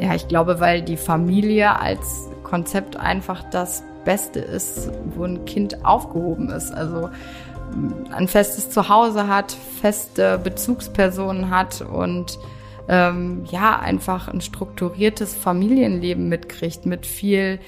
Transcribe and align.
Ja, 0.00 0.14
ich 0.14 0.28
glaube, 0.28 0.60
weil 0.60 0.82
die 0.82 0.96
Familie 0.96 1.80
als 1.80 2.28
Konzept 2.44 2.96
einfach 2.96 3.42
das 3.50 3.82
Beste 4.04 4.38
ist, 4.40 4.90
wo 5.14 5.24
ein 5.24 5.44
Kind 5.44 5.84
aufgehoben 5.84 6.50
ist. 6.50 6.72
Also 6.72 7.10
ein 8.12 8.28
festes 8.28 8.70
Zuhause 8.70 9.26
hat, 9.26 9.52
feste 9.80 10.38
Bezugspersonen 10.38 11.50
hat 11.50 11.82
und 11.82 12.38
ähm, 12.88 13.44
ja, 13.50 13.78
einfach 13.78 14.28
ein 14.28 14.40
strukturiertes 14.40 15.34
Familienleben 15.34 16.28
mitkriegt 16.28 16.86
mit 16.86 17.04
viel 17.04 17.60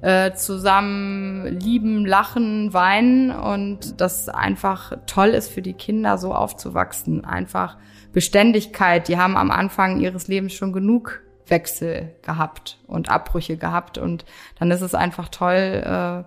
äh, 0.00 0.34
zusammen 0.34 1.46
lieben, 1.46 2.04
lachen, 2.04 2.74
weinen 2.74 3.30
und 3.30 4.00
das 4.00 4.28
einfach 4.28 4.92
toll 5.06 5.28
ist 5.28 5.50
für 5.50 5.62
die 5.62 5.74
Kinder, 5.74 6.18
so 6.18 6.34
aufzuwachsen. 6.34 7.24
Einfach 7.24 7.76
Beständigkeit. 8.12 9.08
Die 9.08 9.16
haben 9.16 9.36
am 9.36 9.50
Anfang 9.50 10.00
ihres 10.00 10.28
Lebens 10.28 10.54
schon 10.54 10.72
genug 10.72 11.23
Wechsel 11.48 12.14
gehabt 12.22 12.78
und 12.86 13.10
Abbrüche 13.10 13.56
gehabt 13.56 13.98
und 13.98 14.24
dann 14.58 14.70
ist 14.70 14.80
es 14.80 14.94
einfach 14.94 15.28
toll, 15.28 15.82
äh, 15.84 16.24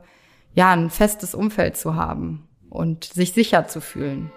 ja, 0.53 0.71
ein 0.71 0.89
festes 0.89 1.35
Umfeld 1.35 1.77
zu 1.77 1.95
haben 1.95 2.47
und 2.69 3.05
sich 3.05 3.33
sicher 3.33 3.67
zu 3.67 3.81
fühlen. 3.81 4.31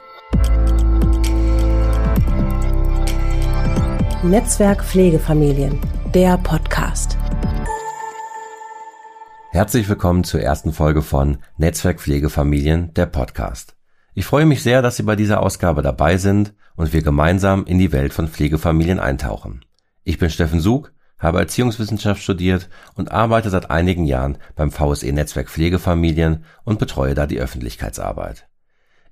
Netzwerk 4.23 4.85
Pflegefamilien, 4.85 5.81
der 6.15 6.37
Podcast. 6.39 7.17
Herzlich 9.51 9.89
willkommen 9.89 10.25
zur 10.25 10.41
ersten 10.41 10.73
Folge 10.73 11.03
von 11.03 11.39
Netzwerk 11.57 12.01
Pflegefamilien, 12.01 12.95
der 12.95 13.07
Podcast. 13.07 13.75
Ich 14.15 14.27
freue 14.27 14.47
mich 14.47 14.63
sehr, 14.63 14.83
dass 14.83 14.97
Sie 14.97 15.03
bei 15.03 15.17
dieser 15.17 15.43
Ausgabe 15.43 15.83
dabei 15.83 16.19
sind 16.19 16.55
und 16.77 16.93
wir 16.93 17.03
gemeinsam 17.03 17.65
in 17.65 17.79
die 17.79 17.93
Welt 17.93 18.13
von 18.13 18.29
Pflegefamilien 18.29 19.01
eintauchen. 19.01 19.65
Ich 20.05 20.19
bin 20.19 20.31
Steffen 20.31 20.61
Sug, 20.61 20.93
habe 21.19 21.39
Erziehungswissenschaft 21.39 22.23
studiert 22.23 22.69
und 22.95 23.13
arbeite 23.13 23.51
seit 23.51 23.71
einigen 23.71 24.05
Jahren 24.05 24.39
beim 24.57 24.71
VSE 24.71 25.13
Netzwerk 25.13 25.51
Pflegefamilien 25.51 26.45
und 26.65 26.79
betreue 26.79 27.15
da 27.15 27.27
die 27.27 27.39
Öffentlichkeitsarbeit. 27.39 28.49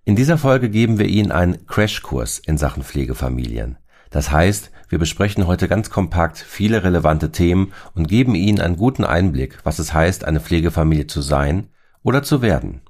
In 0.05 0.17
dieser 0.17 0.39
Folge 0.39 0.71
geben 0.71 0.99
wir 0.99 1.07
Ihnen 1.07 1.31
einen 1.31 1.67
Crashkurs 1.67 2.39
in 2.39 2.57
Sachen 2.57 2.83
Pflegefamilien. 2.83 3.77
Das 4.09 4.31
heißt, 4.31 4.71
wir 4.89 4.99
besprechen 4.99 5.47
heute 5.47 5.69
ganz 5.69 5.91
kompakt 5.91 6.39
viele 6.39 6.83
relevante 6.83 7.31
Themen 7.31 7.75
und 7.95 8.09
geben 8.09 8.35
Ihnen 8.35 8.61
einen 8.61 8.79
guten 8.79 9.05
Einblick, 9.05 9.59
was 9.65 9.79
es 9.79 9.93
heißt, 9.93 10.25
eine 10.25 10.41
Pflegefamilie 10.41 11.07
zu 11.07 11.21
sein 11.21 11.69
oder 12.03 12.23
zu 12.23 12.41
werden. 12.41 12.81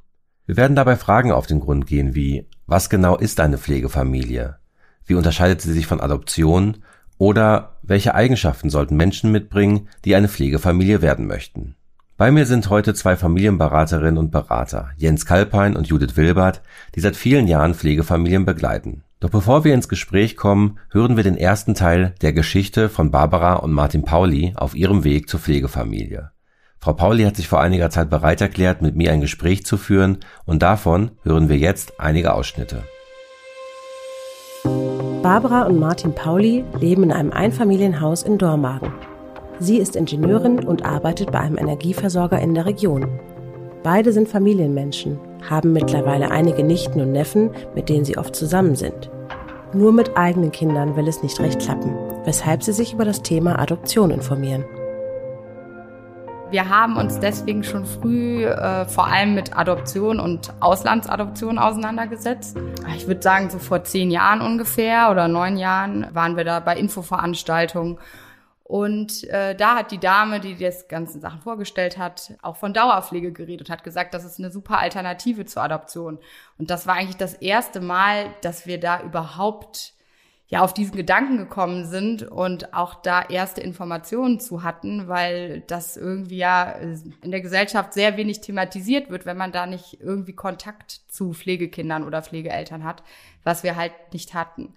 Wir 0.46 0.56
werden 0.56 0.76
dabei 0.76 0.94
Fragen 0.94 1.32
auf 1.32 1.48
den 1.48 1.58
Grund 1.58 1.88
gehen 1.88 2.14
wie, 2.14 2.48
was 2.66 2.88
genau 2.88 3.16
ist 3.16 3.40
eine 3.40 3.58
Pflegefamilie? 3.58 4.58
Wie 5.04 5.14
unterscheidet 5.14 5.60
sie 5.60 5.72
sich 5.72 5.86
von 5.86 6.00
Adoption? 6.00 6.84
Oder 7.18 7.76
welche 7.82 8.14
Eigenschaften 8.14 8.70
sollten 8.70 8.96
Menschen 8.96 9.32
mitbringen, 9.32 9.88
die 10.04 10.14
eine 10.14 10.28
Pflegefamilie 10.28 11.02
werden 11.02 11.26
möchten? 11.26 11.74
Bei 12.16 12.30
mir 12.30 12.46
sind 12.46 12.70
heute 12.70 12.94
zwei 12.94 13.16
Familienberaterinnen 13.16 14.18
und 14.18 14.30
Berater, 14.30 14.90
Jens 14.96 15.26
Kalpein 15.26 15.76
und 15.76 15.86
Judith 15.86 16.16
Wilbert, 16.16 16.62
die 16.94 17.00
seit 17.00 17.16
vielen 17.16 17.46
Jahren 17.46 17.74
Pflegefamilien 17.74 18.44
begleiten. 18.44 19.04
Doch 19.20 19.30
bevor 19.30 19.64
wir 19.64 19.74
ins 19.74 19.88
Gespräch 19.88 20.36
kommen, 20.36 20.78
hören 20.90 21.16
wir 21.16 21.24
den 21.24 21.36
ersten 21.36 21.74
Teil 21.74 22.14
der 22.20 22.32
Geschichte 22.32 22.88
von 22.88 23.10
Barbara 23.10 23.54
und 23.54 23.72
Martin 23.72 24.04
Pauli 24.04 24.52
auf 24.56 24.74
ihrem 24.74 25.04
Weg 25.04 25.28
zur 25.28 25.40
Pflegefamilie. 25.40 26.30
Frau 26.80 26.92
Pauli 26.92 27.24
hat 27.24 27.36
sich 27.36 27.48
vor 27.48 27.60
einiger 27.60 27.90
Zeit 27.90 28.10
bereit 28.10 28.40
erklärt, 28.40 28.82
mit 28.82 28.94
mir 28.94 29.12
ein 29.12 29.20
Gespräch 29.20 29.66
zu 29.66 29.76
führen 29.76 30.18
und 30.44 30.62
davon 30.62 31.12
hören 31.22 31.48
wir 31.48 31.56
jetzt 31.56 32.00
einige 32.00 32.34
Ausschnitte. 32.34 32.84
Barbara 35.22 35.62
und 35.62 35.80
Martin 35.80 36.14
Pauli 36.14 36.64
leben 36.78 37.02
in 37.02 37.12
einem 37.12 37.32
Einfamilienhaus 37.32 38.22
in 38.22 38.38
Dormagen. 38.38 38.92
Sie 39.58 39.78
ist 39.78 39.96
Ingenieurin 39.96 40.64
und 40.64 40.84
arbeitet 40.84 41.32
bei 41.32 41.40
einem 41.40 41.58
Energieversorger 41.58 42.38
in 42.40 42.54
der 42.54 42.66
Region. 42.66 43.18
Beide 43.82 44.12
sind 44.12 44.28
Familienmenschen, 44.28 45.18
haben 45.48 45.72
mittlerweile 45.72 46.30
einige 46.30 46.62
Nichten 46.62 47.00
und 47.00 47.10
Neffen, 47.10 47.50
mit 47.74 47.88
denen 47.88 48.04
sie 48.04 48.16
oft 48.16 48.36
zusammen 48.36 48.76
sind. 48.76 49.10
Nur 49.72 49.92
mit 49.92 50.16
eigenen 50.16 50.52
Kindern 50.52 50.94
will 50.94 51.08
es 51.08 51.20
nicht 51.22 51.40
recht 51.40 51.58
klappen, 51.60 51.96
weshalb 52.24 52.62
sie 52.62 52.72
sich 52.72 52.94
über 52.94 53.04
das 53.04 53.22
Thema 53.22 53.58
Adoption 53.58 54.12
informieren. 54.12 54.64
Wir 56.50 56.68
haben 56.68 56.96
uns 56.96 57.20
deswegen 57.20 57.62
schon 57.62 57.84
früh 57.84 58.44
äh, 58.44 58.86
vor 58.86 59.06
allem 59.06 59.34
mit 59.34 59.56
Adoption 59.56 60.18
und 60.18 60.52
Auslandsadoption 60.60 61.58
auseinandergesetzt. 61.58 62.56
Ich 62.96 63.06
würde 63.06 63.22
sagen, 63.22 63.50
so 63.50 63.58
vor 63.58 63.84
zehn 63.84 64.10
Jahren 64.10 64.40
ungefähr 64.40 65.10
oder 65.10 65.28
neun 65.28 65.58
Jahren 65.58 66.06
waren 66.14 66.36
wir 66.36 66.44
da 66.44 66.60
bei 66.60 66.76
Infoveranstaltungen 66.76 67.98
und 68.68 69.24
äh, 69.24 69.54
da 69.54 69.76
hat 69.76 69.92
die 69.92 69.98
Dame, 69.98 70.40
die 70.40 70.54
das 70.54 70.88
ganzen 70.88 71.22
Sachen 71.22 71.40
vorgestellt 71.40 71.96
hat, 71.96 72.34
auch 72.42 72.56
von 72.56 72.74
Dauerpflege 72.74 73.32
geredet 73.32 73.66
und 73.66 73.72
hat 73.72 73.82
gesagt, 73.82 74.12
das 74.12 74.26
ist 74.26 74.38
eine 74.38 74.50
super 74.50 74.78
Alternative 74.78 75.46
zur 75.46 75.62
Adoption. 75.62 76.18
Und 76.58 76.70
das 76.70 76.86
war 76.86 76.96
eigentlich 76.96 77.16
das 77.16 77.32
erste 77.32 77.80
Mal, 77.80 78.26
dass 78.42 78.66
wir 78.66 78.78
da 78.78 79.00
überhaupt 79.00 79.94
ja 80.48 80.62
auf 80.62 80.72
diesen 80.72 80.96
Gedanken 80.96 81.36
gekommen 81.36 81.84
sind 81.84 82.22
und 82.22 82.72
auch 82.72 82.94
da 82.94 83.22
erste 83.22 83.60
Informationen 83.60 84.40
zu 84.40 84.62
hatten, 84.62 85.06
weil 85.06 85.60
das 85.66 85.98
irgendwie 85.98 86.38
ja 86.38 86.70
in 86.72 87.30
der 87.30 87.42
Gesellschaft 87.42 87.92
sehr 87.92 88.16
wenig 88.16 88.40
thematisiert 88.40 89.10
wird, 89.10 89.26
wenn 89.26 89.36
man 89.36 89.52
da 89.52 89.66
nicht 89.66 90.00
irgendwie 90.00 90.32
Kontakt 90.32 91.02
zu 91.08 91.34
Pflegekindern 91.34 92.02
oder 92.02 92.22
Pflegeeltern 92.22 92.82
hat, 92.82 93.02
was 93.44 93.62
wir 93.62 93.76
halt 93.76 93.92
nicht 94.12 94.32
hatten. 94.32 94.74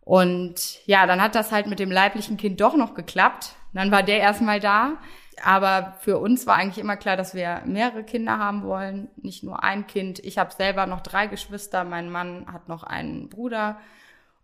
Und 0.00 0.84
ja, 0.86 1.06
dann 1.06 1.22
hat 1.22 1.36
das 1.36 1.52
halt 1.52 1.68
mit 1.68 1.78
dem 1.78 1.90
leiblichen 1.90 2.36
Kind 2.36 2.60
doch 2.60 2.76
noch 2.76 2.94
geklappt. 2.94 3.54
Dann 3.74 3.90
war 3.90 4.02
der 4.02 4.18
erstmal 4.18 4.60
da. 4.60 4.98
Aber 5.42 5.96
für 6.00 6.18
uns 6.18 6.46
war 6.46 6.56
eigentlich 6.56 6.78
immer 6.78 6.96
klar, 6.96 7.16
dass 7.16 7.34
wir 7.34 7.62
mehrere 7.66 8.04
Kinder 8.04 8.38
haben 8.38 8.62
wollen, 8.62 9.08
nicht 9.16 9.42
nur 9.42 9.62
ein 9.62 9.86
Kind. 9.86 10.18
Ich 10.20 10.38
habe 10.38 10.52
selber 10.52 10.86
noch 10.86 11.00
drei 11.00 11.26
Geschwister, 11.26 11.84
mein 11.84 12.08
Mann 12.10 12.46
hat 12.50 12.68
noch 12.68 12.84
einen 12.84 13.28
Bruder 13.28 13.78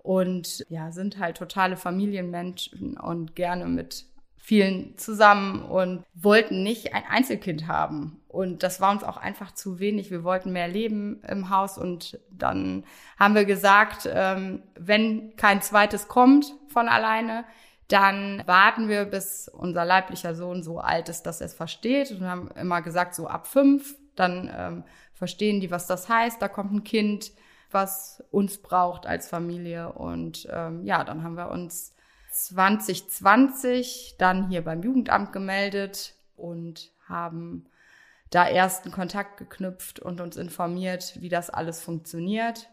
und 0.03 0.67
ja, 0.69 0.91
sind 0.93 1.19
halt 1.19 1.37
totale 1.37 1.77
Familienmenschen 1.77 2.99
und 2.99 3.37
gerne 3.37 3.67
mit 3.67 4.07
vielen 4.37 4.99
zusammen 4.99 5.63
und 5.63 6.05
wollten 6.15 6.65
nicht 6.65 6.95
ein 6.95 7.05
Einzelkind 7.09 7.69
haben. 7.69 8.21
Und 8.27 8.65
das 8.65 8.81
war 8.81 8.91
uns 8.91 9.05
auch 9.05 9.17
einfach 9.17 9.53
zu 9.53 9.79
wenig. 9.79 10.11
Wir 10.11 10.25
wollten 10.25 10.53
mehr 10.53 10.67
leben 10.67 11.23
im 11.29 11.49
Haus 11.49 11.79
und 11.79 12.19
dann 12.31 12.83
haben 13.21 13.37
wir 13.37 13.45
gesagt, 13.45 14.09
ähm, 14.13 14.63
wenn 14.75 15.37
kein 15.37 15.63
zweites 15.63 16.09
kommt 16.09 16.53
von 16.67 16.89
alleine, 16.89 17.45
dann 17.87 18.43
warten 18.47 18.89
wir, 18.89 19.05
bis 19.05 19.49
unser 19.49 19.85
leiblicher 19.85 20.35
Sohn 20.35 20.63
so 20.63 20.81
alt 20.81 21.09
ist, 21.09 21.23
dass 21.23 21.41
er 21.41 21.47
es 21.47 21.55
versteht. 21.55 22.11
Und 22.11 22.27
haben 22.27 22.49
immer 22.57 22.83
gesagt, 22.83 23.15
so 23.15 23.29
ab 23.29 23.47
fünf, 23.47 23.95
dann 24.17 24.51
ähm, 24.57 24.85
verstehen 25.13 25.61
die, 25.61 25.71
was 25.71 25.87
das 25.87 26.09
heißt. 26.09 26.43
Da 26.43 26.49
kommt 26.49 26.73
ein 26.73 26.85
Kind, 26.85 27.33
was 27.73 28.23
uns 28.31 28.59
braucht 28.59 29.07
als 29.07 29.29
Familie. 29.29 29.93
Und 29.93 30.49
ähm, 30.51 30.85
ja, 30.85 31.05
dann 31.05 31.23
haben 31.23 31.37
wir 31.37 31.51
uns 31.51 31.95
2020 32.33 34.17
dann 34.19 34.49
hier 34.49 34.63
beim 34.63 34.83
Jugendamt 34.83 35.33
gemeldet 35.33 36.15
und 36.37 36.91
haben 37.09 37.67
da 38.31 38.49
ersten 38.49 38.91
Kontakt 38.91 39.37
geknüpft 39.37 40.01
und 40.01 40.21
uns 40.21 40.37
informiert, 40.37 41.17
wie 41.21 41.29
das 41.29 41.51
alles 41.51 41.81
funktioniert 41.81 42.69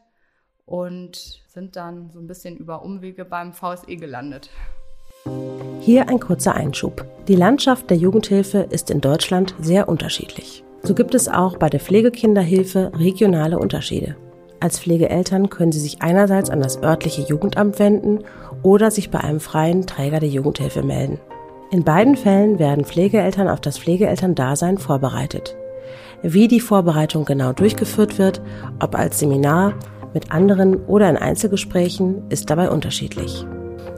und 0.66 1.42
sind 1.48 1.76
dann 1.76 2.12
so 2.12 2.20
ein 2.20 2.28
bisschen 2.28 2.56
über 2.56 2.84
Umwege 2.84 3.26
beim 3.26 3.54
VSE 3.54 3.98
gelandet. 3.98 4.50
Hier 5.82 6.08
ein 6.08 6.20
kurzer 6.20 6.56
Einschub. 6.56 7.06
Die 7.28 7.36
Landschaft 7.36 7.90
der 7.90 7.98
Jugendhilfe 7.98 8.60
ist 8.60 8.90
in 8.90 9.02
Deutschland 9.02 9.56
sehr 9.60 9.90
unterschiedlich. 9.90 10.64
So 10.84 10.96
gibt 10.96 11.14
es 11.14 11.28
auch 11.28 11.58
bei 11.58 11.70
der 11.70 11.80
Pflegekinderhilfe 11.80 12.92
regionale 12.96 13.60
Unterschiede. 13.60 14.16
Als 14.62 14.80
Pflegeeltern 14.80 15.50
können 15.50 15.72
Sie 15.72 15.80
sich 15.80 16.02
einerseits 16.02 16.50
an 16.50 16.60
das 16.60 16.84
örtliche 16.84 17.22
Jugendamt 17.22 17.80
wenden 17.80 18.20
oder 18.62 18.92
sich 18.92 19.10
bei 19.10 19.20
einem 19.20 19.40
freien 19.40 19.88
Träger 19.88 20.20
der 20.20 20.30
Jugendhilfe 20.30 20.84
melden. 20.84 21.20
In 21.72 21.84
beiden 21.84 22.18
Fällen 22.18 22.60
werden 22.60 22.84
Pflegeeltern 22.84 23.48
auf 23.48 23.62
das 23.62 23.78
Pflegeelterndasein 23.78 24.78
vorbereitet. 24.78 25.56
Wie 26.24 26.48
die 26.48 26.60
Vorbereitung 26.60 27.24
genau 27.24 27.54
durchgeführt 27.54 28.18
wird, 28.18 28.42
ob 28.82 28.96
als 28.96 29.20
Seminar, 29.20 29.74
mit 30.14 30.32
anderen 30.32 30.76
oder 30.88 31.10
in 31.10 31.18
Einzelgesprächen, 31.18 32.24
ist 32.30 32.50
dabei 32.50 32.70
unterschiedlich. 32.72 33.46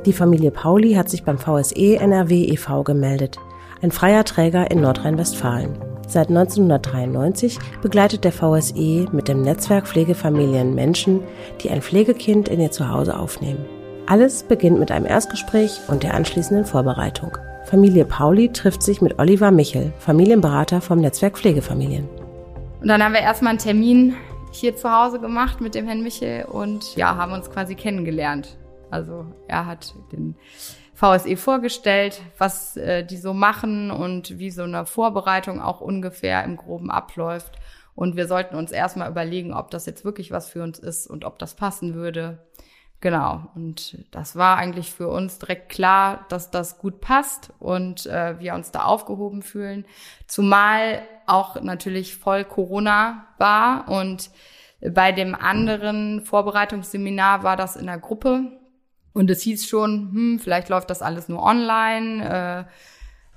Die 0.06 0.14
Familie 0.14 0.52
Pauli 0.52 0.94
hat 0.94 1.10
sich 1.10 1.24
beim 1.24 1.38
VSE 1.38 1.96
NRW 1.96 2.44
e.V. 2.46 2.84
gemeldet, 2.84 3.38
ein 3.82 3.92
freier 3.92 4.26
Träger 4.26 4.70
in 4.70 4.82
Nordrhein-Westfalen. 4.82 5.91
Seit 6.12 6.28
1993 6.28 7.58
begleitet 7.82 8.26
der 8.26 8.34
VSE 8.34 9.08
mit 9.14 9.30
dem 9.30 9.44
Netzwerk 9.44 9.88
Pflegefamilien 9.88 10.76
Menschen, 10.76 11.24
die 11.62 11.70
ein 11.70 11.82
Pflegekind 11.82 12.50
in 12.50 12.60
ihr 12.60 12.70
Zuhause 12.70 13.18
aufnehmen. 13.18 13.66
Alles 14.08 14.44
beginnt 14.44 14.78
mit 14.78 14.92
einem 14.92 15.06
Erstgespräch 15.06 15.80
und 15.88 16.04
der 16.04 16.14
anschließenden 16.14 16.66
Vorbereitung. 16.66 17.38
Familie 17.64 18.04
Pauli 18.04 18.52
trifft 18.52 18.84
sich 18.84 19.02
mit 19.02 19.20
Oliver 19.20 19.52
Michel, 19.52 19.94
Familienberater 20.00 20.82
vom 20.82 21.00
Netzwerk 21.00 21.38
Pflegefamilien. 21.38 22.10
Und 22.82 22.90
dann 22.90 23.02
haben 23.02 23.14
wir 23.14 23.22
erstmal 23.22 23.52
einen 23.52 23.60
Termin 23.60 24.16
hier 24.52 24.76
zu 24.76 24.92
Hause 24.92 25.18
gemacht 25.22 25.62
mit 25.62 25.76
dem 25.76 25.86
Herrn 25.86 26.04
Michel 26.04 26.44
und 26.44 26.94
ja, 26.98 27.16
haben 27.16 27.32
uns 27.32 27.50
quasi 27.50 27.76
kennengelernt. 27.76 28.58
Also 28.90 29.28
er 29.48 29.66
hat 29.66 29.96
den 30.12 30.36
VSE 31.02 31.36
vorgestellt, 31.36 32.22
was 32.38 32.78
äh, 32.78 33.04
die 33.04 33.18
so 33.18 33.34
machen 33.34 33.90
und 33.90 34.38
wie 34.38 34.52
so 34.52 34.62
eine 34.64 34.86
Vorbereitung 34.86 35.60
auch 35.60 35.82
ungefähr 35.82 36.44
im 36.44 36.58
Groben 36.58 36.92
abläuft. 36.92 37.58
Und 37.96 38.16
wir 38.16 38.28
sollten 38.28 38.56
uns 38.56 38.72
erstmal 38.72 39.10
überlegen, 39.10 39.52
ob 39.52 39.72
das 39.72 39.88
jetzt 39.88 40.06
wirklich 40.06 40.30
was 40.30 40.48
für 40.48 40.62
uns 40.62 40.78
ist 40.78 41.08
und 41.08 41.26
ob 41.26 41.40
das 41.40 41.56
passen 41.56 41.96
würde. 41.96 42.46
Genau. 43.00 43.48
Und 43.56 43.98
das 44.12 44.36
war 44.36 44.58
eigentlich 44.58 44.92
für 44.92 45.10
uns 45.10 45.40
direkt 45.40 45.70
klar, 45.70 46.28
dass 46.30 46.52
das 46.52 46.78
gut 46.78 47.02
passt 47.02 47.52
und 47.58 48.06
äh, 48.06 48.40
wir 48.40 48.54
uns 48.54 48.70
da 48.70 48.84
aufgehoben 48.84 49.42
fühlen. 49.42 49.86
Zumal 50.28 51.02
auch 51.26 51.60
natürlich 51.60 52.16
voll 52.16 52.44
Corona 52.44 53.26
war 53.40 53.90
und 53.90 54.30
bei 54.82 55.12
dem 55.12 55.34
anderen 55.34 56.22
Vorbereitungsseminar 56.22 57.42
war 57.42 57.58
das 57.58 57.76
in 57.76 57.88
der 57.88 57.98
Gruppe 57.98 58.61
und 59.14 59.30
es 59.30 59.42
hieß 59.42 59.68
schon, 59.68 60.12
hm, 60.12 60.40
vielleicht 60.40 60.70
läuft 60.70 60.90
das 60.90 61.02
alles 61.02 61.28
nur 61.30 61.44
online, 61.44 62.68
äh, 62.68 62.72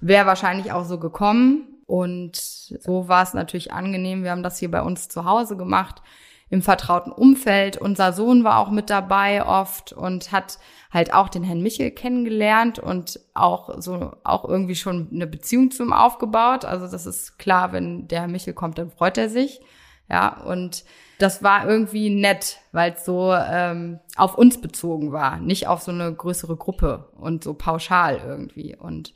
wäre 0.00 0.26
wahrscheinlich 0.26 0.72
auch 0.72 0.84
so 0.84 0.98
gekommen. 0.98 1.68
Und 1.86 2.36
so 2.36 3.08
war 3.08 3.22
es 3.22 3.34
natürlich 3.34 3.72
angenehm. 3.72 4.22
Wir 4.22 4.30
haben 4.30 4.42
das 4.42 4.58
hier 4.58 4.70
bei 4.70 4.82
uns 4.82 5.08
zu 5.08 5.24
Hause 5.24 5.56
gemacht, 5.56 6.02
im 6.48 6.62
vertrauten 6.62 7.12
Umfeld. 7.12 7.76
Unser 7.76 8.12
Sohn 8.12 8.44
war 8.44 8.58
auch 8.58 8.70
mit 8.70 8.88
dabei 8.88 9.44
oft 9.44 9.92
und 9.92 10.32
hat 10.32 10.58
halt 10.90 11.12
auch 11.12 11.28
den 11.28 11.42
Herrn 11.42 11.62
Michel 11.62 11.90
kennengelernt 11.90 12.78
und 12.78 13.20
auch 13.34 13.80
so 13.80 14.12
auch 14.22 14.44
irgendwie 14.44 14.76
schon 14.76 15.08
eine 15.12 15.26
Beziehung 15.26 15.70
zu 15.70 15.82
ihm 15.82 15.92
aufgebaut. 15.92 16.64
Also 16.64 16.86
das 16.86 17.06
ist 17.06 17.38
klar, 17.38 17.72
wenn 17.72 18.08
der 18.08 18.20
Herr 18.20 18.28
Michel 18.28 18.54
kommt, 18.54 18.78
dann 18.78 18.90
freut 18.90 19.18
er 19.18 19.28
sich. 19.28 19.60
Ja, 20.08 20.42
und 20.44 20.84
das 21.18 21.42
war 21.42 21.68
irgendwie 21.68 22.10
nett, 22.10 22.58
weil 22.72 22.92
es 22.92 23.04
so 23.04 23.32
ähm, 23.32 24.00
auf 24.16 24.36
uns 24.36 24.60
bezogen 24.60 25.12
war, 25.12 25.38
nicht 25.38 25.68
auf 25.68 25.82
so 25.82 25.92
eine 25.92 26.12
größere 26.12 26.56
Gruppe 26.56 27.08
und 27.16 27.44
so 27.44 27.54
pauschal 27.54 28.20
irgendwie. 28.24 28.76
Und 28.76 29.14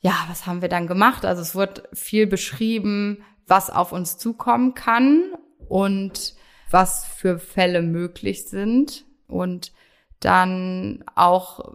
ja, 0.00 0.14
was 0.28 0.46
haben 0.46 0.62
wir 0.62 0.68
dann 0.68 0.86
gemacht? 0.86 1.24
Also 1.24 1.42
es 1.42 1.54
wird 1.54 1.88
viel 1.92 2.26
beschrieben, 2.26 3.24
was 3.46 3.70
auf 3.70 3.92
uns 3.92 4.18
zukommen 4.18 4.74
kann 4.74 5.32
und 5.68 6.34
was 6.70 7.04
für 7.04 7.38
Fälle 7.38 7.82
möglich 7.82 8.48
sind 8.48 9.04
und 9.28 9.72
dann 10.20 11.04
auch 11.14 11.74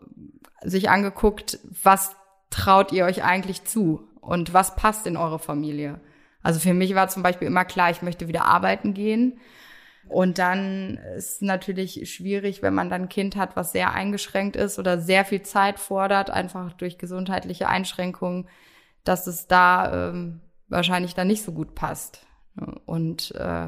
sich 0.64 0.90
angeguckt, 0.90 1.60
was 1.84 2.16
traut 2.50 2.92
ihr 2.92 3.06
euch 3.06 3.24
eigentlich 3.24 3.66
zu 3.66 4.08
und 4.22 4.54
was 4.54 4.76
passt 4.76 5.06
in 5.06 5.18
eure 5.18 5.40
Familie. 5.40 6.00
Also 6.48 6.62
für 6.62 6.74
mich 6.74 6.96
war 6.96 7.10
zum 7.10 7.24
Beispiel 7.24 7.50
immer 7.50 7.66
klar, 7.66 7.92
ich 7.92 8.02
möchte 8.02 8.30
wieder 8.30 8.46
arbeiten 8.46 8.94
gehen. 8.94 9.38
Und 10.08 10.38
dann 10.38 10.96
ist 11.18 11.42
natürlich 11.42 12.10
schwierig, 12.10 12.62
wenn 12.62 12.74
man 12.74 12.90
dann 12.90 13.02
ein 13.02 13.10
Kind 13.10 13.36
hat, 13.36 13.58
was 13.58 13.74
sehr 13.74 13.94
eingeschränkt 13.94 14.56
ist 14.56 14.80
oder 14.80 14.98
sehr 14.98 15.26
viel 15.26 15.42
Zeit 15.42 15.78
fordert, 15.78 16.30
einfach 16.30 16.72
durch 16.72 16.98
gesundheitliche 16.98 17.68
Einschränkungen, 17.68 18.48
dass 19.04 19.28
es 19.28 19.48
da 19.48 20.12
ähm, 20.12 20.40
wahrscheinlich 20.70 21.16
dann 21.16 21.28
nicht 21.28 21.44
so 21.44 21.52
gut 21.52 21.76
passt. 21.76 22.26
Und 22.86 23.36
äh, 23.36 23.68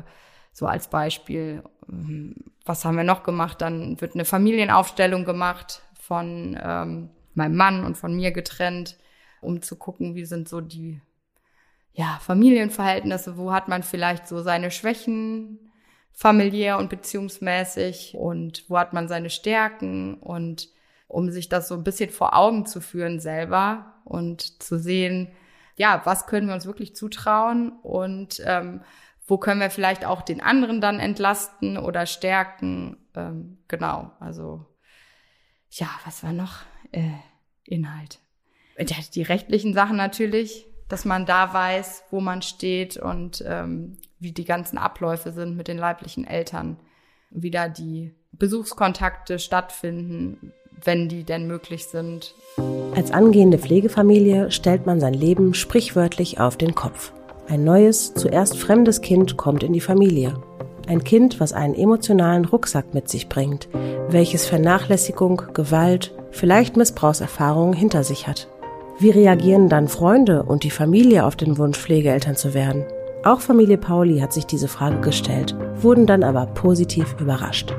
so 0.53 0.65
als 0.65 0.87
Beispiel, 0.87 1.63
ähm, 1.89 2.33
was 2.63 2.85
haben 2.85 2.95
wir 2.95 3.03
noch 3.03 3.23
gemacht? 3.23 3.59
Dann 3.59 3.99
wird 3.99 4.13
eine 4.13 4.23
Familienaufstellung 4.23 5.25
gemacht 5.25 5.81
von 5.99 6.57
ähm, 6.63 7.09
meinem 7.33 7.57
Mann 7.57 7.83
und 7.83 7.97
von 7.97 8.15
mir 8.15 8.31
getrennt, 8.31 8.95
um 9.41 9.61
zu 9.61 9.75
gucken, 9.75 10.15
wie 10.15 10.23
sind 10.23 10.47
so 10.47 10.61
die 10.61 11.01
ja, 11.99 12.17
Familienverhältnisse, 12.21 13.37
wo 13.37 13.51
hat 13.51 13.67
man 13.67 13.83
vielleicht 13.83 14.25
so 14.25 14.41
seine 14.41 14.71
Schwächen 14.71 15.69
familiär 16.13 16.77
und 16.77 16.89
beziehungsmäßig 16.89 18.15
und 18.17 18.63
wo 18.69 18.77
hat 18.77 18.93
man 18.93 19.09
seine 19.09 19.29
Stärken 19.29 20.13
und 20.13 20.69
um 21.09 21.29
sich 21.29 21.49
das 21.49 21.67
so 21.67 21.75
ein 21.75 21.83
bisschen 21.83 22.09
vor 22.09 22.37
Augen 22.37 22.65
zu 22.65 22.79
führen 22.79 23.19
selber 23.19 23.95
und 24.05 24.63
zu 24.63 24.79
sehen, 24.79 25.27
ja, 25.75 26.01
was 26.05 26.25
können 26.25 26.47
wir 26.47 26.53
uns 26.53 26.65
wirklich 26.65 26.95
zutrauen 26.95 27.73
und 27.83 28.41
ähm, 28.45 28.81
wo 29.27 29.37
können 29.37 29.59
wir 29.59 29.69
vielleicht 29.69 30.05
auch 30.05 30.21
den 30.21 30.39
anderen 30.39 30.79
dann 30.79 31.01
entlasten 31.01 31.77
oder 31.77 32.05
stärken. 32.05 32.95
Ähm, 33.13 33.57
genau, 33.67 34.13
also 34.21 34.65
ja, 35.69 35.89
was 36.05 36.23
war 36.23 36.31
noch 36.31 36.59
äh, 36.93 37.11
Inhalt? 37.65 38.19
Die 39.15 39.21
rechtlichen 39.21 39.73
Sachen 39.73 39.97
natürlich, 39.97 40.68
dass 40.89 41.05
man 41.05 41.25
da 41.25 41.53
weiß, 41.53 42.03
wo 42.11 42.19
man 42.19 42.41
steht 42.41 42.97
und 42.97 43.43
ähm, 43.47 43.97
wie 44.19 44.31
die 44.31 44.45
ganzen 44.45 44.77
Abläufe 44.77 45.31
sind 45.31 45.55
mit 45.55 45.67
den 45.67 45.77
leiblichen 45.77 46.27
Eltern, 46.27 46.77
wie 47.29 47.51
da 47.51 47.69
die 47.69 48.13
Besuchskontakte 48.33 49.39
stattfinden, 49.39 50.51
wenn 50.83 51.07
die 51.07 51.23
denn 51.23 51.47
möglich 51.47 51.85
sind. 51.85 52.33
Als 52.95 53.11
angehende 53.11 53.59
Pflegefamilie 53.59 54.51
stellt 54.51 54.85
man 54.85 54.99
sein 54.99 55.13
Leben 55.13 55.53
sprichwörtlich 55.53 56.39
auf 56.39 56.57
den 56.57 56.75
Kopf. 56.75 57.13
Ein 57.47 57.63
neues, 57.63 58.13
zuerst 58.13 58.57
fremdes 58.57 59.01
Kind 59.01 59.37
kommt 59.37 59.63
in 59.63 59.73
die 59.73 59.81
Familie. 59.81 60.41
Ein 60.87 61.03
Kind, 61.03 61.39
was 61.39 61.53
einen 61.53 61.75
emotionalen 61.75 62.45
Rucksack 62.45 62.93
mit 62.93 63.09
sich 63.09 63.29
bringt, 63.29 63.69
welches 64.09 64.47
Vernachlässigung, 64.47 65.43
Gewalt, 65.53 66.15
vielleicht 66.31 66.77
Missbrauchserfahrungen 66.77 67.73
hinter 67.73 68.03
sich 68.03 68.27
hat. 68.27 68.47
Wie 69.01 69.11
reagieren 69.11 69.69
dann 69.69 69.87
Freunde 69.87 70.43
und 70.43 70.65
die 70.65 70.71
Familie 70.71 71.25
auf 71.25 71.37
den 71.37 71.57
Wunsch, 71.57 71.77
Pflegeeltern 71.79 72.35
zu 72.35 72.53
werden? 72.53 72.83
Auch 73.23 73.39
Familie 73.39 73.77
Pauli 73.77 74.19
hat 74.19 74.33
sich 74.33 74.45
diese 74.45 74.67
Frage 74.67 74.99
gestellt, 74.99 75.55
wurden 75.75 76.05
dann 76.05 76.21
aber 76.21 76.47
positiv 76.47 77.15
überrascht. 77.17 77.73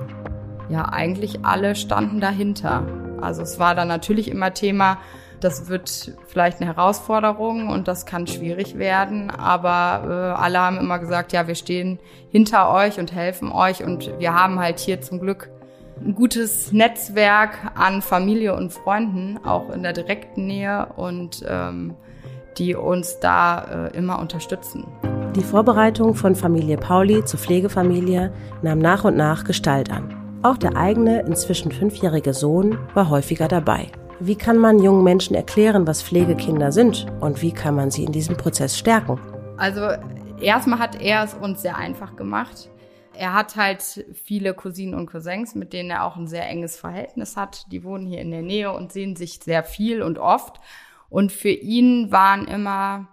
Ja, 0.71 0.87
eigentlich 0.87 1.45
alle 1.45 1.75
standen 1.75 2.23
dahinter. 2.23 2.87
Also 3.21 3.43
es 3.43 3.59
war 3.59 3.75
dann 3.75 3.89
natürlich 3.89 4.31
immer 4.31 4.55
Thema, 4.55 4.97
das 5.41 5.69
wird 5.69 6.15
vielleicht 6.27 6.63
eine 6.63 6.75
Herausforderung 6.75 7.69
und 7.69 7.87
das 7.87 8.07
kann 8.07 8.27
schwierig 8.27 8.79
werden, 8.79 9.31
aber 9.31 10.07
äh, 10.09 10.41
alle 10.41 10.59
haben 10.59 10.79
immer 10.79 10.99
gesagt, 10.99 11.35
ja, 11.35 11.47
wir 11.47 11.55
stehen 11.55 11.99
hinter 12.31 12.73
euch 12.73 12.99
und 12.99 13.13
helfen 13.13 13.53
euch 13.53 13.85
und 13.85 14.11
wir 14.19 14.33
haben 14.33 14.59
halt 14.59 14.79
hier 14.79 15.03
zum 15.03 15.21
Glück 15.21 15.51
ein 16.05 16.14
gutes 16.14 16.73
Netzwerk 16.73 17.73
an 17.75 18.02
Familie 18.02 18.55
und 18.56 18.73
Freunden, 18.73 19.38
auch 19.44 19.70
in 19.70 19.82
der 19.82 19.93
direkten 19.93 20.47
Nähe 20.47 20.87
und 20.97 21.44
ähm, 21.47 21.94
die 22.58 22.75
uns 22.75 23.20
da 23.20 23.88
äh, 23.88 23.97
immer 23.97 24.19
unterstützen. 24.19 24.87
Die 25.37 25.43
Vorbereitung 25.43 26.14
von 26.14 26.35
Familie 26.35 26.76
Pauli 26.76 27.25
zur 27.25 27.38
Pflegefamilie 27.38 28.32
nahm 28.62 28.79
nach 28.79 29.05
und 29.05 29.17
nach 29.17 29.44
Gestalt 29.44 29.93
an. 29.93 30.14
Auch 30.43 30.56
der 30.56 30.76
eigene, 30.76 31.20
inzwischen 31.20 31.70
fünfjährige 31.70 32.32
Sohn 32.32 32.79
war 32.94 33.11
häufiger 33.11 33.47
dabei. 33.47 33.87
Wie 34.19 34.37
kann 34.37 34.58
man 34.58 34.82
jungen 34.82 35.05
Menschen 35.05 35.37
erklären, 35.37 35.87
was 35.87 36.02
Pflegekinder 36.02 36.73
sind 36.73 37.06
und 37.21 37.42
wie 37.42 37.52
kann 37.52 37.75
man 37.75 37.90
sie 37.90 38.04
in 38.04 38.12
diesem 38.12 38.37
Prozess 38.37 38.76
stärken? 38.76 39.19
Also 39.57 39.88
erstmal 40.40 40.78
hat 40.78 41.00
er 41.00 41.25
es 41.25 41.35
uns 41.35 41.62
sehr 41.62 41.76
einfach 41.76 42.16
gemacht 42.16 42.71
er 43.14 43.35
hat 43.35 43.57
halt 43.57 44.05
viele 44.25 44.55
Cousinen 44.55 44.95
und 44.95 45.07
Cousins, 45.07 45.55
mit 45.55 45.73
denen 45.73 45.90
er 45.90 46.05
auch 46.05 46.17
ein 46.17 46.26
sehr 46.26 46.49
enges 46.49 46.76
Verhältnis 46.76 47.37
hat. 47.37 47.71
Die 47.73 47.85
wohnen 47.85 48.07
hier 48.07 48.21
in 48.21 48.31
der 48.31 48.43
Nähe 48.43 48.73
und 48.73 48.93
sehen 48.93 49.17
sich 49.17 49.40
sehr 49.43 49.64
viel 49.64 50.02
und 50.02 50.19
oft. 50.19 50.61
Und 51.09 51.33
für 51.33 51.50
ihn 51.50 52.12
waren 52.12 52.47
immer, 52.47 53.09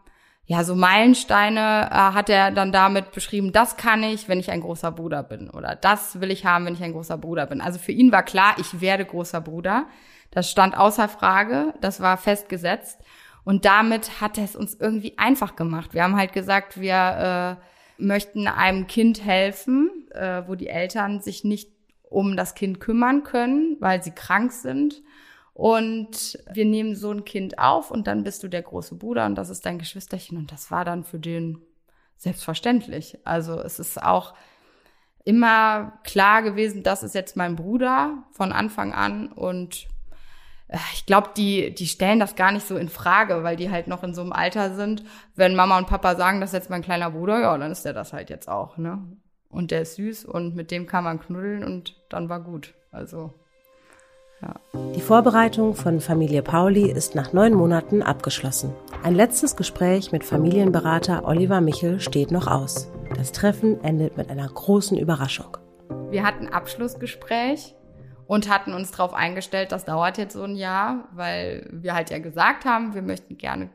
ja, 0.46 0.64
so 0.64 0.76
Meilensteine 0.76 1.90
äh, 1.92 1.96
hat 1.96 2.30
er 2.30 2.52
dann 2.52 2.72
damit 2.72 3.12
beschrieben, 3.12 3.52
das 3.52 3.76
kann 3.76 4.04
ich, 4.04 4.30
wenn 4.30 4.40
ich 4.40 4.52
ein 4.52 4.62
großer 4.62 4.92
Bruder 4.92 5.24
bin. 5.24 5.50
Oder 5.50 5.76
das 5.76 6.22
will 6.22 6.32
ich 6.32 6.46
haben, 6.46 6.66
wenn 6.66 6.74
ich 6.76 6.84
ein 6.84 6.94
großer 6.94 7.18
Bruder 7.18 7.48
bin. 7.48 7.60
Also 7.60 7.80
für 7.80 7.92
ihn 7.92 8.12
war 8.12 8.24
klar, 8.24 8.56
ich 8.58 8.80
werde 8.80 9.04
großer 9.04 9.42
Bruder. 9.42 9.88
Das 10.32 10.50
stand 10.50 10.78
außer 10.78 11.10
Frage, 11.10 11.74
das 11.82 12.02
war 12.02 12.18
festgesetzt. 12.18 13.00
Und 13.44 13.66
damit 13.66 14.22
hat 14.22 14.38
er 14.38 14.44
es 14.44 14.56
uns 14.56 14.76
irgendwie 14.76 15.18
einfach 15.18 15.56
gemacht. 15.56 15.94
Wir 15.94 16.04
haben 16.04 16.18
halt 16.18 16.34
gesagt, 16.34 16.80
wir 16.80 17.58
äh, 17.60 17.64
möchten 17.98 18.48
einem 18.48 18.88
Kind 18.88 19.24
helfen, 19.24 20.10
äh, 20.12 20.44
wo 20.48 20.56
die 20.56 20.68
Eltern 20.68 21.22
sich 21.22 21.44
nicht 21.44 21.72
um 22.10 22.38
das 22.38 22.56
Kind 22.56 22.80
kümmern 22.80 23.24
können, 23.24 23.78
weil 23.80 24.04
sie 24.04 24.12
krank 24.12 24.52
sind. 24.52 25.02
Und 25.54 26.38
wir 26.54 26.66
nehmen 26.66 26.96
so 26.96 27.12
ein 27.12 27.26
Kind 27.26 27.58
auf 27.58 27.90
und 27.90 28.06
dann 28.06 28.24
bist 28.24 28.44
du 28.44 28.48
der 28.48 28.62
große 28.62 28.96
Bruder 28.96 29.26
und 29.26 29.36
das 29.36 29.50
ist 29.50 29.66
dein 29.66 29.80
Geschwisterchen. 29.80 30.38
Und 30.38 30.52
das 30.52 30.70
war 30.70 30.86
dann 30.86 31.04
für 31.04 31.20
den 31.20 31.62
selbstverständlich. 32.16 33.18
Also 33.24 33.60
es 33.60 33.80
ist 33.80 34.02
auch 34.02 34.36
immer 35.24 36.00
klar 36.04 36.44
gewesen, 36.44 36.84
das 36.84 37.04
ist 37.04 37.16
jetzt 37.16 37.36
mein 37.36 37.56
Bruder 37.56 38.24
von 38.32 38.52
Anfang 38.52 38.94
an 38.94 39.28
und 39.32 39.88
ich 40.94 41.06
glaube, 41.06 41.30
die, 41.38 41.74
die 41.74 41.88
stellen 41.88 42.20
das 42.20 42.36
gar 42.36 42.52
nicht 42.52 42.68
so 42.68 42.76
in 42.76 42.90
Frage, 42.90 43.44
weil 43.44 43.56
die 43.56 43.72
halt 43.72 43.88
noch 43.88 44.04
in 44.04 44.14
so 44.14 44.22
einem 44.22 44.34
Alter 44.34 44.76
sind. 44.76 45.04
Wenn 45.36 45.56
Mama 45.56 45.78
und 45.78 45.88
Papa 45.88 46.16
sagen, 46.16 46.42
das 46.42 46.50
ist 46.50 46.56
jetzt 46.56 46.70
mein 46.70 46.82
kleiner 46.82 47.12
Bruder, 47.12 47.40
ja, 47.40 47.58
dann 47.58 47.72
ist 47.72 47.86
der 47.86 47.94
das 47.94 48.12
halt 48.12 48.30
jetzt 48.30 48.50
auch, 48.50 48.78
ne? 48.78 49.00
Und 49.50 49.72
der 49.72 49.84
ist 49.84 49.96
süß 49.96 50.26
und 50.26 50.56
mit 50.56 50.72
dem 50.72 50.86
kann 50.86 51.06
man 51.06 51.22
knuddeln 51.22 51.64
und 51.64 51.96
dann 52.10 52.28
war 52.28 52.42
gut. 52.42 52.74
Also, 52.92 53.34
ja. 54.42 54.56
Die 54.94 55.02
Vorbereitung 55.02 55.74
von 55.74 56.02
Familie 56.02 56.42
Pauli 56.42 56.92
ist 56.92 57.16
nach 57.16 57.32
neun 57.32 57.54
Monaten 57.54 58.04
abgeschlossen. 58.04 58.74
Ein 59.04 59.16
letztes 59.16 59.56
Gespräch 59.56 60.12
mit 60.12 60.26
Familienberater 60.26 61.26
Oliver 61.26 61.62
Michel 61.62 62.02
steht 62.02 62.30
noch 62.30 62.48
aus. 62.48 62.92
Das 63.16 63.32
Treffen 63.32 63.82
endet 63.86 64.18
mit 64.18 64.30
einer 64.30 64.48
großen 64.48 64.98
Überraschung. 64.98 65.58
Wir 66.10 66.24
hatten 66.24 66.50
Abschlussgespräch 66.50 67.77
und 68.28 68.50
hatten 68.50 68.74
uns 68.74 68.92
darauf 68.92 69.14
eingestellt, 69.14 69.72
das 69.72 69.86
dauert 69.86 70.18
jetzt 70.18 70.34
so 70.34 70.44
ein 70.44 70.56
Jahr, 70.56 71.08
weil 71.14 71.68
wir 71.72 71.96
halt 71.96 72.10
ja 72.10 72.20
gesagt 72.20 72.66
haben, 72.66 72.94
wir 72.94 73.02
möchten 73.02 73.38
gerne, 73.38 73.70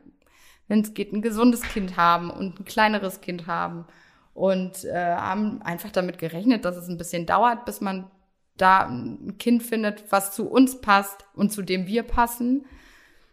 wenn 0.67 0.81
es 0.81 0.93
geht, 0.93 1.11
ein 1.11 1.21
gesundes 1.21 1.61
Kind 1.61 1.97
haben 1.97 2.29
und 2.29 2.59
ein 2.59 2.65
kleineres 2.65 3.21
Kind 3.21 3.47
haben 3.47 3.85
und 4.33 4.85
äh, 4.85 5.15
haben 5.15 5.61
einfach 5.61 5.91
damit 5.91 6.17
gerechnet, 6.17 6.65
dass 6.65 6.77
es 6.77 6.87
ein 6.87 6.97
bisschen 6.97 7.25
dauert, 7.25 7.65
bis 7.65 7.81
man 7.81 8.09
da 8.57 8.85
ein 8.87 9.37
Kind 9.39 9.63
findet, 9.63 10.11
was 10.11 10.33
zu 10.33 10.49
uns 10.49 10.81
passt 10.81 11.25
und 11.33 11.51
zu 11.51 11.63
dem 11.63 11.87
wir 11.87 12.03
passen. 12.03 12.65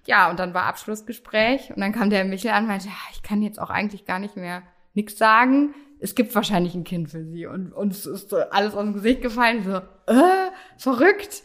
Ja, 0.07 0.31
und 0.31 0.39
dann 0.39 0.55
war 0.55 0.65
Abschlussgespräch 0.65 1.71
und 1.71 1.81
dann 1.81 1.93
kam 1.93 2.09
der 2.09 2.25
Michel 2.25 2.53
an 2.53 2.65
und 2.65 2.69
meinte, 2.69 2.89
ich 3.13 3.23
kann 3.23 3.43
jetzt 3.43 3.61
auch 3.61 3.69
eigentlich 3.69 4.07
gar 4.07 4.19
nicht 4.19 4.37
mehr 4.37 4.63
nichts 4.95 5.19
sagen. 5.19 5.75
Es 6.01 6.15
gibt 6.15 6.35
wahrscheinlich 6.35 6.75
ein 6.75 6.85
Kind 6.85 7.11
für 7.11 7.25
sie. 7.25 7.47
Und 7.47 7.73
uns 7.73 8.07
ist 8.07 8.33
alles 8.35 8.75
aus 8.75 8.83
dem 8.83 8.95
Gesicht 8.95 9.23
gefallen, 9.23 9.65
so, 9.65 9.77
äh, 10.13 10.51
verrückt, 10.79 11.43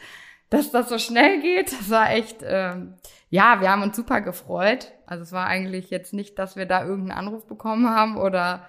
dass 0.50 0.72
das 0.72 0.90
so 0.90 0.98
schnell 0.98 1.42
geht. 1.42 1.72
Das 1.72 1.90
war 1.90 2.12
echt, 2.12 2.38
ähm, 2.44 2.96
ja, 3.30 3.60
wir 3.60 3.70
haben 3.70 3.84
uns 3.84 3.96
super 3.96 4.22
gefreut. 4.22 4.94
Also 5.06 5.24
es 5.24 5.32
war 5.32 5.48
eigentlich 5.48 5.90
jetzt 5.90 6.14
nicht, 6.14 6.40
dass 6.40 6.56
wir 6.56 6.66
da 6.66 6.86
irgendeinen 6.86 7.20
Anruf 7.20 7.46
bekommen 7.46 7.90
haben 7.90 8.18
oder 8.18 8.68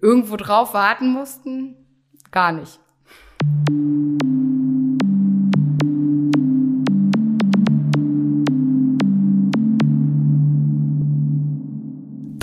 irgendwo 0.00 0.36
drauf 0.36 0.74
warten 0.74 1.08
mussten. 1.12 1.76
Gar 2.30 2.52
nicht. 2.52 2.80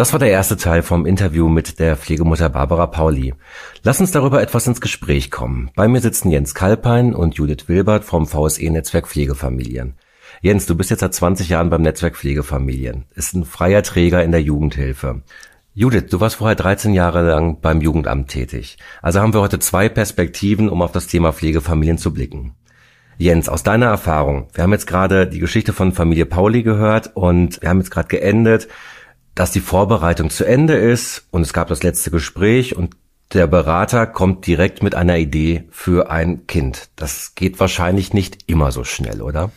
Das 0.02 0.14
war 0.14 0.20
der 0.20 0.32
erste 0.32 0.58
Teil 0.58 0.82
vom 0.82 1.06
Interview 1.06 1.48
mit 1.48 1.78
der 1.78 1.96
Pflegemutter 1.96 2.50
Barbara 2.50 2.88
Pauli. 2.88 3.36
Lass 3.84 4.00
uns 4.00 4.10
darüber 4.10 4.42
etwas 4.42 4.66
ins 4.66 4.82
Gespräch 4.82 5.30
kommen. 5.30 5.70
Bei 5.76 5.88
mir 5.88 6.02
sitzen 6.02 6.32
Jens 6.32 6.56
Kalpein 6.56 7.14
und 7.14 7.36
Judith 7.36 7.68
Wilbert 7.68 8.04
vom 8.04 8.26
VSE-Netzwerk 8.26 9.08
Pflegefamilien. 9.08 9.94
Jens, 10.42 10.66
du 10.66 10.74
bist 10.74 10.90
jetzt 10.90 11.02
seit 11.02 11.14
20 11.14 11.50
Jahren 11.50 11.70
beim 11.70 11.84
Netzwerk 11.84 12.18
Pflegefamilien. 12.18 13.06
Ist 13.14 13.36
ein 13.36 13.46
freier 13.46 13.84
Träger 13.84 14.24
in 14.24 14.32
der 14.32 14.42
Jugendhilfe. 14.42 15.22
Judith, 15.76 16.08
du 16.10 16.20
warst 16.20 16.38
vorher 16.38 16.56
13 16.56 16.96
Jahre 16.96 17.22
lang 17.22 17.62
beim 17.62 17.80
Jugendamt 17.80 18.30
tätig. 18.30 18.80
Also 19.04 19.22
haben 19.22 19.36
wir 19.36 19.42
heute 19.42 19.60
zwei 19.60 19.88
Perspektiven, 19.88 20.68
um 20.70 20.82
auf 20.82 20.92
das 20.92 21.06
Thema 21.06 21.32
Pflegefamilien 21.32 22.00
zu 22.00 22.12
blicken. 22.12 22.56
Jens, 23.20 23.50
aus 23.50 23.62
deiner 23.62 23.86
Erfahrung, 23.86 24.48
wir 24.56 24.64
haben 24.64 24.72
jetzt 24.72 24.88
gerade 24.88 25.28
die 25.28 25.38
Geschichte 25.38 25.74
von 25.74 25.92
Familie 25.92 26.26
Pauli 26.26 26.64
gehört 26.64 27.12
und 27.16 27.62
wir 27.62 27.70
haben 27.70 27.78
jetzt 27.78 27.92
gerade 27.92 28.08
geendet 28.08 28.68
dass 29.36 29.52
die 29.52 29.60
Vorbereitung 29.60 30.30
zu 30.30 30.46
Ende 30.46 30.76
ist 30.76 31.24
und 31.32 31.42
es 31.42 31.54
gab 31.54 31.68
das 31.68 31.84
letzte 31.84 32.12
Gespräch 32.12 32.76
und 32.76 32.96
der 33.34 33.48
Berater 33.48 34.08
kommt 34.08 34.46
direkt 34.46 34.84
mit 34.84 34.94
einer 34.94 35.18
Idee 35.18 35.64
für 35.72 36.12
ein 36.12 36.48
Kind. 36.48 36.90
Das 36.98 37.34
geht 37.36 37.60
wahrscheinlich 37.60 38.14
nicht 38.14 38.40
immer 38.48 38.72
so 38.72 38.84
schnell, 38.84 39.22
oder? 39.22 39.52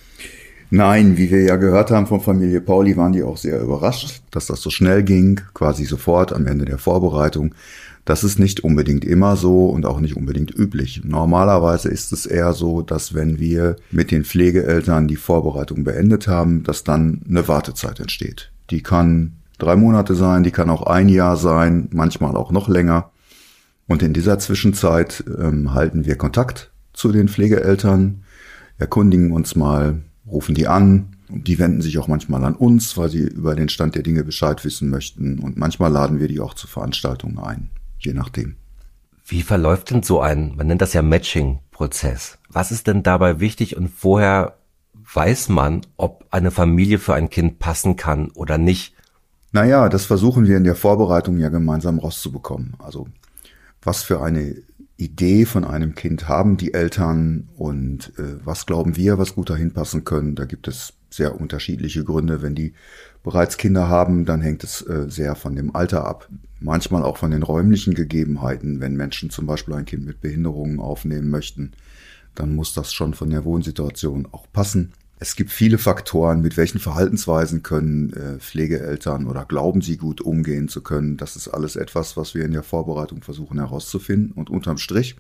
Nein, 0.71 1.17
wie 1.17 1.31
wir 1.31 1.43
ja 1.43 1.57
gehört 1.57 1.91
haben 1.91 2.07
von 2.07 2.21
Familie 2.21 2.61
Pauli, 2.61 2.97
waren 2.97 3.13
die 3.13 3.23
auch 3.23 3.37
sehr 3.37 3.61
überrascht, 3.61 4.23
dass 4.31 4.47
das 4.47 4.61
so 4.61 4.71
schnell 4.71 5.03
ging, 5.03 5.41
quasi 5.55 5.85
sofort 5.85 6.33
am 6.33 6.47
Ende 6.47 6.65
der 6.65 6.79
Vorbereitung. 6.79 7.55
Das 8.05 8.23
ist 8.23 8.39
nicht 8.39 8.65
unbedingt 8.65 9.05
immer 9.05 9.37
so 9.37 9.67
und 9.67 9.87
auch 9.87 10.01
nicht 10.01 10.17
unbedingt 10.17 10.55
üblich. 10.55 11.03
Normalerweise 11.05 11.89
ist 11.89 12.13
es 12.13 12.27
eher 12.27 12.53
so, 12.53 12.83
dass 12.83 13.15
wenn 13.15 13.39
wir 13.39 13.77
mit 13.91 14.11
den 14.11 14.25
Pflegeeltern 14.25 15.09
die 15.09 15.17
Vorbereitung 15.17 15.85
beendet 15.85 16.29
haben, 16.29 16.65
dass 16.65 16.85
dann 16.85 17.23
eine 17.29 17.49
Wartezeit 17.49 18.01
entsteht. 18.01 18.51
Die 18.71 18.83
kann 18.83 19.37
drei 19.65 19.77
Monate 19.77 20.15
sein, 20.15 20.43
die 20.43 20.51
kann 20.51 20.71
auch 20.71 20.83
ein 20.83 21.09
Jahr 21.09 21.37
sein, 21.37 21.89
manchmal 21.93 22.37
auch 22.37 22.51
noch 22.51 22.69
länger. 22.69 23.11
Und 23.87 24.03
in 24.03 24.13
dieser 24.13 24.39
Zwischenzeit 24.39 25.25
ähm, 25.39 25.75
halten 25.75 26.07
wir 26.07 26.17
Kontakt 26.17 26.71
zu 26.93 27.13
den 27.13 27.29
Pflegeeltern, 27.29 28.23
erkundigen 28.79 29.33
uns 29.33 29.57
mal, 29.57 30.03
rufen 30.27 30.55
die 30.55 30.69
an. 30.69 31.17
Die 31.29 31.59
wenden 31.59 31.83
sich 31.83 31.99
auch 31.99 32.07
manchmal 32.07 32.45
an 32.45 32.55
uns, 32.55 32.97
weil 32.97 33.09
sie 33.09 33.21
über 33.21 33.55
den 33.55 33.69
Stand 33.69 33.95
der 33.95 34.03
Dinge 34.03 34.25
Bescheid 34.25 34.65
wissen 34.65 34.91
möchten. 34.91 35.39
Und 35.39 35.57
manchmal 35.57 35.91
laden 35.91 36.21
wir 36.21 36.29
die 36.29 36.41
auch 36.41 36.55
zu 36.55 36.67
Veranstaltungen 36.67 37.39
ein, 37.39 37.71
je 37.99 38.13
nachdem. 38.13 38.57
Wie 39.27 39.43
verläuft 39.43 39.91
denn 39.91 40.03
so 40.03 40.21
ein, 40.21 40.55
man 40.55 40.67
nennt 40.67 40.83
das 40.83 40.93
ja 40.93 41.03
Matching-Prozess? 41.03 42.39
Was 42.51 42.71
ist 42.71 42.87
denn 42.87 43.03
dabei 43.03 43.41
wichtig 43.41 43.77
und 43.77 43.91
woher 44.03 44.59
weiß 45.15 45.49
man, 45.49 45.81
ob 45.97 46.27
eine 46.31 46.51
Familie 46.51 46.99
für 46.99 47.15
ein 47.15 47.31
Kind 47.31 47.59
passen 47.59 47.97
kann 47.97 48.31
oder 48.33 48.59
nicht? 48.59 48.94
Naja, 49.55 49.89
das 49.89 50.05
versuchen 50.05 50.49
wir 50.49 50.57
in 50.57 50.65
der 50.65 50.75
Vorbereitung 50.75 51.39
ja 51.39 51.49
gemeinsam 51.49 52.01
rauszubekommen. 52.01 52.75
Also 52.81 53.07
was 53.83 54.03
für 54.03 54.21
eine 54.21 54.57
Idee 54.97 55.45
von 55.45 55.65
einem 55.65 55.95
Kind 55.95 56.29
haben 56.29 56.57
die 56.57 56.75
Eltern 56.75 57.49
und 57.57 58.13
äh, 58.19 58.45
was 58.45 58.67
glauben 58.67 58.97
wir, 58.97 59.17
was 59.17 59.37
gut 59.37 59.51
dahin 59.51 59.73
passen 59.73 60.03
können. 60.03 60.35
Da 60.35 60.45
gibt 60.45 60.67
es 60.67 60.95
sehr 61.09 61.41
unterschiedliche 61.41 62.03
Gründe. 62.03 62.43
Wenn 62.43 62.57
die 62.57 62.75
bereits 63.23 63.57
Kinder 63.57 63.89
haben, 63.89 64.25
dann 64.25 64.41
hängt 64.41 64.65
es 64.65 64.83
äh, 64.89 65.09
sehr 65.09 65.37
von 65.37 65.55
dem 65.55 65.77
Alter 65.77 66.05
ab. 66.05 66.29
Manchmal 66.59 67.05
auch 67.05 67.17
von 67.17 67.31
den 67.31 67.45
räumlichen 67.45 67.95
Gegebenheiten. 67.95 68.81
Wenn 68.81 68.97
Menschen 68.97 69.31
zum 69.31 69.47
Beispiel 69.47 69.75
ein 69.75 69.85
Kind 69.85 70.05
mit 70.05 70.21
Behinderungen 70.21 70.81
aufnehmen 70.81 71.31
möchten, 71.31 71.75
dann 72.35 72.57
muss 72.57 72.75
das 72.75 72.93
schon 72.93 73.15
von 73.15 73.31
der 73.31 73.45
Wohnsituation 73.45 74.27
auch 74.33 74.47
passen. 74.53 74.95
Es 75.19 75.37
gibt 75.37 75.51
viele 75.51 75.79
Faktoren, 75.79 76.41
mit 76.41 76.57
welchen 76.57 76.81
Verhaltensweisen 76.81 77.63
können 77.63 78.13
äh, 78.13 78.39
Pflegeeltern 78.39 79.27
oder 79.27 79.45
glauben 79.45 79.81
sie 79.81 79.97
gut 79.97 80.21
umgehen 80.21 80.69
zu 80.69 80.83
können. 80.83 81.17
Das 81.17 81.37
ist 81.37 81.49
alles 81.49 81.77
etwas, 81.77 82.17
was 82.17 82.35
wir 82.35 82.45
in 82.45 82.53
der 82.53 82.63
Vorbereitung 82.63 83.23
versuchen 83.23 83.59
herauszufinden. 83.59 84.33
Und 84.33 84.51
unterm 84.51 84.77
Strich 84.77 85.17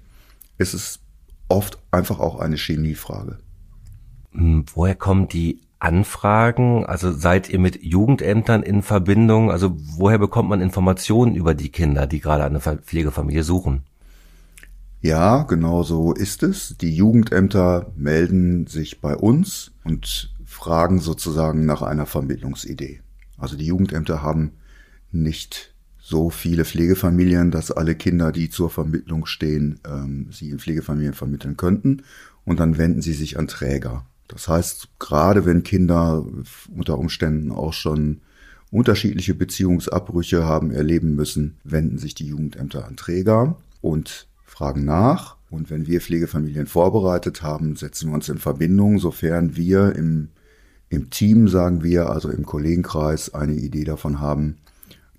ist 0.58 0.74
es 0.74 1.00
oft 1.48 1.78
einfach 1.90 2.18
auch 2.18 2.40
eine 2.40 2.56
Chemiefrage. 2.56 3.38
Hm, 4.32 4.64
woher 4.74 4.96
kommen 4.96 5.28
die 5.28 5.60
Anfragen? 5.78 6.84
Also 6.86 7.12
seid 7.12 7.48
ihr 7.48 7.58
mit 7.58 7.82
Jugendämtern 7.82 8.62
in 8.62 8.82
Verbindung? 8.82 9.50
Also 9.50 9.76
woher 9.76 10.18
bekommt 10.18 10.48
man 10.48 10.60
Informationen 10.60 11.36
über 11.36 11.54
die 11.54 11.70
Kinder, 11.70 12.06
die 12.06 12.20
gerade 12.20 12.44
eine 12.44 12.60
Pflegefamilie 12.60 13.44
suchen? 13.44 13.84
Ja, 15.04 15.42
genau 15.42 15.82
so 15.82 16.14
ist 16.14 16.42
es. 16.42 16.78
Die 16.80 16.96
Jugendämter 16.96 17.92
melden 17.94 18.66
sich 18.66 19.02
bei 19.02 19.14
uns 19.14 19.70
und 19.84 20.32
fragen 20.46 20.98
sozusagen 20.98 21.66
nach 21.66 21.82
einer 21.82 22.06
Vermittlungsidee. 22.06 23.02
Also 23.36 23.54
die 23.54 23.66
Jugendämter 23.66 24.22
haben 24.22 24.52
nicht 25.12 25.74
so 25.98 26.30
viele 26.30 26.64
Pflegefamilien, 26.64 27.50
dass 27.50 27.70
alle 27.70 27.96
Kinder, 27.96 28.32
die 28.32 28.48
zur 28.48 28.70
Vermittlung 28.70 29.26
stehen, 29.26 29.78
ähm, 29.86 30.28
sie 30.30 30.48
in 30.48 30.58
Pflegefamilien 30.58 31.12
vermitteln 31.12 31.58
könnten. 31.58 32.02
Und 32.46 32.58
dann 32.58 32.78
wenden 32.78 33.02
sie 33.02 33.12
sich 33.12 33.38
an 33.38 33.46
Träger. 33.46 34.06
Das 34.26 34.48
heißt, 34.48 34.88
gerade 34.98 35.44
wenn 35.44 35.64
Kinder 35.64 36.24
unter 36.74 36.96
Umständen 36.96 37.52
auch 37.52 37.74
schon 37.74 38.22
unterschiedliche 38.70 39.34
Beziehungsabbrüche 39.34 40.46
haben 40.46 40.70
erleben 40.70 41.14
müssen, 41.14 41.58
wenden 41.62 41.98
sich 41.98 42.14
die 42.14 42.28
Jugendämter 42.28 42.86
an 42.86 42.96
Träger. 42.96 43.58
Und 43.82 44.28
fragen 44.54 44.84
nach 44.84 45.36
und 45.50 45.68
wenn 45.68 45.88
wir 45.88 46.00
Pflegefamilien 46.00 46.68
vorbereitet 46.68 47.42
haben, 47.42 47.74
setzen 47.74 48.10
wir 48.10 48.14
uns 48.14 48.28
in 48.28 48.38
Verbindung, 48.38 49.00
sofern 49.00 49.56
wir 49.56 49.96
im, 49.96 50.28
im 50.90 51.10
Team, 51.10 51.48
sagen 51.48 51.82
wir, 51.82 52.10
also 52.10 52.30
im 52.30 52.46
Kollegenkreis, 52.46 53.34
eine 53.34 53.54
Idee 53.54 53.82
davon 53.82 54.20
haben, 54.20 54.58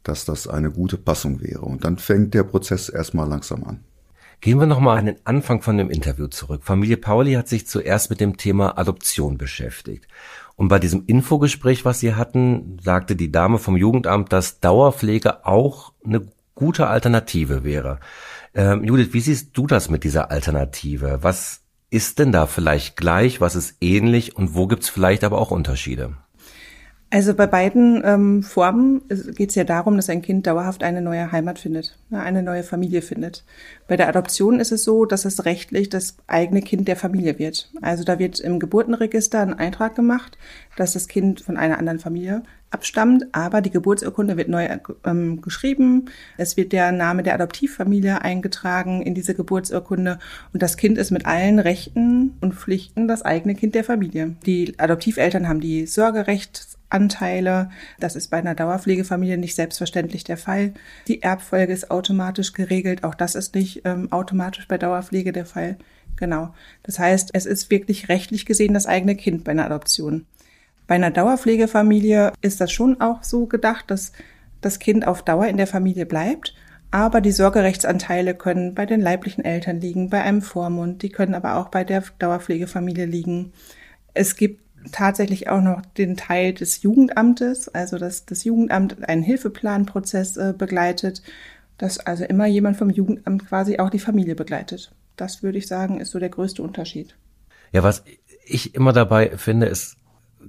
dass 0.04 0.24
das 0.24 0.48
eine 0.48 0.72
gute 0.72 0.98
Passung 0.98 1.42
wäre. 1.42 1.62
Und 1.62 1.84
dann 1.84 1.98
fängt 1.98 2.34
der 2.34 2.44
Prozess 2.44 2.88
erstmal 2.88 3.28
langsam 3.28 3.66
an. 3.66 3.82
Gehen 4.40 4.60
wir 4.60 4.68
nochmal 4.68 5.00
an 5.00 5.08
den 5.08 5.18
Anfang 5.26 5.62
von 5.62 5.78
dem 5.78 5.90
Interview 5.90 6.28
zurück. 6.28 6.62
Familie 6.64 6.98
Pauli 6.98 7.34
hat 7.34 7.50
sich 7.50 7.68
zuerst 7.68 8.10
mit 8.10 8.22
dem 8.22 8.38
Thema 8.38 8.78
Adoption 8.78 9.38
beschäftigt. 9.38 10.08
Und 10.56 10.70
bei 10.70 10.80
diesem 10.80 11.04
Infogespräch, 11.08 11.84
was 11.84 12.00
Sie 12.00 12.16
hatten, 12.16 12.78
sagte 12.82 13.18
die 13.18 13.32
Dame 13.32 13.58
vom 13.58 13.76
Jugendamt, 13.76 14.32
dass 14.32 14.62
Dauerpflege 14.62 15.46
auch 15.46 15.92
eine 16.06 16.22
gute 16.56 16.88
Alternative 16.88 17.64
wäre. 17.64 18.00
Ähm, 18.56 18.86
Judith, 18.86 19.10
wie 19.12 19.20
siehst 19.20 19.56
du 19.58 19.68
das 19.68 19.90
mit 19.90 20.06
dieser 20.06 20.32
Alternative? 20.32 21.20
Was 21.22 21.62
ist 21.90 22.20
denn 22.20 22.32
da 22.32 22.48
vielleicht 22.48 22.96
gleich, 22.96 23.42
was 23.42 23.56
ist 23.56 23.76
ähnlich 23.82 24.36
und 24.38 24.56
wo 24.56 24.66
gibt's 24.68 24.90
vielleicht 24.90 25.26
aber 25.26 25.40
auch 25.40 25.52
Unterschiede? 25.52 26.16
Also 27.16 27.34
bei 27.34 27.48
beiden 27.48 28.02
ähm, 28.04 28.44
Formen 28.44 29.02
geht 29.08 29.52
es 29.52 29.56
ja 29.56 29.64
darum, 29.64 29.96
dass 29.96 30.10
ein 30.10 30.22
Kind 30.22 30.48
dauerhaft 30.48 30.84
eine 30.84 31.02
neue 31.02 31.32
Heimat 31.32 31.60
findet, 31.60 31.98
ne, 32.10 32.22
eine 32.22 32.44
neue 32.44 32.62
Familie 32.62 33.02
findet. 33.02 33.46
Bei 33.88 33.96
der 33.96 34.10
Adoption 34.10 34.60
ist 34.60 34.74
es 34.74 34.84
so, 34.84 35.06
dass 35.06 35.24
es 35.24 35.46
rechtlich 35.46 35.88
das 35.88 36.18
eigene 36.28 36.62
Kind 36.62 36.90
der 36.90 36.98
Familie 36.98 37.40
wird. 37.40 37.72
Also 37.82 38.04
da 38.04 38.20
wird 38.20 38.42
im 38.42 38.60
Geburtenregister 38.60 39.40
ein 39.40 39.54
Eintrag 39.54 39.96
gemacht, 39.96 40.38
dass 40.76 40.92
das 40.92 41.08
Kind 41.08 41.40
von 41.40 41.56
einer 41.56 41.80
anderen 41.80 42.00
Familie 42.00 42.44
abstammt, 42.70 43.28
aber 43.32 43.62
die 43.62 43.72
Geburtsurkunde 43.72 44.36
wird 44.36 44.50
neu 44.50 44.68
ähm, 45.06 45.40
geschrieben. 45.40 46.10
Es 46.36 46.58
wird 46.58 46.74
der 46.74 46.92
Name 46.92 47.24
der 47.24 47.36
Adoptivfamilie 47.36 48.22
eingetragen 48.24 49.02
in 49.02 49.16
diese 49.16 49.36
Geburtsurkunde 49.36 50.20
und 50.52 50.62
das 50.62 50.76
Kind 50.76 50.98
ist 50.98 51.12
mit 51.12 51.26
allen 51.26 51.60
Rechten 51.60 52.36
und 52.42 52.56
Pflichten 52.56 53.08
das 53.08 53.22
eigene 53.22 53.56
Kind 53.56 53.74
der 53.74 53.86
Familie. 53.86 54.36
Die 54.46 54.78
Adoptiveltern 54.78 55.48
haben 55.48 55.62
die 55.62 55.86
Sorgerechtsanteile. 56.92 57.70
Das 58.00 58.16
ist 58.16 58.30
bei 58.30 58.38
einer 58.38 58.56
Dauerpflegefamilie 58.56 59.38
nicht 59.38 59.56
selbstverständlich 59.56 60.24
der 60.24 60.38
Fall. 60.38 60.74
Die 61.08 61.22
Erbfolge 61.22 61.74
ist 61.74 61.92
automatisch 61.92 62.54
geregelt. 62.54 63.04
Auch 63.04 63.16
das 63.16 63.36
ist 63.36 63.56
nicht 63.56 63.82
ähm, 63.86 64.12
automatisch 64.12 64.68
bei 64.68 64.78
Dauerpflege 64.78 65.32
der 65.32 65.46
Fall. 65.46 65.78
Genau. 66.16 66.54
Das 66.84 67.00
heißt, 67.00 67.32
es 67.34 67.46
ist 67.46 67.70
wirklich 67.70 68.10
rechtlich 68.10 68.46
gesehen 68.46 68.74
das 68.74 68.86
eigene 68.86 69.16
Kind 69.16 69.44
bei 69.44 69.52
einer 69.52 69.66
Adoption. 69.66 70.26
Bei 70.88 70.96
einer 70.96 71.12
Dauerpflegefamilie 71.12 72.32
ist 72.42 72.62
das 72.62 72.72
schon 72.72 73.02
auch 73.02 73.24
so 73.24 73.48
gedacht, 73.48 73.90
dass 73.90 74.14
das 74.62 74.80
Kind 74.80 75.06
auf 75.06 75.24
Dauer 75.24 75.48
in 75.48 75.58
der 75.58 75.68
Familie 75.68 76.06
bleibt, 76.06 76.54
aber 76.92 77.22
die 77.22 77.32
Sorgerechtsanteile 77.32 78.36
können 78.36 78.76
bei 78.76 78.86
den 78.86 79.02
leiblichen 79.02 79.44
Eltern 79.44 79.82
liegen, 79.82 80.10
bei 80.10 80.22
einem 80.22 80.42
Vormund, 80.42 81.02
die 81.02 81.10
können 81.10 81.34
aber 81.34 81.58
auch 81.58 81.70
bei 81.70 81.84
der 81.84 82.04
Dauerpflegefamilie 82.20 83.06
liegen. 83.06 83.52
Es 84.14 84.36
gibt 84.38 84.65
tatsächlich 84.92 85.50
auch 85.50 85.62
noch 85.62 85.82
den 85.98 86.18
Teil 86.18 86.54
des 86.54 86.82
Jugendamtes, 86.82 87.70
also 87.70 87.98
dass 87.98 88.26
das 88.26 88.44
Jugendamt 88.44 89.08
einen 89.08 89.24
Hilfeplanprozess 89.24 90.38
äh, 90.38 90.54
begleitet, 90.58 91.22
dass 91.78 92.00
also 92.00 92.24
immer 92.24 92.46
jemand 92.46 92.78
vom 92.78 92.90
Jugendamt 92.90 93.48
quasi 93.48 93.80
auch 93.80 93.90
die 93.90 94.00
Familie 94.00 94.36
begleitet. 94.36 94.92
Das 95.18 95.44
würde 95.44 95.58
ich 95.58 95.68
sagen, 95.68 96.00
ist 96.00 96.12
so 96.12 96.20
der 96.20 96.30
größte 96.30 96.62
Unterschied. 96.62 97.16
Ja, 97.72 97.84
was 97.84 98.04
ich 98.46 98.76
immer 98.76 98.94
dabei 98.94 99.38
finde, 99.38 99.66
ist 99.66 99.98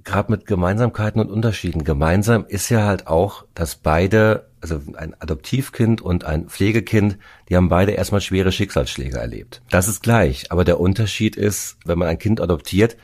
gerade 0.04 0.30
mit 0.30 0.46
Gemeinsamkeiten 0.46 1.20
und 1.20 1.30
Unterschieden. 1.30 1.84
Gemeinsam 1.84 2.44
ist 2.46 2.68
ja 2.68 2.84
halt 2.84 3.06
auch, 3.06 3.44
dass 3.54 3.76
beide, 3.76 4.46
also 4.60 4.80
ein 4.96 5.14
Adoptivkind 5.18 6.00
und 6.00 6.24
ein 6.24 6.48
Pflegekind, 6.48 7.18
die 7.48 7.56
haben 7.56 7.68
beide 7.68 7.92
erstmal 7.92 8.20
schwere 8.20 8.52
Schicksalsschläge 8.52 9.18
erlebt. 9.18 9.62
Das 9.70 9.88
ist 9.88 10.02
gleich. 10.02 10.52
Aber 10.52 10.64
der 10.64 10.80
Unterschied 10.80 11.36
ist, 11.36 11.78
wenn 11.84 11.98
man 11.98 12.08
ein 12.08 12.18
Kind 12.18 12.40
adoptiert, 12.40 12.96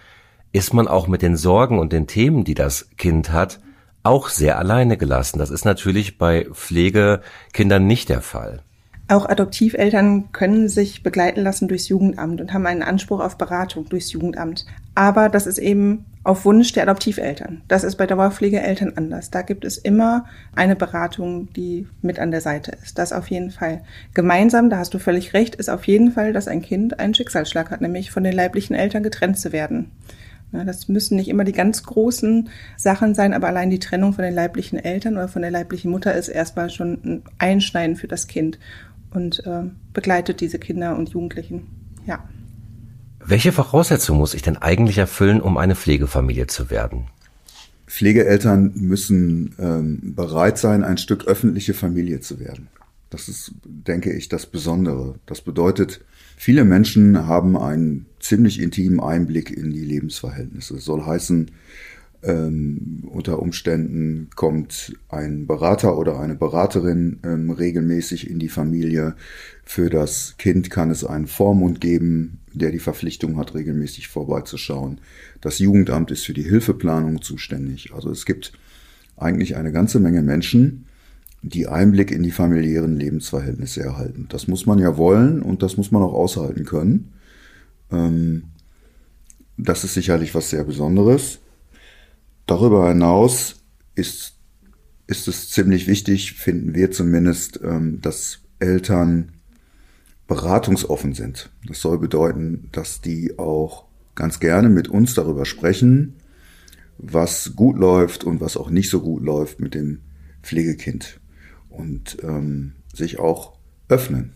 ist 0.53 0.75
man 0.75 0.89
auch 0.89 1.09
mit 1.09 1.23
den 1.23 1.37
Sorgen 1.37 1.79
und 1.79 1.93
den 1.93 2.07
Themen, 2.07 2.45
die 2.45 2.55
das 2.55 2.89
Kind 2.97 3.33
hat, 3.33 3.61
auch 4.03 4.29
sehr 4.29 4.59
alleine 4.59 4.97
gelassen. 4.97 5.39
Das 5.39 5.51
ist 5.51 5.65
natürlich 5.65 6.19
bei 6.19 6.47
Pflegekindern 6.53 7.87
nicht 7.87 8.09
der 8.09 8.21
Fall. 8.21 8.61
Auch 9.09 9.29
Adoptiveltern 9.29 10.33
können 10.33 10.69
sich 10.69 11.03
begleiten 11.03 11.43
lassen 11.43 11.69
durchs 11.69 11.89
Jugendamt 11.89 12.41
und 12.41 12.53
haben 12.53 12.67
einen 12.67 12.83
Anspruch 12.83 13.21
auf 13.21 13.37
Beratung 13.37 13.89
durchs 13.89 14.13
Jugendamt. 14.13 14.65
Aber 14.95 15.29
das 15.29 15.47
ist 15.47 15.59
eben 15.59 16.07
auf 16.25 16.45
Wunsch 16.45 16.73
der 16.73 16.85
Adoptiveltern. 16.85 17.63
Das 17.69 17.85
ist 17.85 17.97
bei 17.97 18.07
Dauerpflegeeltern 18.07 18.93
anders. 18.97 19.31
Da 19.31 19.43
gibt 19.43 19.65
es 19.65 19.77
immer 19.77 20.27
eine 20.55 20.77
Beratung, 20.77 21.53
die 21.53 21.87
mit 22.01 22.21
an 22.21 22.31
der 22.31 22.41
Seite 22.41 22.73
ist. 22.83 22.97
Das 22.97 23.13
auf 23.13 23.29
jeden 23.29 23.51
Fall. 23.51 23.83
Gemeinsam, 24.15 24.71
da 24.71 24.79
hast 24.79 24.95
du 24.95 24.99
völlig 24.99 25.35
recht, 25.35 25.57
ist 25.57 25.69
auf 25.69 25.87
jeden 25.87 26.13
Fall, 26.13 26.33
dass 26.33 26.49
ein 26.49 26.63
Kind 26.63 27.01
einen 27.01 27.15
Schicksalsschlag 27.15 27.71
hat, 27.71 27.81
nämlich 27.81 28.11
von 28.11 28.23
den 28.23 28.35
leiblichen 28.35 28.77
Eltern 28.77 29.03
getrennt 29.03 29.39
zu 29.39 29.53
werden. 29.53 29.91
Ja, 30.53 30.65
das 30.65 30.89
müssen 30.89 31.17
nicht 31.17 31.29
immer 31.29 31.45
die 31.45 31.53
ganz 31.53 31.83
großen 31.83 32.51
Sachen 32.77 33.15
sein, 33.15 33.33
aber 33.33 33.49
allein 33.49 33.71
die 33.71 33.79
Trennung 33.79 34.13
von 34.13 34.23
den 34.23 34.35
leiblichen 34.35 34.79
Eltern 34.79 35.15
oder 35.15 35.29
von 35.29 35.43
der 35.43 35.51
leiblichen 35.51 35.91
Mutter 35.91 36.15
ist 36.15 36.29
erstmal 36.29 36.69
schon 36.69 37.01
ein 37.05 37.23
Einschneiden 37.39 37.97
für 37.97 38.09
das 38.09 38.27
Kind 38.27 38.59
und 39.11 39.45
äh, 39.47 39.63
begleitet 39.95 40.41
diese 40.41 40.59
Kinder 40.59 40.97
und 40.97 41.11
Jugendlichen. 41.11 41.67
Ja. 42.07 42.29
Welche 43.25 43.53
Voraussetzungen 43.53 44.19
muss 44.19 44.35
ich 44.35 44.43
denn 44.43 44.57
eigentlich 44.57 44.99
erfüllen, 44.99 45.41
um 45.41 45.57
eine 45.57 45.75
Pflegefamilie 45.75 46.49
zu 46.49 46.71
werden? 46.71 47.07
Pflegeeltern 47.87 48.73
müssen 48.75 49.55
ähm, 49.59 50.15
bereit 50.15 50.59
sein, 50.59 50.83
ein 50.83 50.99
Stück 50.99 51.27
öffentliche 51.27 51.75
Familie 51.75 52.21
zu 52.21 52.41
werden. 52.41 52.69
Das 53.11 53.29
ist, 53.29 53.53
denke 53.65 54.13
ich, 54.13 54.29
das 54.29 54.47
Besondere. 54.47 55.17
Das 55.27 55.43
bedeutet, 55.43 56.01
viele 56.37 56.65
Menschen 56.65 57.27
haben 57.27 57.57
einen 57.57 58.07
ziemlich 58.23 58.61
intimen 58.61 59.01
Einblick 59.01 59.51
in 59.51 59.73
die 59.73 59.85
Lebensverhältnisse. 59.85 60.75
Das 60.75 60.85
soll 60.85 61.05
heißen, 61.05 61.51
ähm, 62.23 63.03
unter 63.11 63.41
Umständen 63.41 64.31
kommt 64.37 64.97
ein 65.09 65.47
Berater 65.47 65.99
oder 65.99 66.21
eine 66.21 66.37
Beraterin 66.37 67.19
ähm, 67.25 67.51
regelmäßig 67.51 68.31
in 68.31 68.39
die 68.39 68.49
Familie. 68.49 69.17
Für 69.65 69.91
das 69.91 70.37
Kind 70.39 70.71
kann 70.71 70.91
es 70.91 71.05
einen 71.05 71.27
Vormund 71.27 71.81
geben, 71.81 72.39
der 72.53 72.71
die 72.71 72.79
Verpflichtung 72.79 73.37
hat, 73.39 73.55
regelmäßig 73.55 74.07
vorbeizuschauen. 74.07 75.01
Das 75.41 75.59
Jugendamt 75.59 76.13
ist 76.13 76.25
für 76.25 76.35
die 76.35 76.45
Hilfeplanung 76.45 77.23
zuständig. 77.23 77.93
Also 77.93 78.11
es 78.11 78.25
gibt 78.25 78.53
eigentlich 79.17 79.57
eine 79.57 79.73
ganze 79.73 79.99
Menge 79.99 80.23
Menschen, 80.23 80.87
die 81.43 81.67
Einblick 81.67 82.13
in 82.13 82.23
die 82.23 82.31
familiären 82.31 82.97
Lebensverhältnisse 82.97 83.83
erhalten. 83.83 84.27
Das 84.29 84.47
muss 84.47 84.65
man 84.65 84.79
ja 84.79 84.97
wollen 84.97 85.43
und 85.43 85.65
das 85.65 85.77
muss 85.77 85.91
man 85.91 86.03
auch 86.03 86.15
aushalten 86.15 86.65
können. 86.65 87.13
Ähm, 87.93 88.45
das 89.57 89.85
ist 89.85 89.95
sicherlich 89.95 90.35
was 90.35 90.51
sehr 90.51 90.65
Besonderes. 90.65 91.41
Darüber 92.47 92.89
hinaus 92.89 93.63
ist, 93.95 94.39
ist 95.07 95.29
es 95.29 95.51
ziemlich 95.51 95.87
wichtig, 95.87 96.33
finden 96.33 96.75
wir 96.75 96.91
zumindest, 96.91 97.61
ähm, 97.63 98.01
dass 98.01 98.41
Eltern 98.59 99.33
beratungsoffen 100.27 101.15
sind. 101.15 101.51
Das 101.67 101.81
soll 101.81 101.99
bedeuten, 101.99 102.69
dass 102.73 103.01
die 103.01 103.39
auch 103.39 103.85
ganz 104.15 104.41
gerne 104.41 104.69
mit 104.69 104.89
uns 104.89 105.15
darüber 105.15 105.45
sprechen, 105.45 106.15
was 106.99 107.55
gut 107.57 107.79
läuft 107.79 108.25
und 108.25 108.41
was 108.41 108.57
auch 108.57 108.71
nicht 108.71 108.91
so 108.91 109.01
gut 109.01 109.23
läuft 109.23 109.61
mit 109.61 109.75
dem 109.75 110.01
Pflegekind 110.43 111.21
und 111.69 112.19
ähm, 112.23 112.73
sich 112.95 113.19
auch 113.19 113.59
öffnen, 113.89 114.33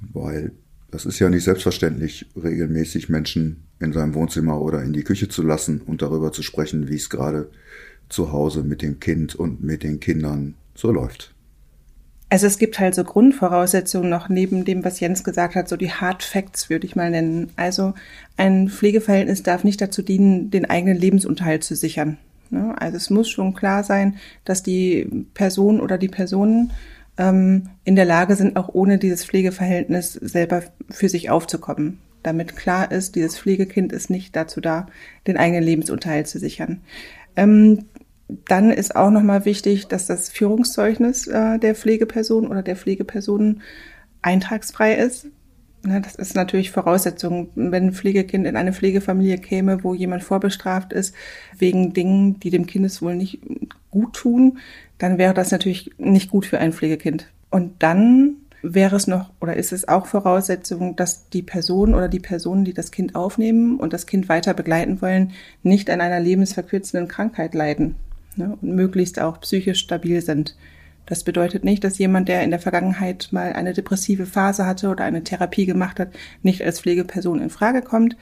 weil 0.00 0.52
das 0.90 1.06
ist 1.06 1.18
ja 1.18 1.28
nicht 1.28 1.44
selbstverständlich, 1.44 2.26
regelmäßig 2.42 3.08
Menschen 3.08 3.64
in 3.78 3.92
seinem 3.92 4.14
Wohnzimmer 4.14 4.60
oder 4.60 4.82
in 4.82 4.92
die 4.92 5.04
Küche 5.04 5.28
zu 5.28 5.42
lassen 5.42 5.80
und 5.80 6.02
darüber 6.02 6.32
zu 6.32 6.42
sprechen, 6.42 6.88
wie 6.88 6.96
es 6.96 7.10
gerade 7.10 7.50
zu 8.08 8.32
Hause 8.32 8.62
mit 8.62 8.82
dem 8.82 9.00
Kind 9.00 9.34
und 9.34 9.62
mit 9.62 9.82
den 9.82 10.00
Kindern 10.00 10.54
so 10.74 10.90
läuft. 10.90 11.32
Also 12.28 12.46
es 12.46 12.58
gibt 12.58 12.78
halt 12.78 12.94
so 12.94 13.02
Grundvoraussetzungen 13.02 14.08
noch 14.08 14.28
neben 14.28 14.64
dem, 14.64 14.84
was 14.84 15.00
Jens 15.00 15.24
gesagt 15.24 15.56
hat, 15.56 15.68
so 15.68 15.76
die 15.76 15.90
Hard 15.90 16.22
Facts 16.22 16.70
würde 16.70 16.86
ich 16.86 16.94
mal 16.94 17.10
nennen. 17.10 17.50
Also 17.56 17.94
ein 18.36 18.68
Pflegeverhältnis 18.68 19.42
darf 19.42 19.64
nicht 19.64 19.80
dazu 19.80 20.00
dienen, 20.00 20.50
den 20.50 20.64
eigenen 20.64 20.96
Lebensunterhalt 20.96 21.64
zu 21.64 21.74
sichern. 21.74 22.18
Ne? 22.50 22.74
Also 22.78 22.96
es 22.96 23.10
muss 23.10 23.28
schon 23.28 23.54
klar 23.54 23.82
sein, 23.82 24.16
dass 24.44 24.62
die 24.62 25.26
Person 25.34 25.80
oder 25.80 25.98
die 25.98 26.08
Personen 26.08 26.70
ähm, 27.18 27.70
in 27.84 27.96
der 27.96 28.04
Lage 28.04 28.36
sind, 28.36 28.56
auch 28.56 28.68
ohne 28.72 28.98
dieses 28.98 29.24
Pflegeverhältnis 29.24 30.12
selber 30.14 30.62
für 30.90 31.08
sich 31.08 31.30
aufzukommen. 31.30 31.98
Damit 32.22 32.56
klar 32.56 32.92
ist, 32.92 33.16
dieses 33.16 33.38
Pflegekind 33.38 33.92
ist 33.92 34.10
nicht 34.10 34.36
dazu 34.36 34.60
da, 34.60 34.86
den 35.26 35.36
eigenen 35.36 35.62
Lebensunterhalt 35.62 36.28
zu 36.28 36.38
sichern. 36.38 36.80
Ähm, 37.36 37.86
dann 38.46 38.70
ist 38.70 38.94
auch 38.94 39.10
nochmal 39.10 39.44
wichtig, 39.44 39.88
dass 39.88 40.06
das 40.06 40.28
Führungszeugnis 40.28 41.26
äh, 41.26 41.58
der 41.58 41.74
Pflegeperson 41.74 42.46
oder 42.46 42.62
der 42.62 42.76
Pflegepersonen 42.76 43.62
eintragsfrei 44.22 44.94
ist. 44.94 45.26
Ne, 45.82 46.00
das 46.00 46.14
ist 46.14 46.36
natürlich 46.36 46.70
Voraussetzung. 46.70 47.48
Wenn 47.54 47.86
ein 47.86 47.92
Pflegekind 47.92 48.46
in 48.46 48.56
eine 48.56 48.72
Pflegefamilie 48.72 49.38
käme, 49.38 49.82
wo 49.82 49.94
jemand 49.94 50.22
vorbestraft 50.22 50.92
ist 50.92 51.14
wegen 51.58 51.94
Dingen, 51.94 52.38
die 52.38 52.50
dem 52.50 52.66
Kindeswohl 52.66 53.16
nicht 53.16 53.40
gut 53.90 54.14
tun, 54.14 54.58
dann 55.00 55.18
wäre 55.18 55.34
das 55.34 55.50
natürlich 55.50 55.90
nicht 55.98 56.30
gut 56.30 56.46
für 56.46 56.58
ein 56.58 56.72
Pflegekind. 56.72 57.26
Und 57.50 57.82
dann 57.82 58.36
wäre 58.62 58.96
es 58.96 59.06
noch 59.06 59.30
oder 59.40 59.56
ist 59.56 59.72
es 59.72 59.88
auch 59.88 60.06
Voraussetzung, 60.06 60.94
dass 60.94 61.30
die 61.30 61.42
Person 61.42 61.94
oder 61.94 62.08
die 62.08 62.20
Personen, 62.20 62.66
die 62.66 62.74
das 62.74 62.90
Kind 62.90 63.14
aufnehmen 63.14 63.80
und 63.80 63.94
das 63.94 64.06
Kind 64.06 64.28
weiter 64.28 64.52
begleiten 64.52 65.00
wollen, 65.00 65.32
nicht 65.62 65.88
an 65.88 66.02
einer 66.02 66.20
lebensverkürzenden 66.20 67.08
Krankheit 67.08 67.54
leiden 67.54 67.96
ne, 68.36 68.58
und 68.60 68.74
möglichst 68.74 69.18
auch 69.20 69.40
psychisch 69.40 69.80
stabil 69.80 70.20
sind. 70.20 70.56
Das 71.06 71.24
bedeutet 71.24 71.64
nicht, 71.64 71.82
dass 71.82 71.98
jemand, 71.98 72.28
der 72.28 72.44
in 72.44 72.50
der 72.50 72.60
Vergangenheit 72.60 73.28
mal 73.30 73.54
eine 73.54 73.72
depressive 73.72 74.26
Phase 74.26 74.66
hatte 74.66 74.90
oder 74.90 75.04
eine 75.04 75.24
Therapie 75.24 75.64
gemacht 75.64 75.98
hat, 75.98 76.10
nicht 76.42 76.62
als 76.62 76.80
Pflegeperson 76.80 77.40
in 77.40 77.50
Frage 77.50 77.80
kommt. 77.80 78.16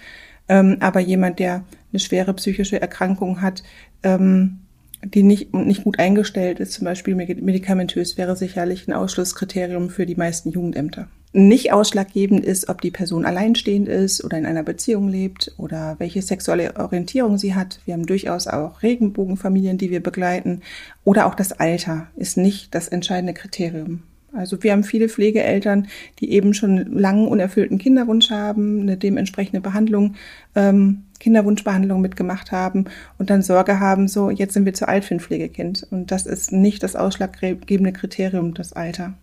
Ähm, 0.49 0.77
aber 0.81 1.01
jemand, 1.01 1.41
der 1.41 1.65
eine 1.93 2.01
schwere 2.01 2.33
psychische 2.35 2.81
Erkrankung 2.81 3.43
hat, 3.43 3.65
ähm, 4.05 4.61
die 5.05 5.23
nicht, 5.23 5.55
nicht 5.55 5.85
gut 5.85 5.99
eingestellt 5.99 6.61
ist, 6.61 6.73
zum 6.73 6.85
Beispiel 6.85 7.15
medikamentös, 7.15 8.19
wäre 8.19 8.37
sicherlich 8.37 8.89
ein 8.89 8.93
Ausschlusskriterium 8.93 9.91
für 9.91 10.07
die 10.07 10.17
meisten 10.17 10.51
Jugendämter. 10.51 11.09
Nicht 11.33 11.73
ausschlaggebend 11.73 12.45
ist, 12.45 12.71
ob 12.71 12.81
die 12.81 12.91
Person 12.91 13.27
alleinstehend 13.27 13.87
ist 13.87 14.25
oder 14.25 14.39
in 14.39 14.47
einer 14.47 14.63
Beziehung 14.63 15.09
lebt 15.09 15.53
oder 15.59 15.97
welche 15.99 16.23
sexuelle 16.23 16.77
Orientierung 16.77 17.37
sie 17.37 17.55
hat. 17.55 17.81
Wir 17.85 17.95
haben 17.95 18.07
durchaus 18.07 18.47
auch 18.47 18.83
Regenbogenfamilien, 18.83 19.77
die 19.77 19.91
wir 19.91 20.03
begleiten. 20.03 20.63
Oder 21.05 21.27
auch 21.27 21.35
das 21.35 21.53
Alter 21.53 22.09
ist 22.17 22.39
nicht 22.39 22.75
das 22.75 22.89
entscheidende 22.89 23.35
Kriterium. 23.35 24.03
Also 24.33 24.63
wir 24.63 24.73
haben 24.73 24.85
viele 24.85 25.09
Pflegeeltern, 25.09 25.89
die 26.21 26.33
eben 26.33 26.55
schon 26.55 26.99
langen 26.99 27.29
unerfüllten 27.29 27.79
Kinderwunsch 27.79 28.31
haben, 28.31 28.83
eine 28.83 28.97
dementsprechende 28.97 29.61
Behandlung, 29.61 30.15
ähm, 30.55 31.05
Kinderwunschbehandlung 31.19 32.01
mitgemacht 32.01 32.53
haben 32.53 32.87
und 33.19 33.31
dann 33.31 33.43
Sorge 33.43 33.81
haben, 33.81 34.09
so 34.09 34.31
jetzt 34.31 34.55
sind 34.55 34.65
wir 34.65 34.75
zu 34.75 34.89
alt 34.89 35.05
für 35.05 35.15
ein 35.15 35.21
Pflegekind. 35.21 35.87
Und 35.91 36.11
das 36.11 36.27
ist 36.27 36.53
nicht 36.53 36.83
das 36.83 36.97
ausschlaggebende 36.97 37.93
Kriterium, 37.93 38.55
das 38.55 38.73
Alter. 38.73 39.15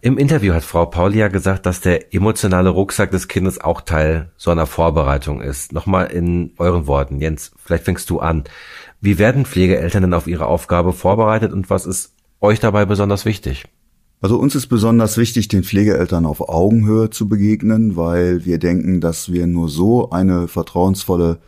Im 0.00 0.18
Interview 0.18 0.54
hat 0.54 0.64
Frau 0.64 0.86
Pauli 0.86 1.18
ja 1.18 1.28
gesagt, 1.28 1.66
dass 1.66 1.80
der 1.80 2.14
emotionale 2.14 2.70
Rucksack 2.70 3.10
des 3.10 3.28
Kindes 3.28 3.60
auch 3.60 3.80
Teil 3.80 4.30
so 4.36 4.50
einer 4.50 4.66
Vorbereitung 4.66 5.40
ist. 5.40 5.72
Nochmal 5.72 6.06
in 6.06 6.52
euren 6.58 6.86
Worten, 6.86 7.20
Jens, 7.20 7.52
vielleicht 7.62 7.84
fängst 7.84 8.08
du 8.10 8.20
an. 8.20 8.44
Wie 9.00 9.18
werden 9.18 9.44
Pflegeeltern 9.44 10.02
denn 10.02 10.14
auf 10.14 10.26
ihre 10.26 10.46
Aufgabe 10.46 10.92
vorbereitet 10.92 11.52
und 11.52 11.68
was 11.68 11.84
ist 11.84 12.14
euch 12.40 12.60
dabei 12.60 12.84
besonders 12.84 13.24
wichtig? 13.24 13.64
Also 14.24 14.38
uns 14.38 14.54
ist 14.54 14.68
besonders 14.68 15.18
wichtig, 15.18 15.48
den 15.48 15.64
Pflegeeltern 15.64 16.24
auf 16.24 16.48
Augenhöhe 16.48 17.10
zu 17.10 17.28
begegnen, 17.28 17.94
weil 17.94 18.46
wir 18.46 18.56
denken, 18.56 19.02
dass 19.02 19.30
wir 19.30 19.46
nur 19.46 19.68
so 19.68 20.08
eine 20.12 20.48
vertrauensvolle 20.48 21.40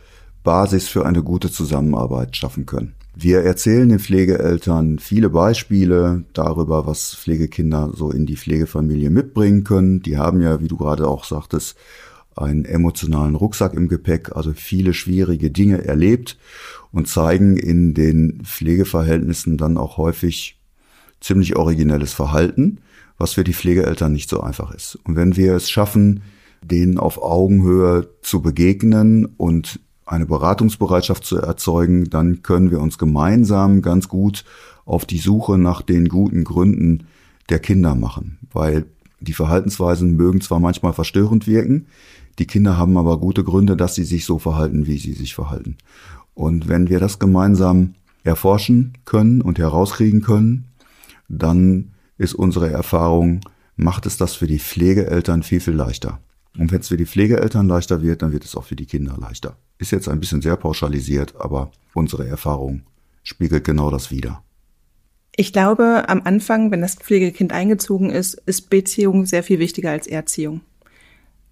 Basis 0.43 0.87
für 0.87 1.03
eine 1.03 1.23
gute 1.23 1.51
Zusammenarbeit 1.51 2.37
schaffen 2.37 2.67
können. 2.67 2.93
Wir 3.15 3.39
erzählen 3.39 3.89
den 3.89 3.97
Pflegeeltern 3.97 4.99
viele 4.99 5.31
Beispiele 5.31 6.25
darüber, 6.33 6.85
was 6.85 7.15
Pflegekinder 7.15 7.93
so 7.95 8.11
in 8.11 8.27
die 8.27 8.37
Pflegefamilie 8.37 9.09
mitbringen 9.09 9.63
können. 9.63 10.03
Die 10.03 10.19
haben 10.19 10.43
ja, 10.43 10.61
wie 10.61 10.67
du 10.67 10.77
gerade 10.77 11.07
auch 11.07 11.23
sagtest, 11.23 11.75
einen 12.35 12.63
emotionalen 12.63 13.33
Rucksack 13.33 13.73
im 13.73 13.87
Gepäck, 13.87 14.35
also 14.35 14.53
viele 14.53 14.93
schwierige 14.93 15.49
Dinge 15.49 15.83
erlebt 15.83 16.37
und 16.91 17.07
zeigen 17.07 17.57
in 17.57 17.95
den 17.95 18.41
Pflegeverhältnissen 18.43 19.57
dann 19.57 19.77
auch 19.77 19.97
häufig 19.97 20.56
ziemlich 21.21 21.55
originelles 21.55 22.13
Verhalten, 22.13 22.79
was 23.17 23.33
für 23.33 23.43
die 23.43 23.53
Pflegeeltern 23.53 24.13
nicht 24.13 24.29
so 24.29 24.41
einfach 24.41 24.73
ist. 24.73 24.97
Und 25.03 25.15
wenn 25.15 25.35
wir 25.35 25.53
es 25.55 25.69
schaffen, 25.69 26.21
denen 26.61 26.97
auf 26.97 27.21
Augenhöhe 27.21 28.09
zu 28.21 28.41
begegnen 28.41 29.25
und 29.25 29.79
eine 30.05 30.25
Beratungsbereitschaft 30.25 31.25
zu 31.25 31.37
erzeugen, 31.37 32.09
dann 32.09 32.41
können 32.41 32.71
wir 32.71 32.79
uns 32.79 32.97
gemeinsam 32.97 33.81
ganz 33.81 34.07
gut 34.07 34.45
auf 34.85 35.05
die 35.05 35.17
Suche 35.17 35.57
nach 35.57 35.81
den 35.81 36.07
guten 36.07 36.43
Gründen 36.43 37.07
der 37.49 37.59
Kinder 37.59 37.95
machen, 37.95 38.37
weil 38.53 38.85
die 39.19 39.33
Verhaltensweisen 39.33 40.15
mögen 40.15 40.41
zwar 40.41 40.59
manchmal 40.59 40.93
verstörend 40.93 41.47
wirken, 41.47 41.87
die 42.39 42.45
Kinder 42.45 42.77
haben 42.77 42.97
aber 42.97 43.19
gute 43.19 43.43
Gründe, 43.43 43.75
dass 43.75 43.95
sie 43.95 44.03
sich 44.03 44.25
so 44.25 44.37
verhalten, 44.37 44.85
wie 44.85 44.97
sie 44.97 45.13
sich 45.13 45.33
verhalten. 45.33 45.77
Und 46.35 46.67
wenn 46.67 46.87
wir 46.87 46.99
das 46.99 47.17
gemeinsam 47.17 47.95
erforschen 48.23 48.93
können 49.05 49.41
und 49.41 49.57
herauskriegen 49.57 50.21
können, 50.21 50.66
dann 51.27 51.93
ist 52.17 52.33
unsere 52.33 52.69
Erfahrung, 52.69 53.41
macht 53.75 54.05
es 54.05 54.17
das 54.17 54.35
für 54.35 54.47
die 54.47 54.59
Pflegeeltern 54.59 55.43
viel, 55.43 55.59
viel 55.59 55.75
leichter. 55.75 56.19
Und 56.57 56.71
wenn 56.71 56.79
es 56.79 56.87
für 56.87 56.97
die 56.97 57.05
Pflegeeltern 57.05 57.67
leichter 57.67 58.01
wird, 58.01 58.21
dann 58.21 58.31
wird 58.31 58.43
es 58.43 58.55
auch 58.55 58.63
für 58.63 58.75
die 58.75 58.87
Kinder 58.87 59.15
leichter. 59.19 59.57
Ist 59.77 59.91
jetzt 59.91 60.09
ein 60.09 60.19
bisschen 60.19 60.41
sehr 60.41 60.55
pauschalisiert, 60.55 61.35
aber 61.39 61.71
unsere 61.93 62.27
Erfahrung 62.27 62.81
spiegelt 63.23 63.63
genau 63.63 63.91
das 63.91 64.09
wider. 64.09 64.43
Ich 65.35 65.53
glaube, 65.53 66.05
am 66.07 66.23
Anfang, 66.23 66.71
wenn 66.71 66.81
das 66.81 66.95
Pflegekind 66.95 67.53
eingezogen 67.53 68.09
ist, 68.09 68.33
ist 68.45 68.71
Beziehung 68.71 69.27
sehr 69.27 69.43
viel 69.43 69.59
wichtiger 69.59 69.91
als 69.91 70.07
Erziehung. 70.07 70.61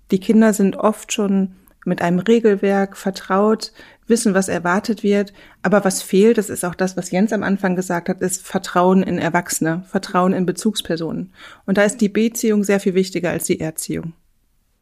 Die 0.09 0.19
Kinder 0.19 0.53
sind 0.53 0.75
oft 0.75 1.13
schon 1.13 1.51
mit 1.85 2.01
einem 2.01 2.17
Regelwerk 2.17 2.97
vertraut, 2.97 3.73
wissen, 4.07 4.33
was 4.33 4.47
erwartet 4.47 5.03
wird. 5.03 5.33
Aber 5.61 5.83
was 5.83 6.01
fehlt, 6.01 6.37
das 6.37 6.49
ist 6.49 6.63
auch 6.65 6.75
das, 6.75 6.97
was 6.97 7.11
Jens 7.11 7.33
am 7.33 7.43
Anfang 7.43 7.75
gesagt 7.75 8.09
hat, 8.09 8.21
ist 8.21 8.45
Vertrauen 8.45 9.03
in 9.03 9.17
Erwachsene, 9.17 9.83
Vertrauen 9.87 10.33
in 10.33 10.45
Bezugspersonen. 10.45 11.33
Und 11.65 11.77
da 11.77 11.83
ist 11.83 12.01
die 12.01 12.09
Beziehung 12.09 12.63
sehr 12.63 12.79
viel 12.79 12.93
wichtiger 12.93 13.31
als 13.31 13.45
die 13.45 13.59
Erziehung. 13.59 14.13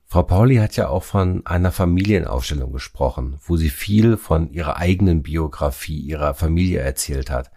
Frau 0.05 0.23
Pauli 0.23 0.57
hat 0.57 0.75
ja 0.75 0.89
auch 0.89 1.03
von 1.03 1.43
einer 1.45 1.71
Familienaufstellung 1.71 2.71
gesprochen, 2.71 3.37
wo 3.45 3.57
sie 3.57 3.69
viel 3.69 4.17
von 4.17 4.51
ihrer 4.51 4.77
eigenen 4.77 5.23
Biografie, 5.23 5.99
ihrer 5.99 6.35
Familie 6.35 6.81
erzählt 6.81 7.31
hat. 7.31 7.49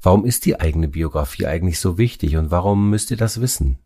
Warum 0.00 0.24
ist 0.24 0.46
die 0.46 0.58
eigene 0.58 0.88
Biografie 0.88 1.46
eigentlich 1.46 1.78
so 1.78 1.98
wichtig 1.98 2.36
und 2.36 2.50
warum 2.50 2.88
müsst 2.88 3.10
ihr 3.10 3.18
das 3.18 3.42
wissen? 3.42 3.78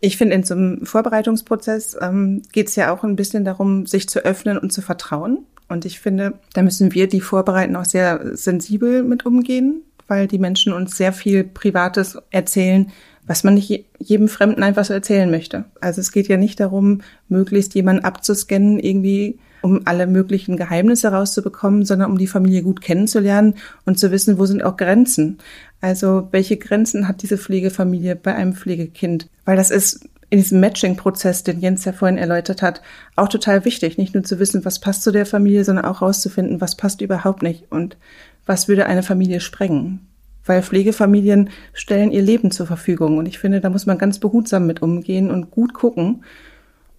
Ich 0.00 0.18
finde, 0.18 0.34
in 0.34 0.42
so 0.42 0.52
einem 0.52 0.84
Vorbereitungsprozess 0.84 1.96
ähm, 1.98 2.42
geht 2.52 2.68
es 2.68 2.76
ja 2.76 2.92
auch 2.94 3.02
ein 3.02 3.16
bisschen 3.16 3.46
darum, 3.46 3.86
sich 3.86 4.06
zu 4.08 4.18
öffnen 4.20 4.58
und 4.58 4.70
zu 4.70 4.82
vertrauen. 4.82 5.46
Und 5.68 5.84
ich 5.84 6.00
finde, 6.00 6.34
da 6.54 6.62
müssen 6.62 6.94
wir, 6.94 7.08
die 7.08 7.20
vorbereiten, 7.20 7.76
auch 7.76 7.84
sehr 7.84 8.36
sensibel 8.36 9.02
mit 9.02 9.26
umgehen, 9.26 9.82
weil 10.06 10.26
die 10.28 10.38
Menschen 10.38 10.72
uns 10.72 10.96
sehr 10.96 11.12
viel 11.12 11.44
Privates 11.44 12.18
erzählen, 12.30 12.92
was 13.26 13.42
man 13.42 13.54
nicht 13.54 13.86
jedem 13.98 14.28
Fremden 14.28 14.62
einfach 14.62 14.84
so 14.84 14.94
erzählen 14.94 15.30
möchte. 15.30 15.64
Also 15.80 16.00
es 16.00 16.12
geht 16.12 16.28
ja 16.28 16.36
nicht 16.36 16.60
darum, 16.60 17.00
möglichst 17.28 17.74
jemanden 17.74 18.04
abzuscannen, 18.04 18.78
irgendwie, 18.78 19.38
um 19.62 19.82
alle 19.84 20.06
möglichen 20.06 20.56
Geheimnisse 20.56 21.08
rauszubekommen, 21.08 21.84
sondern 21.84 22.12
um 22.12 22.18
die 22.18 22.28
Familie 22.28 22.62
gut 22.62 22.80
kennenzulernen 22.80 23.54
und 23.84 23.98
zu 23.98 24.12
wissen, 24.12 24.38
wo 24.38 24.46
sind 24.46 24.62
auch 24.62 24.76
Grenzen. 24.76 25.38
Also 25.80 26.28
welche 26.30 26.56
Grenzen 26.56 27.08
hat 27.08 27.22
diese 27.22 27.36
Pflegefamilie 27.36 28.14
bei 28.14 28.34
einem 28.34 28.54
Pflegekind? 28.54 29.28
Weil 29.44 29.56
das 29.56 29.72
ist 29.72 30.08
in 30.28 30.38
diesem 30.38 30.60
Matching-Prozess, 30.60 31.44
den 31.44 31.60
Jens 31.60 31.84
ja 31.84 31.92
vorhin 31.92 32.18
erläutert 32.18 32.62
hat, 32.62 32.82
auch 33.14 33.28
total 33.28 33.64
wichtig. 33.64 33.96
Nicht 33.96 34.14
nur 34.14 34.24
zu 34.24 34.38
wissen, 34.38 34.64
was 34.64 34.80
passt 34.80 35.02
zu 35.02 35.12
der 35.12 35.26
Familie, 35.26 35.64
sondern 35.64 35.84
auch 35.84 36.02
rauszufinden, 36.02 36.60
was 36.60 36.76
passt 36.76 37.00
überhaupt 37.00 37.42
nicht 37.42 37.70
und 37.70 37.96
was 38.44 38.68
würde 38.68 38.86
eine 38.86 39.02
Familie 39.02 39.40
sprengen. 39.40 40.06
Weil 40.44 40.62
Pflegefamilien 40.62 41.50
stellen 41.72 42.12
ihr 42.12 42.22
Leben 42.22 42.50
zur 42.50 42.66
Verfügung 42.66 43.18
und 43.18 43.26
ich 43.26 43.38
finde, 43.38 43.60
da 43.60 43.70
muss 43.70 43.86
man 43.86 43.98
ganz 43.98 44.18
behutsam 44.18 44.66
mit 44.66 44.82
umgehen 44.82 45.30
und 45.30 45.50
gut 45.50 45.74
gucken. 45.74 46.24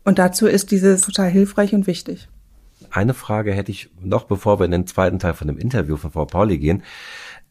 Und 0.03 0.19
dazu 0.19 0.47
ist 0.47 0.71
dieses 0.71 1.01
total 1.01 1.29
hilfreich 1.29 1.73
und 1.73 1.87
wichtig. 1.87 2.27
Eine 2.91 3.13
Frage 3.13 3.53
hätte 3.53 3.71
ich 3.71 3.89
noch, 4.01 4.25
bevor 4.25 4.59
wir 4.59 4.65
in 4.65 4.71
den 4.71 4.87
zweiten 4.87 5.19
Teil 5.19 5.33
von 5.33 5.47
dem 5.47 5.57
Interview 5.57 5.97
von 5.97 6.11
Frau 6.11 6.25
Pauli 6.25 6.57
gehen. 6.57 6.83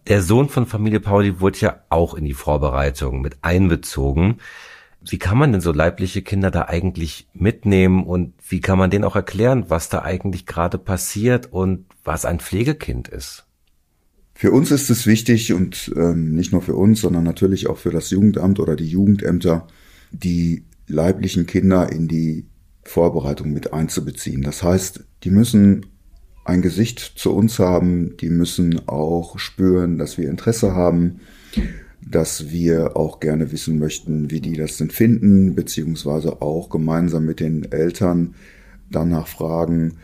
Der 0.09 0.23
Sohn 0.23 0.49
von 0.49 0.67
Familie 0.67 1.01
Pauli 1.01 1.41
wurde 1.41 1.59
ja 1.59 1.81
auch 1.89 2.15
in 2.15 2.25
die 2.25 2.35
Vorbereitung 2.35 3.21
mit 3.21 3.39
einbezogen. 3.43 4.39
Wie 5.09 5.19
kann 5.19 5.39
man 5.39 5.53
denn 5.53 5.61
so 5.61 5.73
leibliche 5.73 6.23
Kinder 6.23 6.51
da 6.51 6.63
eigentlich 6.63 7.29
mitnehmen 7.33 8.05
und 8.05 8.35
wie 8.49 8.61
kann 8.61 8.79
man 8.79 8.91
denen 8.91 9.05
auch 9.05 9.15
erklären, 9.15 9.67
was 9.69 9.89
da 9.89 10.03
eigentlich 10.03 10.47
gerade 10.47 10.79
passiert 10.79 11.53
und 11.53 11.87
was 12.03 12.25
ein 12.25 12.41
Pflegekind 12.41 13.09
ist? 13.09 13.45
Für 14.35 14.51
uns 14.51 14.71
ist 14.71 14.91
es 14.91 15.07
wichtig 15.07 15.53
und 15.53 15.93
ähm, 15.97 16.35
nicht 16.35 16.53
nur 16.53 16.61
für 16.61 16.75
uns, 16.75 17.01
sondern 17.01 17.25
natürlich 17.25 17.69
auch 17.69 17.79
für 17.79 17.91
das 17.91 18.11
Jugendamt 18.11 18.59
oder 18.59 18.77
die 18.77 18.89
Jugendämter, 18.89 19.67
die 20.11 20.65
leiblichen 20.89 21.47
Kinder 21.47 21.91
in 21.91 22.09
die 22.09 22.47
Vorbereitung 22.83 23.53
mit 23.53 23.73
einzubeziehen. 23.73 24.43
Das 24.43 24.63
heißt, 24.63 25.05
die 25.25 25.31
müssen 25.31 25.87
ein 26.45 26.63
Gesicht 26.63 27.01
zu 27.01 27.35
uns 27.35 27.59
haben, 27.59 28.17
die 28.19 28.31
müssen 28.31 28.89
auch 28.89 29.39
spüren, 29.39 29.99
dass 29.99 30.19
wir 30.19 30.29
Interesse 30.29 30.75
haben 30.75 31.21
dass 32.01 32.51
wir 32.51 32.97
auch 32.97 33.21
gerne 33.21 33.53
wissen 33.53 33.79
möchten, 33.79 34.31
wie 34.31 34.41
die 34.41 34.55
das 34.55 34.77
denn 34.77 34.91
finden, 34.91 35.55
beziehungsweise 35.55 36.41
auch 36.43 36.69
gemeinsam 36.71 37.25
mit 37.25 37.41
den 37.41 37.71
Eltern 37.73 38.35
danach 38.91 39.27
fragen, 39.27 39.95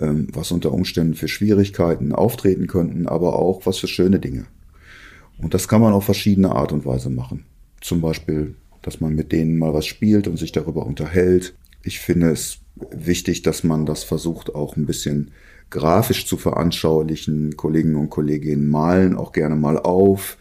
ähm, 0.00 0.28
was 0.32 0.52
unter 0.52 0.72
Umständen 0.72 1.14
für 1.14 1.28
Schwierigkeiten 1.28 2.12
auftreten 2.12 2.66
könnten, 2.66 3.06
aber 3.06 3.36
auch 3.36 3.64
was 3.64 3.78
für 3.78 3.88
schöne 3.88 4.18
Dinge. 4.18 4.46
Und 5.38 5.54
das 5.54 5.68
kann 5.68 5.80
man 5.80 5.92
auf 5.92 6.04
verschiedene 6.04 6.52
Art 6.52 6.72
und 6.72 6.84
Weise 6.84 7.10
machen. 7.10 7.44
Zum 7.80 8.00
Beispiel, 8.00 8.54
dass 8.82 9.00
man 9.00 9.14
mit 9.14 9.32
denen 9.32 9.58
mal 9.58 9.74
was 9.74 9.86
spielt 9.86 10.28
und 10.28 10.38
sich 10.38 10.52
darüber 10.52 10.86
unterhält. 10.86 11.54
Ich 11.82 12.00
finde 12.00 12.30
es 12.30 12.58
wichtig, 12.90 13.42
dass 13.42 13.64
man 13.64 13.86
das 13.86 14.04
versucht 14.04 14.54
auch 14.54 14.76
ein 14.76 14.86
bisschen 14.86 15.30
grafisch 15.70 16.26
zu 16.26 16.36
veranschaulichen. 16.36 17.56
Kollegen 17.56 17.96
und 17.96 18.10
Kolleginnen 18.10 18.68
malen 18.68 19.16
auch 19.16 19.32
gerne 19.32 19.56
mal 19.56 19.78
auf 19.78 20.36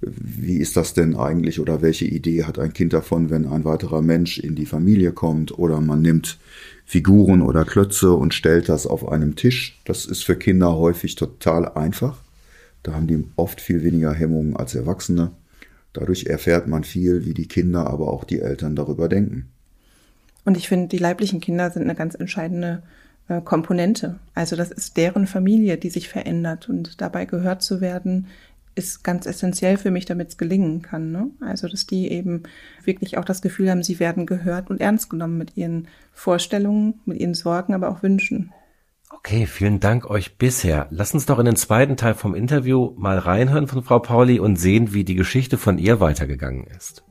wie 0.00 0.58
ist 0.58 0.76
das 0.76 0.94
denn 0.94 1.16
eigentlich 1.16 1.58
oder 1.58 1.80
welche 1.80 2.04
Idee 2.04 2.44
hat 2.44 2.58
ein 2.58 2.72
Kind 2.72 2.92
davon, 2.92 3.30
wenn 3.30 3.46
ein 3.46 3.64
weiterer 3.64 4.02
Mensch 4.02 4.38
in 4.38 4.54
die 4.54 4.66
Familie 4.66 5.12
kommt 5.12 5.58
oder 5.58 5.80
man 5.80 6.02
nimmt 6.02 6.38
Figuren 6.84 7.42
oder 7.42 7.64
Klötze 7.64 8.12
und 8.12 8.34
stellt 8.34 8.68
das 8.68 8.86
auf 8.86 9.08
einem 9.08 9.36
Tisch. 9.36 9.80
Das 9.84 10.04
ist 10.04 10.24
für 10.24 10.36
Kinder 10.36 10.76
häufig 10.76 11.14
total 11.14 11.68
einfach. 11.70 12.18
Da 12.82 12.92
haben 12.92 13.06
die 13.06 13.24
oft 13.36 13.60
viel 13.60 13.82
weniger 13.82 14.12
Hemmungen 14.12 14.56
als 14.56 14.74
Erwachsene. 14.74 15.32
Dadurch 15.92 16.26
erfährt 16.26 16.68
man 16.68 16.84
viel, 16.84 17.24
wie 17.24 17.34
die 17.34 17.48
Kinder, 17.48 17.86
aber 17.88 18.12
auch 18.12 18.24
die 18.24 18.40
Eltern 18.40 18.76
darüber 18.76 19.08
denken. 19.08 19.48
Und 20.44 20.56
ich 20.56 20.68
finde, 20.68 20.88
die 20.88 20.98
leiblichen 20.98 21.40
Kinder 21.40 21.70
sind 21.70 21.82
eine 21.82 21.94
ganz 21.94 22.14
entscheidende 22.14 22.82
äh, 23.28 23.40
Komponente. 23.40 24.20
Also 24.34 24.54
das 24.54 24.70
ist 24.70 24.96
deren 24.96 25.26
Familie, 25.26 25.78
die 25.78 25.90
sich 25.90 26.08
verändert 26.08 26.68
und 26.68 27.00
dabei 27.00 27.24
gehört 27.24 27.62
zu 27.62 27.80
werden, 27.80 28.28
ist 28.76 29.02
ganz 29.02 29.26
essentiell 29.26 29.78
für 29.78 29.90
mich, 29.90 30.04
damit 30.04 30.28
es 30.28 30.38
gelingen 30.38 30.82
kann. 30.82 31.10
Ne? 31.10 31.30
Also, 31.40 31.66
dass 31.66 31.86
die 31.86 32.12
eben 32.12 32.44
wirklich 32.84 33.18
auch 33.18 33.24
das 33.24 33.42
Gefühl 33.42 33.70
haben, 33.70 33.82
sie 33.82 33.98
werden 33.98 34.26
gehört 34.26 34.70
und 34.70 34.80
ernst 34.80 35.10
genommen 35.10 35.38
mit 35.38 35.56
ihren 35.56 35.88
Vorstellungen, 36.12 37.00
mit 37.04 37.18
ihren 37.18 37.34
Sorgen, 37.34 37.74
aber 37.74 37.88
auch 37.88 38.02
Wünschen. 38.02 38.52
Okay, 39.10 39.46
vielen 39.46 39.80
Dank 39.80 40.10
euch 40.10 40.36
bisher. 40.36 40.88
Lass 40.90 41.14
uns 41.14 41.26
doch 41.26 41.38
in 41.38 41.46
den 41.46 41.56
zweiten 41.56 41.96
Teil 41.96 42.14
vom 42.14 42.34
Interview 42.34 42.92
mal 42.96 43.18
reinhören 43.18 43.66
von 43.66 43.82
Frau 43.82 43.98
Pauli 43.98 44.38
und 44.40 44.56
sehen, 44.56 44.92
wie 44.92 45.04
die 45.04 45.14
Geschichte 45.14 45.58
von 45.58 45.78
ihr 45.78 46.00
weitergegangen 46.00 46.66
ist. 46.66 47.04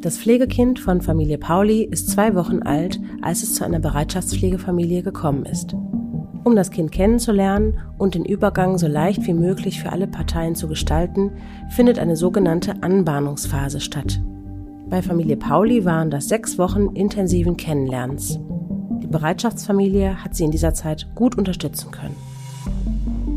Das 0.00 0.18
Pflegekind 0.18 0.80
von 0.80 1.00
Familie 1.00 1.38
Pauli 1.38 1.84
ist 1.84 2.10
zwei 2.10 2.34
Wochen 2.34 2.62
alt, 2.62 3.00
als 3.20 3.42
es 3.42 3.54
zu 3.54 3.64
einer 3.64 3.80
Bereitschaftspflegefamilie 3.80 5.02
gekommen 5.02 5.44
ist. 5.44 5.76
Um 6.44 6.56
das 6.56 6.72
Kind 6.72 6.90
kennenzulernen 6.90 7.78
und 7.98 8.16
den 8.16 8.24
Übergang 8.24 8.76
so 8.76 8.88
leicht 8.88 9.26
wie 9.28 9.32
möglich 9.32 9.80
für 9.80 9.92
alle 9.92 10.08
Parteien 10.08 10.56
zu 10.56 10.66
gestalten, 10.66 11.30
findet 11.70 12.00
eine 12.00 12.16
sogenannte 12.16 12.82
Anbahnungsphase 12.82 13.80
statt. 13.80 14.20
Bei 14.88 15.02
Familie 15.02 15.36
Pauli 15.36 15.84
waren 15.84 16.10
das 16.10 16.28
sechs 16.28 16.58
Wochen 16.58 16.96
intensiven 16.96 17.56
Kennenlernens. 17.56 18.40
Die 19.00 19.06
Bereitschaftsfamilie 19.06 20.24
hat 20.24 20.34
sie 20.34 20.42
in 20.44 20.50
dieser 20.50 20.74
Zeit 20.74 21.06
gut 21.14 21.38
unterstützen 21.38 21.92
können. 21.92 22.16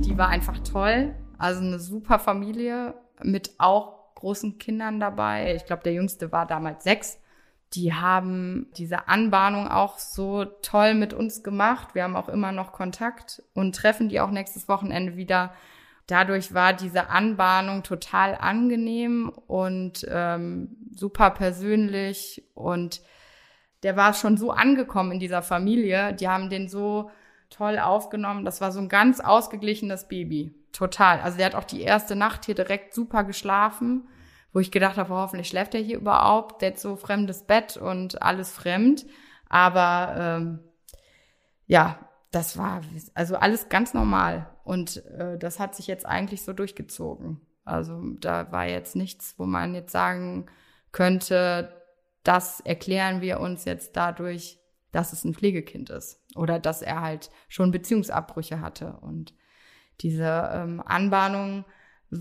Die 0.03 0.17
war 0.17 0.29
einfach 0.29 0.57
toll, 0.59 1.13
also 1.37 1.61
eine 1.61 1.77
super 1.77 2.17
Familie 2.17 2.95
mit 3.21 3.51
auch 3.59 4.15
großen 4.15 4.57
Kindern 4.57 4.99
dabei. 4.99 5.55
Ich 5.55 5.65
glaube, 5.65 5.83
der 5.83 5.93
jüngste 5.93 6.31
war 6.31 6.47
damals 6.47 6.83
sechs. 6.83 7.19
Die 7.75 7.93
haben 7.93 8.67
diese 8.77 9.07
Anbahnung 9.09 9.67
auch 9.67 9.97
so 9.97 10.45
toll 10.45 10.93
mit 10.93 11.13
uns 11.13 11.43
gemacht. 11.43 11.93
Wir 11.93 12.03
haben 12.03 12.15
auch 12.15 12.29
immer 12.29 12.51
noch 12.51 12.71
Kontakt 12.71 13.43
und 13.53 13.75
treffen 13.75 14.07
die 14.07 14.21
auch 14.21 14.31
nächstes 14.31 14.67
Wochenende 14.69 15.17
wieder. 15.17 15.53
Dadurch 16.07 16.53
war 16.53 16.73
diese 16.73 17.09
Anbahnung 17.09 17.83
total 17.83 18.35
angenehm 18.35 19.29
und 19.47 20.05
ähm, 20.09 20.77
super 20.95 21.31
persönlich 21.31 22.43
und 22.53 23.01
der 23.83 23.97
war 23.97 24.13
schon 24.13 24.37
so 24.37 24.51
angekommen 24.51 25.11
in 25.11 25.19
dieser 25.19 25.41
Familie. 25.41 26.13
Die 26.13 26.29
haben 26.29 26.49
den 26.49 26.69
so 26.69 27.11
toll 27.49 27.77
aufgenommen. 27.77 28.45
Das 28.45 28.61
war 28.61 28.71
so 28.71 28.79
ein 28.79 28.89
ganz 28.89 29.19
ausgeglichenes 29.19 30.07
Baby. 30.07 30.55
Total. 30.71 31.19
Also 31.21 31.37
der 31.37 31.47
hat 31.47 31.55
auch 31.55 31.65
die 31.65 31.81
erste 31.81 32.15
Nacht 32.15 32.45
hier 32.45 32.55
direkt 32.55 32.93
super 32.93 33.23
geschlafen, 33.23 34.07
wo 34.55 34.61
ich 34.61 34.71
gedacht 34.71 34.95
habe, 34.95 35.13
hoffentlich 35.13 35.49
schläft 35.49 35.75
er 35.75 35.81
hier 35.81 35.97
überhaupt. 35.97 36.61
Der 36.61 36.71
hat 36.71 36.79
so 36.79 36.95
fremdes 36.95 37.43
Bett 37.43 37.75
und 37.75 38.21
alles 38.21 38.53
fremd. 38.53 39.05
Aber 39.49 40.15
ähm, 40.17 40.59
ja, 41.67 41.99
das 42.31 42.57
war 42.57 42.81
also 43.15 43.35
alles 43.35 43.67
ganz 43.67 43.93
normal. 43.93 44.49
Und 44.63 45.05
äh, 45.07 45.37
das 45.37 45.59
hat 45.59 45.75
sich 45.75 45.87
jetzt 45.87 46.05
eigentlich 46.05 46.43
so 46.43 46.53
durchgezogen. 46.53 47.41
Also 47.65 48.01
da 48.21 48.49
war 48.53 48.65
jetzt 48.65 48.95
nichts, 48.95 49.35
wo 49.37 49.45
man 49.45 49.75
jetzt 49.75 49.91
sagen 49.91 50.45
könnte, 50.93 51.81
das 52.23 52.61
erklären 52.61 53.19
wir 53.19 53.41
uns 53.41 53.65
jetzt 53.65 53.97
dadurch, 53.97 54.57
dass 54.93 55.11
es 55.11 55.25
ein 55.25 55.33
Pflegekind 55.33 55.89
ist 55.89 56.23
oder 56.33 56.59
dass 56.59 56.81
er 56.81 57.01
halt 57.01 57.29
schon 57.49 57.71
Beziehungsabbrüche 57.71 58.61
hatte. 58.61 58.99
Und 59.01 59.33
diese 59.99 60.49
ähm, 60.53 60.81
Anbahnung 60.85 61.65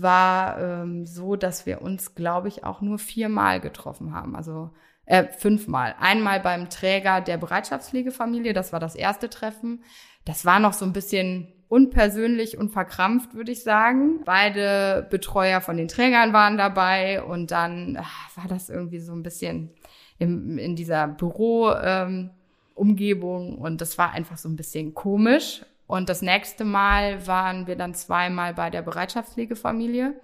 war 0.01 0.59
ähm, 0.59 1.05
so, 1.05 1.35
dass 1.35 1.65
wir 1.65 1.81
uns, 1.81 2.15
glaube 2.15 2.47
ich, 2.47 2.63
auch 2.63 2.81
nur 2.81 2.99
viermal 2.99 3.59
getroffen 3.59 4.13
haben. 4.13 4.35
Also 4.35 4.71
äh, 5.05 5.25
fünfmal. 5.25 5.95
Einmal 5.99 6.39
beim 6.39 6.69
Träger 6.69 7.21
der 7.21 7.37
Bereitschaftspflegefamilie, 7.37 8.53
das 8.53 8.73
war 8.73 8.79
das 8.79 8.95
erste 8.95 9.29
Treffen. 9.29 9.83
Das 10.25 10.45
war 10.45 10.59
noch 10.59 10.73
so 10.73 10.85
ein 10.85 10.93
bisschen 10.93 11.53
unpersönlich 11.67 12.57
und 12.57 12.69
verkrampft, 12.69 13.33
würde 13.33 13.51
ich 13.51 13.63
sagen. 13.63 14.21
Beide 14.25 15.07
Betreuer 15.09 15.61
von 15.61 15.77
den 15.77 15.87
Trägern 15.87 16.33
waren 16.33 16.57
dabei 16.57 17.23
und 17.23 17.51
dann 17.51 17.97
ach, 17.99 18.37
war 18.37 18.47
das 18.47 18.69
irgendwie 18.69 18.99
so 18.99 19.13
ein 19.13 19.23
bisschen 19.23 19.71
im, 20.17 20.57
in 20.57 20.75
dieser 20.75 21.07
Büro. 21.07 21.71
Ähm, 21.71 22.31
Umgebung 22.75 23.57
und 23.57 23.81
das 23.81 23.97
war 23.97 24.11
einfach 24.11 24.37
so 24.37 24.49
ein 24.49 24.57
bisschen 24.57 24.93
komisch. 24.93 25.65
Und 25.87 26.09
das 26.09 26.21
nächste 26.21 26.65
Mal 26.65 27.27
waren 27.27 27.67
wir 27.67 27.75
dann 27.75 27.93
zweimal 27.93 28.53
bei 28.53 28.69
der 28.69 28.81
Bereitschaftspflegefamilie. 28.81 30.19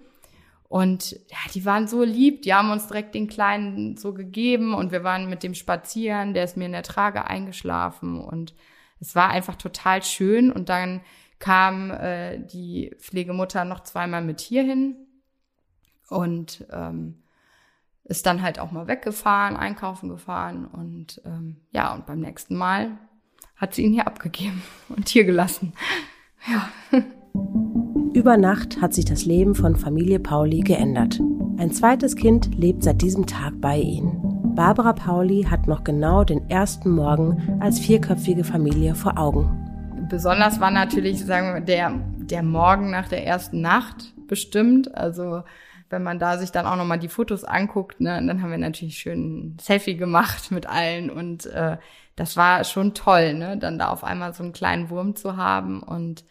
Und 0.68 1.12
ja, 1.12 1.38
die 1.54 1.66
waren 1.66 1.88
so 1.88 2.02
lieb, 2.02 2.44
die 2.44 2.54
haben 2.54 2.72
uns 2.72 2.88
direkt 2.88 3.14
den 3.14 3.28
Kleinen 3.28 3.98
so 3.98 4.14
gegeben 4.14 4.74
und 4.74 4.92
wir 4.92 5.04
waren 5.04 5.30
mit 5.30 5.44
dem 5.44 5.54
spazieren, 5.54 6.34
der 6.34 6.46
ist 6.46 6.56
mir 6.56 6.66
in 6.66 6.72
der 6.72 6.84
Trage 6.84 7.26
eingeschlafen 7.26 8.22
und 8.22 8.56
es 9.02 9.14
war 9.14 9.30
einfach 9.30 9.58
total 9.58 10.02
schön. 10.02 10.50
Und 10.50 10.70
dann 10.70 11.02
kam 11.40 11.92
äh, 11.92 12.38
die 12.38 12.96
Pflegemutter 13.00 13.66
noch 13.66 13.82
zweimal 13.82 14.22
mit 14.22 14.40
hierhin 14.40 14.96
und 16.08 16.66
ähm, 16.72 17.24
ist 18.06 18.26
dann 18.26 18.42
halt 18.42 18.58
auch 18.58 18.72
mal 18.72 18.88
weggefahren, 18.88 19.58
einkaufen 19.58 20.08
gefahren 20.08 20.66
und 20.66 21.22
ähm, 21.26 21.58
ja, 21.72 21.94
und 21.94 22.06
beim 22.06 22.20
nächsten 22.20 22.56
Mal 22.56 22.98
hat 23.56 23.76
sie 23.76 23.84
ihn 23.84 23.94
hier 23.94 24.08
abgegeben 24.08 24.62
und 24.90 25.10
hier 25.10 25.24
gelassen. 25.24 25.74
Ja. 26.48 27.02
Über 28.14 28.36
Nacht 28.38 28.82
hat 28.82 28.94
sich 28.94 29.06
das 29.06 29.26
Leben 29.26 29.56
von 29.56 29.76
Familie 29.76 30.20
Pauli 30.20 30.60
geändert. 30.60 31.20
Ein 31.58 31.72
zweites 31.72 32.16
Kind 32.16 32.58
lebt 32.58 32.84
seit 32.84 33.02
diesem 33.02 33.26
Tag 33.26 33.54
bei 33.62 33.78
ihnen. 33.78 34.32
Barbara 34.56 34.94
Pauli 34.94 35.44
hat 35.44 35.68
noch 35.68 35.84
genau 35.84 36.24
den 36.24 36.50
ersten 36.50 36.92
Morgen 36.92 37.60
als 37.62 37.80
vierköpfige 37.80 38.44
Familie 38.44 38.96
vor 38.96 39.18
Augen. 39.18 39.58
Besonders 40.10 40.60
war 40.60 40.72
natürlich, 40.72 41.24
sagen 41.24 41.54
wir, 41.54 41.62
der, 41.62 42.02
der 42.18 42.44
Morgen 42.44 42.92
nach 42.92 43.08
der 43.08 43.26
ersten 43.26 43.62
Nacht 43.62 44.14
bestimmt. 44.28 44.94
Also 44.96 45.44
wenn 45.92 46.04
man 46.04 46.20
da 46.20 46.38
sich 46.38 46.52
dann 46.52 46.66
auch 46.66 46.76
nochmal 46.76 47.00
die 47.00 47.10
Fotos 47.10 47.44
anguckt, 47.44 48.00
ne, 48.00 48.22
dann 48.26 48.42
haben 48.42 48.52
wir 48.52 48.58
natürlich 48.58 48.98
schön 48.98 49.58
Selfie 49.60 49.98
gemacht 49.98 50.52
mit 50.52 50.68
allen 50.68 51.10
und 51.10 51.46
äh, 51.48 51.78
das 52.16 52.38
war 52.38 52.64
schon 52.64 52.94
toll, 52.94 53.34
ne, 53.34 53.58
dann 53.58 53.80
da 53.80 53.90
auf 53.90 54.04
einmal 54.04 54.34
so 54.34 54.44
einen 54.44 54.54
kleinen 54.54 54.90
Wurm 54.90 55.16
zu 55.16 55.38
haben 55.38 55.84
und 55.84 56.24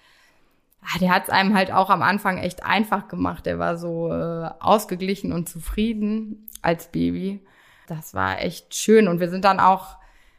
ah, 0.83 0.99
der 0.99 1.15
hat 1.15 1.25
es 1.25 1.31
einem 1.31 1.55
halt 1.55 1.73
auch 1.73 1.91
am 1.91 2.03
Anfang 2.03 2.39
echt 2.39 2.65
einfach 2.65 3.09
gemacht. 3.09 3.47
Der 3.47 3.59
war 3.59 3.77
so 3.77 4.13
äh, 4.13 4.51
ausgeglichen 4.61 5.33
und 5.33 5.49
zufrieden 5.49 6.49
als 6.63 6.91
Baby. 6.91 7.41
Das 7.87 8.15
war 8.15 8.41
echt 8.41 8.75
schön 8.75 9.09
und 9.09 9.21
wir 9.21 9.31
sind 9.31 9.45
dann 9.45 9.61
auch 9.61 9.97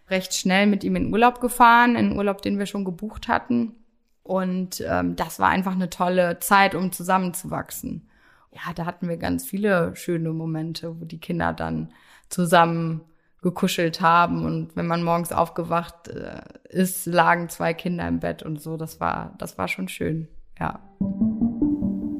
recht 0.10 0.34
schnell 0.34 0.68
mit 0.68 0.84
ihm 0.84 0.96
in 0.96 1.12
Urlaub 1.12 1.42
gefahren, 1.42 1.96
in 1.96 2.18
Urlaub, 2.18 2.42
den 2.42 2.60
wir 2.60 2.66
schon 2.66 2.86
gebucht 2.86 3.28
hatten. 3.28 3.76
Und 4.24 4.84
ähm, 4.88 5.16
das 5.16 5.40
war 5.40 5.50
einfach 5.50 5.74
eine 5.74 5.90
tolle 5.90 6.40
Zeit, 6.40 6.76
um 6.76 6.92
zusammenzuwachsen 6.92 8.08
ja, 8.54 8.74
da 8.76 8.86
hatten 8.86 9.08
wir 9.08 9.18
ganz 9.18 9.46
viele 9.46 9.96
schöne 9.96 10.32
Momente, 10.32 11.00
wo 11.00 11.06
die 11.06 11.20
Kinder 11.20 11.54
dann 11.54 11.92
zusammen 12.30 13.02
gekuschelt 13.42 14.02
haben 14.02 14.46
und 14.46 14.76
wenn 14.76 14.86
man 14.86 15.04
morgens 15.04 15.32
aufgewacht 15.32 16.10
äh, 16.10 16.42
ist, 16.70 17.08
lagen 17.08 17.50
zwei 17.50 17.74
Kinder 17.74 18.08
im 18.08 18.20
Bett 18.20 18.44
und 18.44 18.62
so. 18.62 18.78
Das 18.78 19.00
war, 19.00 19.34
das 19.40 19.58
war 19.58 19.68
schon 19.68 19.88
schön, 19.88 20.28
ja. 20.60 20.80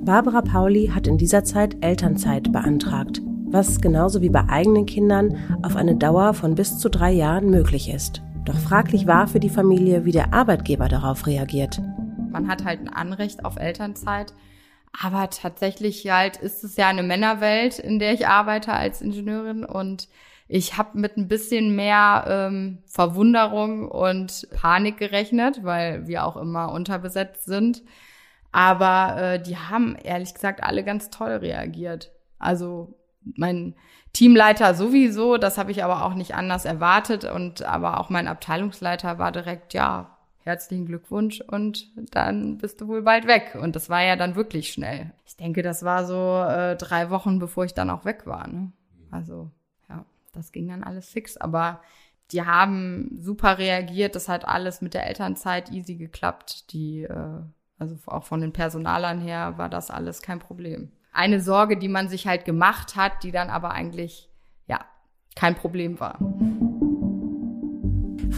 Barbara 0.04 0.42
Pauli 0.42 0.88
hat 0.88 1.06
in 1.06 1.20
dieser 1.20 1.44
Zeit 1.44 1.78
Elternzeit 1.82 2.52
beantragt, 2.52 3.22
was 3.46 3.82
genauso 3.82 4.22
wie 4.22 4.30
bei 4.30 4.50
eigenen 4.50 4.88
Kindern 4.88 5.38
auf 5.62 5.76
eine 5.76 5.96
Dauer 5.96 6.34
von 6.34 6.56
bis 6.56 6.80
zu 6.80 6.90
drei 6.90 7.12
Jahren 7.12 7.52
möglich 7.52 7.94
ist. 7.94 8.24
Doch 8.46 8.58
fraglich 8.58 9.06
war 9.06 9.28
für 9.28 9.40
die 9.40 9.50
Familie, 9.50 10.06
wie 10.06 10.12
der 10.12 10.34
Arbeitgeber 10.34 10.90
darauf 10.90 11.28
reagiert. 11.28 11.80
Man 12.32 12.48
hat 12.48 12.66
halt 12.66 12.80
ein 12.80 12.90
Anrecht 12.90 13.46
auf 13.46 13.58
Elternzeit. 13.58 14.34
Aber 15.00 15.30
tatsächlich 15.30 16.10
halt 16.10 16.38
ist 16.38 16.64
es 16.64 16.76
ja 16.76 16.88
eine 16.88 17.04
Männerwelt, 17.04 17.80
in 17.80 18.00
der 18.00 18.14
ich 18.14 18.28
arbeite 18.28 18.74
als 18.74 19.02
Ingenieurin 19.02 19.64
und 19.64 20.10
ich 20.48 20.78
habe 20.78 21.00
mit 21.00 21.16
ein 21.16 21.30
bisschen 21.30 21.78
mehr 21.78 22.26
ähm, 22.28 22.80
Verwunderung 22.86 23.88
und 23.88 24.50
Panik 24.54 24.98
gerechnet, 24.98 25.64
weil 25.64 26.08
wir 26.08 26.26
auch 26.26 26.36
immer 26.36 26.74
unterbesetzt 26.74 27.46
sind. 27.46 27.84
Aber 28.52 29.16
äh, 29.18 29.42
die 29.42 29.56
haben 29.56 29.96
ehrlich 29.96 30.34
gesagt 30.34 30.62
alle 30.62 30.84
ganz 30.84 31.10
toll 31.10 31.32
reagiert. 31.32 32.12
Also 32.38 33.00
mein 33.24 33.76
Teamleiter 34.12 34.74
sowieso, 34.74 35.38
das 35.38 35.58
habe 35.58 35.72
ich 35.72 35.86
aber 35.86 36.04
auch 36.06 36.16
nicht 36.16 36.36
anders 36.36 36.66
erwartet 36.66 37.24
und 37.24 37.64
aber 37.64 38.02
auch 38.02 38.10
mein 38.10 38.28
Abteilungsleiter 38.28 39.20
war 39.20 39.32
direkt, 39.32 39.74
ja, 39.74 40.11
herzlichen 40.44 40.86
Glückwunsch 40.86 41.42
und 41.42 41.92
dann 42.14 42.58
bist 42.58 42.82
du 42.82 42.88
wohl 42.88 43.02
bald 43.02 43.28
weg. 43.28 43.58
Und 43.62 43.76
das 43.76 43.90
war 43.90 44.04
ja 44.04 44.16
dann 44.16 44.36
wirklich 44.36 44.72
schnell. 44.72 45.12
Ich 45.26 45.36
denke, 45.36 45.62
das 45.62 45.84
war 45.84 46.06
so 46.06 46.44
äh, 46.44 46.76
drei 46.76 47.10
Wochen, 47.10 47.40
bevor 47.40 47.66
ich 47.66 47.74
dann 47.74 47.90
auch 47.90 48.06
weg 48.06 48.26
war. 48.26 48.48
Ne? 48.48 48.72
Also 49.12 49.52
ja, 49.90 50.06
das 50.34 50.52
ging 50.52 50.68
dann 50.68 50.84
alles 50.84 51.10
fix. 51.10 51.38
Aber 51.38 51.82
die 52.32 52.44
haben 52.44 53.18
super 53.20 53.58
reagiert. 53.58 54.16
Das 54.16 54.30
hat 54.30 54.48
alles 54.48 54.82
mit 54.82 54.94
der 54.94 55.08
Elternzeit 55.08 55.72
easy 55.72 55.96
geklappt. 55.96 56.72
Die, 56.74 57.04
äh, 57.04 57.42
also 57.78 57.96
auch 58.08 58.24
von 58.24 58.42
den 58.42 58.54
Personalern 58.54 59.22
her 59.22 59.58
war 59.58 59.70
das 59.70 59.92
alles 59.92 60.22
kein 60.22 60.40
Problem. 60.40 60.92
Eine 61.14 61.42
Sorge, 61.42 61.78
die 61.78 61.90
man 61.90 62.08
sich 62.08 62.26
halt 62.26 62.46
gemacht 62.46 62.96
hat, 62.96 63.24
die 63.24 63.32
dann 63.32 63.50
aber 63.50 63.72
eigentlich 63.72 64.30
ja 64.66 64.80
kein 65.36 65.56
Problem 65.56 66.00
war. 66.00 66.18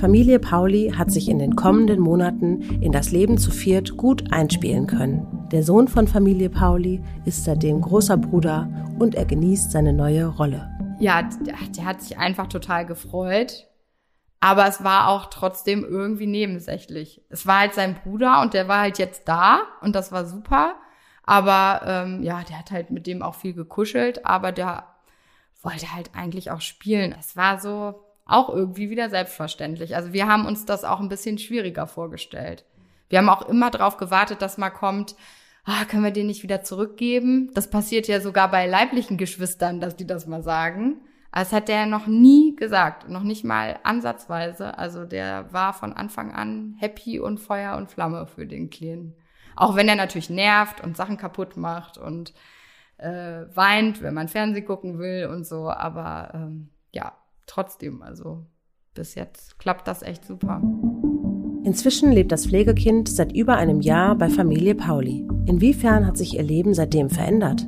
Familie 0.03 0.37
Pauli 0.37 0.91
hat 0.93 1.11
sich 1.11 1.29
in 1.29 1.39
den 1.39 1.55
kommenden 1.55 2.01
Monaten 2.01 2.61
in 2.81 2.91
das 2.91 3.11
Leben 3.11 3.37
zu 3.37 3.51
viert 3.51 3.95
gut 3.95 4.33
einspielen 4.33 4.85
können. 4.85 5.47
Der 5.49 5.63
Sohn 5.63 5.87
von 5.87 6.09
Familie 6.09 6.49
Pauli 6.49 7.01
ist 7.23 7.45
seitdem 7.45 7.79
großer 7.79 8.17
Bruder 8.17 8.67
und 8.99 9.15
er 9.15 9.23
genießt 9.23 9.71
seine 9.71 9.93
neue 9.93 10.25
Rolle. 10.25 10.69
Ja, 10.99 11.21
der 11.21 11.85
hat 11.85 12.01
sich 12.01 12.17
einfach 12.17 12.47
total 12.47 12.85
gefreut. 12.85 13.69
Aber 14.41 14.67
es 14.67 14.83
war 14.83 15.07
auch 15.07 15.27
trotzdem 15.27 15.85
irgendwie 15.85 16.27
nebensächlich. 16.27 17.21
Es 17.29 17.47
war 17.47 17.61
halt 17.61 17.73
sein 17.73 17.95
Bruder 18.03 18.41
und 18.41 18.53
der 18.53 18.67
war 18.67 18.81
halt 18.81 18.99
jetzt 18.99 19.29
da 19.29 19.61
und 19.79 19.95
das 19.95 20.11
war 20.11 20.25
super. 20.25 20.75
Aber 21.23 21.81
ähm, 21.85 22.23
ja, 22.23 22.43
der 22.43 22.59
hat 22.59 22.71
halt 22.71 22.91
mit 22.91 23.07
dem 23.07 23.21
auch 23.21 23.35
viel 23.35 23.53
gekuschelt, 23.53 24.25
aber 24.25 24.51
der 24.51 24.83
wollte 25.61 25.95
halt 25.95 26.11
eigentlich 26.13 26.51
auch 26.51 26.59
spielen. 26.59 27.15
Es 27.17 27.37
war 27.37 27.57
so, 27.61 28.02
auch 28.25 28.49
irgendwie 28.49 28.89
wieder 28.89 29.09
selbstverständlich. 29.09 29.95
Also 29.95 30.13
wir 30.13 30.27
haben 30.27 30.45
uns 30.45 30.65
das 30.65 30.83
auch 30.83 30.99
ein 30.99 31.09
bisschen 31.09 31.37
schwieriger 31.37 31.87
vorgestellt. 31.87 32.65
Wir 33.09 33.19
haben 33.19 33.29
auch 33.29 33.47
immer 33.47 33.69
darauf 33.69 33.97
gewartet, 33.97 34.41
dass 34.41 34.57
mal 34.57 34.69
kommt, 34.69 35.15
ah, 35.65 35.85
können 35.85 36.03
wir 36.03 36.11
den 36.11 36.27
nicht 36.27 36.43
wieder 36.43 36.63
zurückgeben? 36.63 37.51
Das 37.53 37.69
passiert 37.69 38.07
ja 38.07 38.21
sogar 38.21 38.49
bei 38.49 38.65
leiblichen 38.65 39.17
Geschwistern, 39.17 39.79
dass 39.79 39.95
die 39.95 40.07
das 40.07 40.25
mal 40.25 40.41
sagen. 40.41 41.01
Das 41.31 41.51
hat 41.51 41.67
der 41.67 41.87
noch 41.87 42.05
nie 42.05 42.55
gesagt, 42.55 43.09
noch 43.09 43.23
nicht 43.23 43.43
mal 43.43 43.79
ansatzweise. 43.83 44.77
Also 44.77 45.03
der 45.03 45.51
war 45.51 45.73
von 45.73 45.93
Anfang 45.93 46.31
an 46.31 46.75
happy 46.77 47.19
und 47.19 47.39
Feuer 47.39 47.75
und 47.75 47.89
Flamme 47.89 48.27
für 48.27 48.45
den 48.45 48.69
Klienten. 48.69 49.15
Auch 49.55 49.75
wenn 49.75 49.89
er 49.89 49.95
natürlich 49.95 50.29
nervt 50.29 50.81
und 50.81 50.95
Sachen 50.95 51.17
kaputt 51.17 51.57
macht 51.57 51.97
und 51.97 52.33
äh, 52.97 53.45
weint, 53.53 54.01
wenn 54.01 54.13
man 54.13 54.27
Fernsehen 54.27 54.65
gucken 54.65 54.99
will 54.99 55.27
und 55.31 55.45
so. 55.45 55.69
Aber 55.69 56.31
ähm, 56.35 56.69
ja, 56.91 57.13
trotzdem, 57.45 58.01
also 58.01 58.45
bis 58.93 59.15
jetzt 59.15 59.57
klappt 59.59 59.87
das 59.87 60.01
echt 60.01 60.25
super. 60.25 60.61
Inzwischen 61.63 62.11
lebt 62.11 62.31
das 62.31 62.47
Pflegekind 62.47 63.07
seit 63.07 63.31
über 63.31 63.55
einem 63.55 63.81
Jahr 63.81 64.15
bei 64.15 64.29
Familie 64.29 64.75
Pauli. 64.75 65.25
Inwiefern 65.45 66.05
hat 66.05 66.17
sich 66.17 66.35
ihr 66.35 66.43
Leben 66.43 66.73
seitdem 66.73 67.09
verändert? 67.09 67.65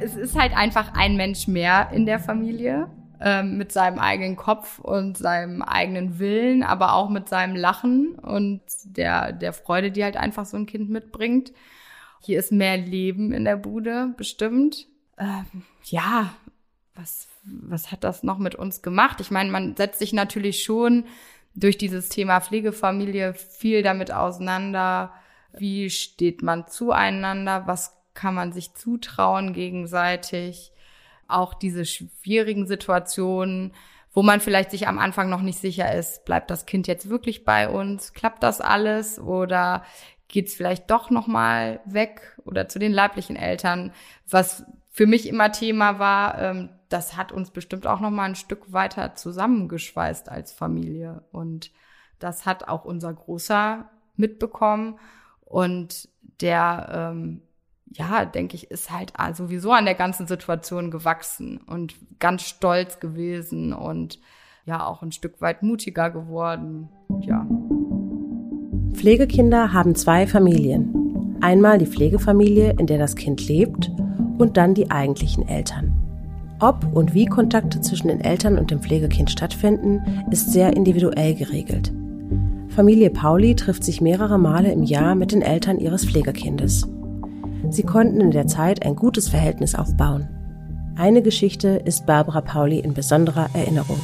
Es 0.00 0.16
ist 0.16 0.38
halt 0.38 0.56
einfach 0.56 0.94
ein 0.94 1.16
Mensch 1.16 1.48
mehr 1.48 1.90
in 1.92 2.06
der 2.06 2.18
Familie 2.18 2.88
ähm, 3.20 3.56
mit 3.56 3.72
seinem 3.72 3.98
eigenen 3.98 4.36
Kopf 4.36 4.78
und 4.78 5.18
seinem 5.18 5.62
eigenen 5.62 6.18
Willen, 6.18 6.62
aber 6.62 6.94
auch 6.94 7.08
mit 7.08 7.28
seinem 7.28 7.56
Lachen 7.56 8.14
und 8.14 8.62
der, 8.84 9.32
der 9.32 9.52
Freude, 9.52 9.90
die 9.90 10.04
halt 10.04 10.16
einfach 10.16 10.46
so 10.46 10.56
ein 10.56 10.66
Kind 10.66 10.90
mitbringt. 10.90 11.52
Hier 12.20 12.38
ist 12.38 12.52
mehr 12.52 12.76
Leben 12.76 13.32
in 13.32 13.44
der 13.44 13.56
Bude, 13.56 14.14
bestimmt. 14.16 14.86
Ähm, 15.18 15.62
ja, 15.84 16.30
was, 16.94 17.28
was 17.44 17.90
hat 17.90 18.04
das 18.04 18.22
noch 18.22 18.38
mit 18.38 18.54
uns 18.54 18.82
gemacht? 18.82 19.20
Ich 19.20 19.30
meine, 19.30 19.50
man 19.50 19.76
setzt 19.76 19.98
sich 19.98 20.12
natürlich 20.12 20.62
schon 20.62 21.04
durch 21.54 21.78
dieses 21.78 22.08
Thema 22.08 22.40
Pflegefamilie 22.40 23.34
viel 23.34 23.82
damit 23.82 24.12
auseinander. 24.12 25.12
Wie 25.52 25.90
steht 25.90 26.42
man 26.42 26.66
zueinander? 26.66 27.66
Was 27.66 27.96
kann 28.14 28.34
man 28.34 28.52
sich 28.52 28.74
zutrauen 28.74 29.52
gegenseitig? 29.52 30.72
Auch 31.28 31.54
diese 31.54 31.84
schwierigen 31.84 32.66
Situationen, 32.66 33.72
wo 34.12 34.22
man 34.22 34.40
vielleicht 34.40 34.70
sich 34.70 34.86
am 34.86 34.98
Anfang 34.98 35.30
noch 35.30 35.40
nicht 35.40 35.58
sicher 35.58 35.94
ist, 35.94 36.24
bleibt 36.24 36.50
das 36.50 36.66
Kind 36.66 36.86
jetzt 36.86 37.08
wirklich 37.08 37.44
bei 37.44 37.68
uns? 37.68 38.12
Klappt 38.12 38.42
das 38.42 38.60
alles? 38.60 39.18
Oder 39.18 39.84
geht's 40.28 40.54
vielleicht 40.54 40.90
doch 40.90 41.10
noch 41.10 41.26
mal 41.26 41.80
weg 41.86 42.36
oder 42.44 42.68
zu 42.68 42.78
den 42.78 42.92
leiblichen 42.92 43.36
Eltern? 43.36 43.92
Was 44.28 44.64
für 44.90 45.06
mich 45.06 45.26
immer 45.26 45.52
Thema 45.52 45.98
war, 45.98 46.38
ähm, 46.40 46.68
das 46.92 47.16
hat 47.16 47.32
uns 47.32 47.50
bestimmt 47.50 47.86
auch 47.86 48.00
noch 48.00 48.10
mal 48.10 48.24
ein 48.24 48.34
Stück 48.34 48.72
weiter 48.72 49.14
zusammengeschweißt 49.14 50.28
als 50.28 50.52
Familie. 50.52 51.22
Und 51.32 51.70
das 52.18 52.44
hat 52.44 52.68
auch 52.68 52.84
unser 52.84 53.12
Großer 53.12 53.88
mitbekommen. 54.16 54.98
Und 55.44 56.08
der, 56.40 57.12
ähm, 57.14 57.42
ja, 57.90 58.24
denke 58.24 58.56
ich, 58.56 58.70
ist 58.70 58.90
halt 58.90 59.12
sowieso 59.34 59.72
an 59.72 59.84
der 59.84 59.94
ganzen 59.94 60.26
Situation 60.26 60.90
gewachsen 60.90 61.58
und 61.58 61.94
ganz 62.18 62.42
stolz 62.42 63.00
gewesen 63.00 63.72
und 63.72 64.18
ja, 64.64 64.86
auch 64.86 65.02
ein 65.02 65.12
Stück 65.12 65.40
weit 65.40 65.62
mutiger 65.62 66.10
geworden. 66.10 66.88
Ja. 67.20 67.46
Pflegekinder 68.92 69.72
haben 69.72 69.94
zwei 69.94 70.26
Familien. 70.26 71.38
Einmal 71.40 71.78
die 71.78 71.86
Pflegefamilie, 71.86 72.76
in 72.78 72.86
der 72.86 72.98
das 72.98 73.16
Kind 73.16 73.46
lebt, 73.48 73.90
und 74.38 74.56
dann 74.56 74.74
die 74.74 74.90
eigentlichen 74.90 75.48
Eltern. 75.48 76.01
Ob 76.62 76.86
und 76.94 77.12
wie 77.12 77.26
Kontakte 77.26 77.80
zwischen 77.80 78.06
den 78.06 78.20
Eltern 78.20 78.56
und 78.56 78.70
dem 78.70 78.80
Pflegekind 78.80 79.28
stattfinden, 79.32 80.24
ist 80.30 80.52
sehr 80.52 80.76
individuell 80.76 81.34
geregelt. 81.34 81.92
Familie 82.68 83.10
Pauli 83.10 83.56
trifft 83.56 83.82
sich 83.82 84.00
mehrere 84.00 84.38
Male 84.38 84.70
im 84.70 84.84
Jahr 84.84 85.16
mit 85.16 85.32
den 85.32 85.42
Eltern 85.42 85.80
ihres 85.80 86.04
Pflegekindes. 86.04 86.86
Sie 87.68 87.82
konnten 87.82 88.20
in 88.20 88.30
der 88.30 88.46
Zeit 88.46 88.86
ein 88.86 88.94
gutes 88.94 89.28
Verhältnis 89.28 89.74
aufbauen. 89.74 90.28
Eine 90.94 91.20
Geschichte 91.20 91.82
ist 91.84 92.06
Barbara 92.06 92.42
Pauli 92.42 92.78
in 92.78 92.94
besonderer 92.94 93.50
Erinnerung. 93.54 93.98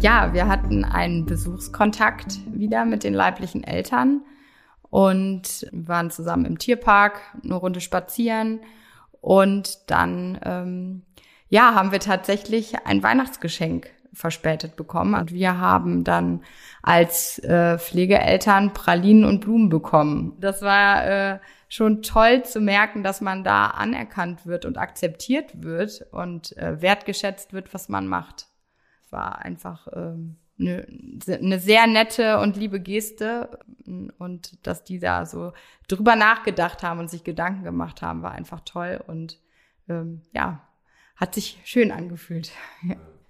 Ja, 0.00 0.32
wir 0.32 0.48
hatten 0.48 0.86
einen 0.86 1.26
Besuchskontakt 1.26 2.38
wieder 2.54 2.86
mit 2.86 3.04
den 3.04 3.12
leiblichen 3.12 3.62
Eltern 3.62 4.22
und 4.88 5.66
waren 5.70 6.10
zusammen 6.10 6.46
im 6.46 6.56
Tierpark, 6.56 7.20
eine 7.44 7.56
Runde 7.56 7.82
spazieren 7.82 8.60
und 9.20 9.90
dann 9.90 10.38
ähm, 10.44 11.02
ja, 11.52 11.74
haben 11.74 11.92
wir 11.92 12.00
tatsächlich 12.00 12.86
ein 12.86 13.02
Weihnachtsgeschenk 13.02 13.90
verspätet 14.14 14.74
bekommen. 14.74 15.14
Und 15.14 15.32
wir 15.32 15.58
haben 15.58 16.02
dann 16.02 16.42
als 16.80 17.38
äh, 17.40 17.78
Pflegeeltern 17.78 18.72
Pralinen 18.72 19.26
und 19.26 19.40
Blumen 19.40 19.68
bekommen. 19.68 20.34
Das 20.40 20.62
war 20.62 21.06
äh, 21.06 21.40
schon 21.68 22.00
toll 22.00 22.42
zu 22.42 22.58
merken, 22.58 23.02
dass 23.02 23.20
man 23.20 23.44
da 23.44 23.66
anerkannt 23.66 24.46
wird 24.46 24.64
und 24.64 24.78
akzeptiert 24.78 25.62
wird 25.62 26.06
und 26.10 26.56
äh, 26.56 26.80
wertgeschätzt 26.80 27.52
wird, 27.52 27.74
was 27.74 27.90
man 27.90 28.08
macht. 28.08 28.46
War 29.10 29.40
einfach 29.40 29.88
ähm, 29.94 30.36
eine, 30.58 30.86
eine 31.28 31.58
sehr 31.58 31.86
nette 31.86 32.38
und 32.38 32.56
liebe 32.56 32.80
Geste 32.80 33.58
und 34.16 34.66
dass 34.66 34.84
die 34.84 35.00
da 35.00 35.26
so 35.26 35.52
drüber 35.86 36.16
nachgedacht 36.16 36.82
haben 36.82 37.00
und 37.00 37.10
sich 37.10 37.24
Gedanken 37.24 37.62
gemacht 37.62 38.00
haben, 38.00 38.22
war 38.22 38.32
einfach 38.32 38.60
toll 38.64 39.04
und 39.06 39.38
ähm, 39.90 40.22
ja, 40.32 40.62
hat 41.22 41.36
sich 41.36 41.60
schön 41.64 41.92
angefühlt. 41.92 42.50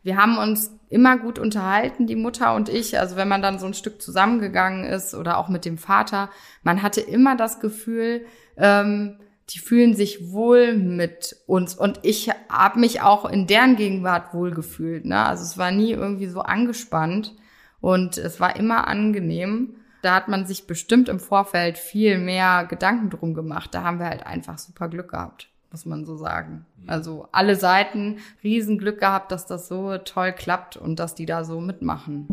Wir 0.02 0.16
haben 0.16 0.38
uns 0.38 0.74
immer 0.88 1.18
gut 1.18 1.38
unterhalten, 1.38 2.07
die 2.07 2.16
Mutter 2.16 2.55
und 2.55 2.70
ich. 2.70 2.98
Also 2.98 3.16
wenn 3.16 3.28
man 3.28 3.42
dann 3.42 3.59
so 3.59 3.66
ein 3.66 3.74
Stück 3.74 4.00
zusammengegangen 4.00 4.85
ist 4.85 5.14
oder 5.14 5.37
auch 5.37 5.50
mit 5.50 5.66
dem 5.66 5.76
Vater, 5.76 6.31
man 6.62 6.83
hatte 6.83 7.02
immer 7.02 7.37
das 7.37 7.61
Gefühl, 7.61 8.24
ähm, 8.57 9.18
die 9.50 9.59
fühlen 9.59 9.94
sich 9.94 10.33
wohl 10.33 10.74
mit 10.74 11.37
uns. 11.46 11.74
Und 11.74 12.00
ich 12.02 12.31
habe 12.48 12.81
mich 12.81 13.02
auch 13.02 13.26
in 13.26 13.46
deren 13.46 13.76
Gegenwart 13.76 14.33
wohl 14.33 14.52
gefühlt. 14.52 15.05
Ne? 15.05 15.22
Also 15.26 15.42
es 15.42 15.59
war 15.59 15.70
nie 15.70 15.90
irgendwie 15.90 16.28
so 16.28 16.40
angespannt 16.40 17.37
und 17.83 18.16
es 18.16 18.40
war 18.40 18.57
immer 18.57 18.88
angenehm. 18.88 19.76
Da 20.00 20.14
hat 20.14 20.28
man 20.28 20.46
sich 20.46 20.66
bestimmt 20.66 21.11
im 21.11 21.20
Vorfeld 21.20 21.76
viel 21.76 22.16
mehr 22.16 22.64
Gedanken 22.64 23.11
drum 23.11 23.35
gemacht. 23.35 23.74
Da 23.74 23.83
haben 23.83 23.98
wir 23.98 24.07
halt 24.07 24.26
einfach 24.26 24.57
super 24.57 24.88
Glück 24.88 25.11
gehabt 25.11 25.52
muss 25.73 25.87
man 25.87 26.05
so 26.05 26.17
sagen. 26.17 26.67
Also 26.87 27.27
alle 27.33 27.57
Seiten 27.57 28.19
Riesenglück 28.45 29.01
gehabt, 29.01 29.33
dass 29.33 29.47
das 29.47 29.69
so 29.69 29.97
toll 29.99 30.33
klappt 30.33 30.77
und 30.77 30.99
dass 30.99 31.15
die 31.15 31.27
da 31.27 31.45
so 31.45 31.61
mitmachen. 31.61 32.27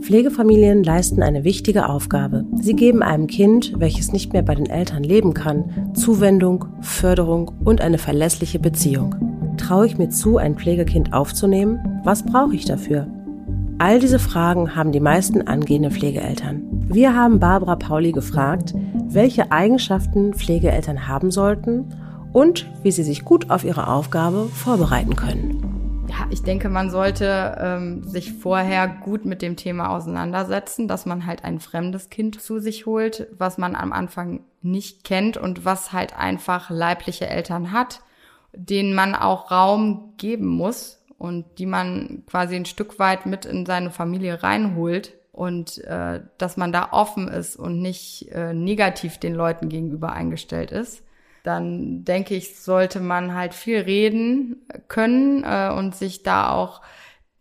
Pflegefamilien 0.00 0.82
leisten 0.82 1.22
eine 1.22 1.44
wichtige 1.44 1.88
Aufgabe. 1.88 2.44
Sie 2.54 2.74
geben 2.74 3.02
einem 3.02 3.26
Kind, 3.26 3.74
welches 3.76 4.12
nicht 4.12 4.32
mehr 4.32 4.42
bei 4.42 4.54
den 4.54 4.70
Eltern 4.70 5.02
leben 5.02 5.34
kann, 5.34 5.92
Zuwendung, 5.94 6.66
Förderung 6.80 7.52
und 7.64 7.80
eine 7.80 7.98
verlässliche 7.98 8.58
Beziehung. 8.58 9.14
Traue 9.56 9.86
ich 9.86 9.98
mir 9.98 10.08
zu, 10.08 10.38
ein 10.38 10.56
Pflegekind 10.56 11.12
aufzunehmen? 11.12 12.00
Was 12.04 12.24
brauche 12.24 12.54
ich 12.54 12.64
dafür? 12.64 13.08
All 13.78 13.98
diese 13.98 14.18
Fragen 14.18 14.74
haben 14.74 14.92
die 14.92 15.00
meisten 15.00 15.46
angehenden 15.46 15.90
Pflegeeltern. 15.90 16.62
Wir 16.88 17.14
haben 17.14 17.40
Barbara 17.40 17.76
Pauli 17.76 18.12
gefragt, 18.12 18.74
welche 19.08 19.52
Eigenschaften 19.52 20.34
Pflegeeltern 20.34 21.08
haben 21.08 21.30
sollten 21.30 21.92
und 22.32 22.66
wie 22.82 22.92
sie 22.92 23.02
sich 23.02 23.24
gut 23.24 23.50
auf 23.50 23.64
ihre 23.64 23.88
Aufgabe 23.88 24.46
vorbereiten 24.46 25.16
können. 25.16 26.06
Ja, 26.08 26.26
ich 26.30 26.42
denke, 26.42 26.68
man 26.68 26.90
sollte 26.90 27.56
ähm, 27.60 28.02
sich 28.02 28.32
vorher 28.32 28.88
gut 28.88 29.24
mit 29.24 29.42
dem 29.42 29.56
Thema 29.56 29.90
auseinandersetzen, 29.90 30.88
dass 30.88 31.06
man 31.06 31.24
halt 31.24 31.44
ein 31.44 31.60
fremdes 31.60 32.10
Kind 32.10 32.40
zu 32.40 32.58
sich 32.58 32.84
holt, 32.86 33.28
was 33.38 33.58
man 33.58 33.76
am 33.76 33.92
Anfang 33.92 34.40
nicht 34.60 35.04
kennt 35.04 35.36
und 35.36 35.64
was 35.64 35.92
halt 35.92 36.18
einfach 36.18 36.68
leibliche 36.68 37.28
Eltern 37.28 37.70
hat, 37.70 38.00
denen 38.52 38.94
man 38.94 39.14
auch 39.14 39.52
Raum 39.52 40.14
geben 40.16 40.48
muss 40.48 41.00
und 41.16 41.44
die 41.58 41.66
man 41.66 42.24
quasi 42.26 42.56
ein 42.56 42.64
Stück 42.64 42.98
weit 42.98 43.26
mit 43.26 43.44
in 43.44 43.64
seine 43.64 43.90
Familie 43.90 44.42
reinholt 44.42 45.14
und 45.30 45.78
äh, 45.84 46.20
dass 46.38 46.56
man 46.56 46.72
da 46.72 46.88
offen 46.90 47.28
ist 47.28 47.54
und 47.54 47.80
nicht 47.80 48.30
äh, 48.32 48.52
negativ 48.52 49.18
den 49.18 49.34
Leuten 49.34 49.68
gegenüber 49.68 50.12
eingestellt 50.12 50.72
ist 50.72 51.04
dann 51.42 52.04
denke 52.04 52.34
ich, 52.34 52.60
sollte 52.60 53.00
man 53.00 53.34
halt 53.34 53.54
viel 53.54 53.80
reden 53.80 54.66
können 54.88 55.44
äh, 55.44 55.70
und 55.70 55.94
sich 55.94 56.22
da 56.22 56.50
auch 56.50 56.82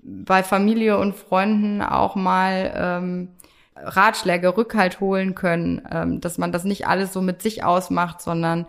bei 0.01 0.43
Familie 0.43 0.97
und 0.97 1.15
Freunden 1.15 1.81
auch 1.81 2.15
mal 2.15 2.71
ähm, 2.75 3.29
Ratschläge, 3.75 4.55
Rückhalt 4.57 4.99
holen 4.99 5.35
können, 5.35 5.81
ähm, 5.91 6.21
dass 6.21 6.37
man 6.37 6.51
das 6.51 6.63
nicht 6.63 6.87
alles 6.87 7.13
so 7.13 7.21
mit 7.21 7.41
sich 7.41 7.63
ausmacht, 7.63 8.21
sondern 8.21 8.65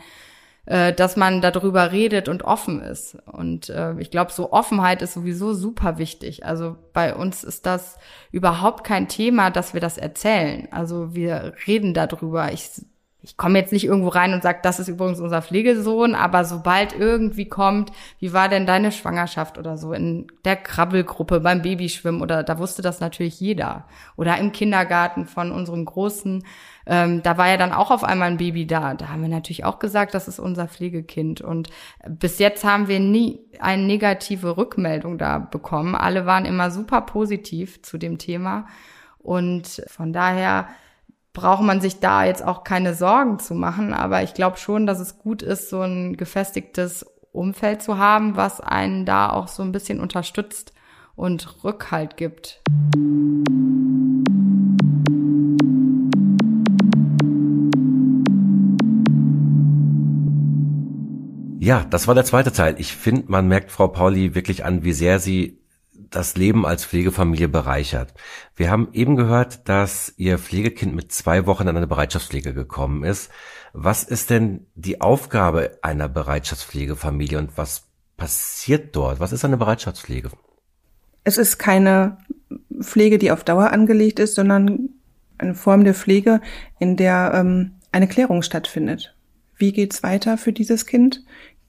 äh, 0.66 0.92
dass 0.92 1.16
man 1.16 1.40
darüber 1.40 1.90
redet 1.90 2.28
und 2.28 2.44
offen 2.44 2.80
ist. 2.80 3.16
Und 3.26 3.70
äh, 3.70 3.94
ich 3.98 4.10
glaube, 4.10 4.32
so 4.32 4.52
Offenheit 4.52 5.02
ist 5.02 5.14
sowieso 5.14 5.54
super 5.54 5.98
wichtig. 5.98 6.44
Also 6.44 6.76
bei 6.92 7.14
uns 7.14 7.44
ist 7.44 7.66
das 7.66 7.98
überhaupt 8.30 8.84
kein 8.84 9.08
Thema, 9.08 9.50
dass 9.50 9.74
wir 9.74 9.80
das 9.80 9.98
erzählen. 9.98 10.68
Also 10.70 11.14
wir 11.14 11.54
reden 11.66 11.94
darüber. 11.94 12.52
Ich 12.52 12.70
ich 13.22 13.36
komme 13.36 13.58
jetzt 13.58 13.72
nicht 13.72 13.84
irgendwo 13.84 14.08
rein 14.08 14.32
und 14.32 14.42
sage, 14.42 14.60
das 14.62 14.80
ist 14.80 14.88
übrigens 14.88 15.20
unser 15.20 15.42
Pflegesohn, 15.42 16.14
aber 16.14 16.44
sobald 16.44 16.98
irgendwie 16.98 17.46
kommt, 17.46 17.92
wie 18.18 18.32
war 18.32 18.48
denn 18.48 18.66
deine 18.66 18.92
Schwangerschaft 18.92 19.58
oder 19.58 19.76
so 19.76 19.92
in 19.92 20.26
der 20.44 20.56
Krabbelgruppe 20.56 21.40
beim 21.40 21.62
Babyschwimmen 21.62 22.22
oder 22.22 22.42
da 22.42 22.58
wusste 22.58 22.80
das 22.82 23.00
natürlich 23.00 23.38
jeder 23.38 23.84
oder 24.16 24.38
im 24.38 24.52
Kindergarten 24.52 25.26
von 25.26 25.52
unserem 25.52 25.84
Großen, 25.84 26.44
ähm, 26.86 27.22
da 27.22 27.36
war 27.36 27.48
ja 27.48 27.58
dann 27.58 27.72
auch 27.72 27.90
auf 27.90 28.04
einmal 28.04 28.30
ein 28.30 28.38
Baby 28.38 28.66
da. 28.66 28.94
Da 28.94 29.08
haben 29.08 29.22
wir 29.22 29.28
natürlich 29.28 29.64
auch 29.64 29.78
gesagt, 29.78 30.14
das 30.14 30.26
ist 30.26 30.38
unser 30.38 30.66
Pflegekind 30.66 31.42
und 31.42 31.68
bis 32.08 32.38
jetzt 32.38 32.64
haben 32.64 32.88
wir 32.88 33.00
nie 33.00 33.40
eine 33.60 33.82
negative 33.82 34.56
Rückmeldung 34.56 35.18
da 35.18 35.38
bekommen. 35.38 35.94
Alle 35.94 36.24
waren 36.24 36.46
immer 36.46 36.70
super 36.70 37.02
positiv 37.02 37.82
zu 37.82 37.98
dem 37.98 38.16
Thema 38.16 38.66
und 39.18 39.82
von 39.88 40.14
daher 40.14 40.68
braucht 41.32 41.62
man 41.62 41.80
sich 41.80 42.00
da 42.00 42.24
jetzt 42.24 42.44
auch 42.44 42.64
keine 42.64 42.94
Sorgen 42.94 43.38
zu 43.38 43.54
machen. 43.54 43.94
Aber 43.94 44.22
ich 44.22 44.34
glaube 44.34 44.56
schon, 44.56 44.86
dass 44.86 45.00
es 45.00 45.18
gut 45.18 45.42
ist, 45.42 45.70
so 45.70 45.80
ein 45.82 46.16
gefestigtes 46.16 47.06
Umfeld 47.32 47.82
zu 47.82 47.98
haben, 47.98 48.36
was 48.36 48.60
einen 48.60 49.06
da 49.06 49.30
auch 49.30 49.48
so 49.48 49.62
ein 49.62 49.72
bisschen 49.72 50.00
unterstützt 50.00 50.72
und 51.14 51.64
Rückhalt 51.64 52.16
gibt. 52.16 52.62
Ja, 61.62 61.84
das 61.84 62.08
war 62.08 62.14
der 62.14 62.24
zweite 62.24 62.52
Teil. 62.52 62.74
Ich 62.78 62.96
finde, 62.96 63.24
man 63.26 63.46
merkt 63.46 63.70
Frau 63.70 63.86
Pauli 63.86 64.34
wirklich 64.34 64.64
an, 64.64 64.82
wie 64.82 64.94
sehr 64.94 65.20
sie 65.20 65.59
das 66.10 66.36
Leben 66.36 66.66
als 66.66 66.84
Pflegefamilie 66.84 67.48
bereichert. 67.48 68.12
Wir 68.56 68.70
haben 68.70 68.88
eben 68.92 69.16
gehört, 69.16 69.68
dass 69.68 70.12
Ihr 70.16 70.38
Pflegekind 70.38 70.94
mit 70.94 71.12
zwei 71.12 71.46
Wochen 71.46 71.68
in 71.68 71.76
eine 71.76 71.86
Bereitschaftspflege 71.86 72.52
gekommen 72.52 73.04
ist. 73.04 73.30
Was 73.72 74.02
ist 74.02 74.30
denn 74.30 74.66
die 74.74 75.00
Aufgabe 75.00 75.78
einer 75.82 76.08
Bereitschaftspflegefamilie 76.08 77.38
und 77.38 77.56
was 77.56 77.84
passiert 78.16 78.94
dort? 78.96 79.20
Was 79.20 79.32
ist 79.32 79.44
eine 79.44 79.56
Bereitschaftspflege? 79.56 80.30
Es 81.22 81.38
ist 81.38 81.58
keine 81.58 82.18
Pflege, 82.80 83.18
die 83.18 83.30
auf 83.30 83.44
Dauer 83.44 83.70
angelegt 83.70 84.18
ist, 84.18 84.34
sondern 84.34 84.90
eine 85.38 85.54
Form 85.54 85.84
der 85.84 85.94
Pflege, 85.94 86.40
in 86.78 86.96
der 86.96 87.32
ähm, 87.34 87.72
eine 87.92 88.08
Klärung 88.08 88.42
stattfindet. 88.42 89.14
Wie 89.56 89.72
geht's 89.72 90.02
weiter 90.02 90.38
für 90.38 90.52
dieses 90.52 90.86
Kind? 90.86 91.22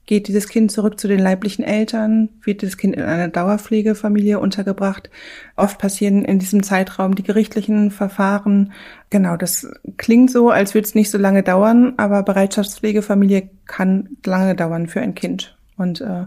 Geht 0.06 0.26
dieses 0.26 0.48
Kind 0.48 0.72
zurück 0.72 0.98
zu 0.98 1.06
den 1.06 1.20
leiblichen 1.20 1.64
Eltern? 1.64 2.28
Wird 2.42 2.62
dieses 2.62 2.76
Kind 2.76 2.96
in 2.96 3.02
einer 3.02 3.28
Dauerpflegefamilie 3.28 4.40
untergebracht? 4.40 5.10
Oft 5.54 5.78
passieren 5.78 6.24
in 6.24 6.40
diesem 6.40 6.64
Zeitraum 6.64 7.14
die 7.14 7.22
gerichtlichen 7.22 7.92
Verfahren. 7.92 8.72
Genau, 9.10 9.36
das 9.36 9.70
klingt 9.98 10.30
so, 10.30 10.50
als 10.50 10.74
würde 10.74 10.88
es 10.88 10.96
nicht 10.96 11.10
so 11.10 11.18
lange 11.18 11.44
dauern, 11.44 11.94
aber 11.98 12.24
Bereitschaftspflegefamilie 12.24 13.48
kann 13.66 14.08
lange 14.26 14.56
dauern 14.56 14.88
für 14.88 15.00
ein 15.00 15.14
Kind. 15.14 15.56
Und 15.76 16.00
äh, 16.00 16.24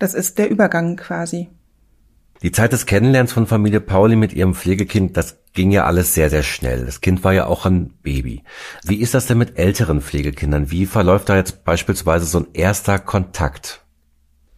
das 0.00 0.14
ist 0.14 0.38
der 0.38 0.50
Übergang 0.50 0.96
quasi. 0.96 1.48
Die 2.42 2.50
Zeit 2.50 2.72
des 2.72 2.86
Kennenlernens 2.86 3.32
von 3.32 3.46
Familie 3.46 3.80
Pauli 3.80 4.16
mit 4.16 4.32
ihrem 4.32 4.54
Pflegekind, 4.54 5.16
das 5.16 5.38
ging 5.52 5.70
ja 5.70 5.84
alles 5.84 6.14
sehr, 6.14 6.28
sehr 6.28 6.42
schnell. 6.42 6.84
Das 6.84 7.00
Kind 7.00 7.22
war 7.22 7.32
ja 7.32 7.46
auch 7.46 7.66
ein 7.66 7.90
Baby. 8.02 8.42
Wie 8.82 8.96
ist 8.96 9.14
das 9.14 9.26
denn 9.26 9.38
mit 9.38 9.58
älteren 9.58 10.00
Pflegekindern? 10.00 10.70
Wie 10.70 10.86
verläuft 10.86 11.28
da 11.28 11.36
jetzt 11.36 11.64
beispielsweise 11.64 12.26
so 12.26 12.38
ein 12.38 12.48
erster 12.52 12.98
Kontakt? 12.98 13.84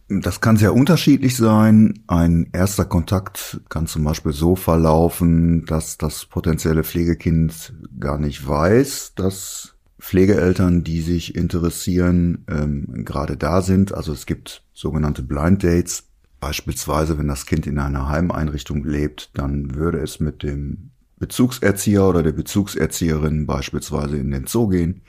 Das 0.07 0.41
kann 0.41 0.57
sehr 0.57 0.73
unterschiedlich 0.73 1.35
sein. 1.35 2.03
Ein 2.07 2.49
erster 2.53 2.85
Kontakt 2.85 3.61
kann 3.69 3.85
zum 3.85 4.03
Beispiel 4.03 4.33
so 4.33 4.55
verlaufen, 4.55 5.65
dass 5.65 5.99
das 5.99 6.25
potenzielle 6.25 6.83
Pflegekind 6.83 7.73
gar 7.99 8.17
nicht 8.17 8.47
weiß, 8.47 9.13
dass 9.15 9.75
Pflegeeltern, 9.99 10.83
die 10.83 11.01
sich 11.01 11.35
interessieren, 11.35 12.45
ähm, 12.47 13.03
gerade 13.05 13.37
da 13.37 13.61
sind. 13.61 13.93
Also 13.93 14.11
es 14.11 14.25
gibt 14.25 14.63
sogenannte 14.73 15.23
Blind 15.23 15.63
Dates. 15.63 16.03
Beispielsweise, 16.39 17.17
wenn 17.17 17.27
das 17.27 17.45
Kind 17.45 17.65
in 17.67 17.79
einer 17.79 18.09
Heimeinrichtung 18.09 18.83
lebt, 18.83 19.31
dann 19.33 19.75
würde 19.75 19.99
es 19.99 20.19
mit 20.19 20.43
dem 20.43 20.91
Bezugserzieher 21.17 22.03
oder 22.03 22.23
der 22.23 22.33
Bezugserzieherin 22.33 23.45
beispielsweise 23.45 24.17
in 24.17 24.31
den 24.31 24.47
Zoo 24.47 24.67
gehen 24.67 25.01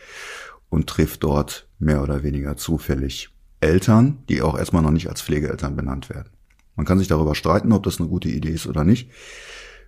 und 0.68 0.88
trifft 0.88 1.24
dort 1.24 1.68
mehr 1.78 2.02
oder 2.02 2.22
weniger 2.22 2.56
zufällig 2.56 3.30
Eltern, 3.60 4.18
die 4.28 4.42
auch 4.42 4.56
erstmal 4.56 4.82
noch 4.82 4.90
nicht 4.90 5.08
als 5.08 5.22
Pflegeeltern 5.22 5.76
benannt 5.76 6.08
werden. 6.08 6.30
Man 6.76 6.86
kann 6.86 6.98
sich 6.98 7.08
darüber 7.08 7.34
streiten, 7.34 7.72
ob 7.72 7.82
das 7.82 7.98
eine 7.98 8.08
gute 8.08 8.28
Idee 8.28 8.50
ist 8.50 8.66
oder 8.66 8.84
nicht. 8.84 9.10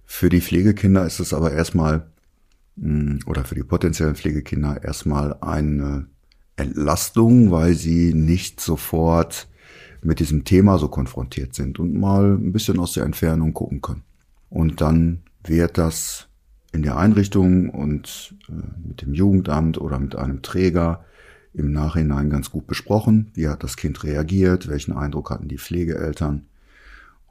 Für 0.04 0.30
die 0.30 0.40
Pflegekinder 0.40 1.06
ist 1.06 1.20
es 1.20 1.34
aber 1.34 1.52
erstmal 1.52 2.10
hm, 2.80 3.20
oder 3.26 3.44
für 3.44 3.54
die 3.54 3.62
potenziellen 3.62 4.16
Pflegekinder 4.16 4.82
erstmal 4.82 5.36
eine 5.40 6.06
Entlastung, 6.56 7.50
weil 7.50 7.74
sie 7.74 8.14
nicht 8.14 8.60
sofort 8.60 9.48
mit 10.02 10.20
diesem 10.20 10.44
Thema 10.44 10.78
so 10.78 10.88
konfrontiert 10.88 11.54
sind 11.54 11.78
und 11.78 11.94
mal 11.94 12.34
ein 12.34 12.52
bisschen 12.52 12.78
aus 12.78 12.92
der 12.92 13.04
Entfernung 13.04 13.54
gucken 13.54 13.80
können. 13.82 14.02
Und 14.50 14.80
dann 14.80 15.22
wird 15.44 15.78
das 15.78 16.28
in 16.72 16.82
der 16.82 16.96
Einrichtung 16.96 17.70
und 17.70 18.34
äh, 18.48 18.86
mit 18.86 19.02
dem 19.02 19.14
Jugendamt 19.14 19.78
oder 19.78 19.98
mit 19.98 20.16
einem 20.16 20.42
Träger 20.42 21.04
im 21.54 21.72
Nachhinein 21.72 22.30
ganz 22.30 22.50
gut 22.50 22.66
besprochen. 22.66 23.30
Wie 23.34 23.48
hat 23.48 23.64
das 23.64 23.76
Kind 23.76 24.04
reagiert? 24.04 24.68
Welchen 24.68 24.92
Eindruck 24.92 25.30
hatten 25.30 25.48
die 25.48 25.58
Pflegeeltern? 25.58 26.46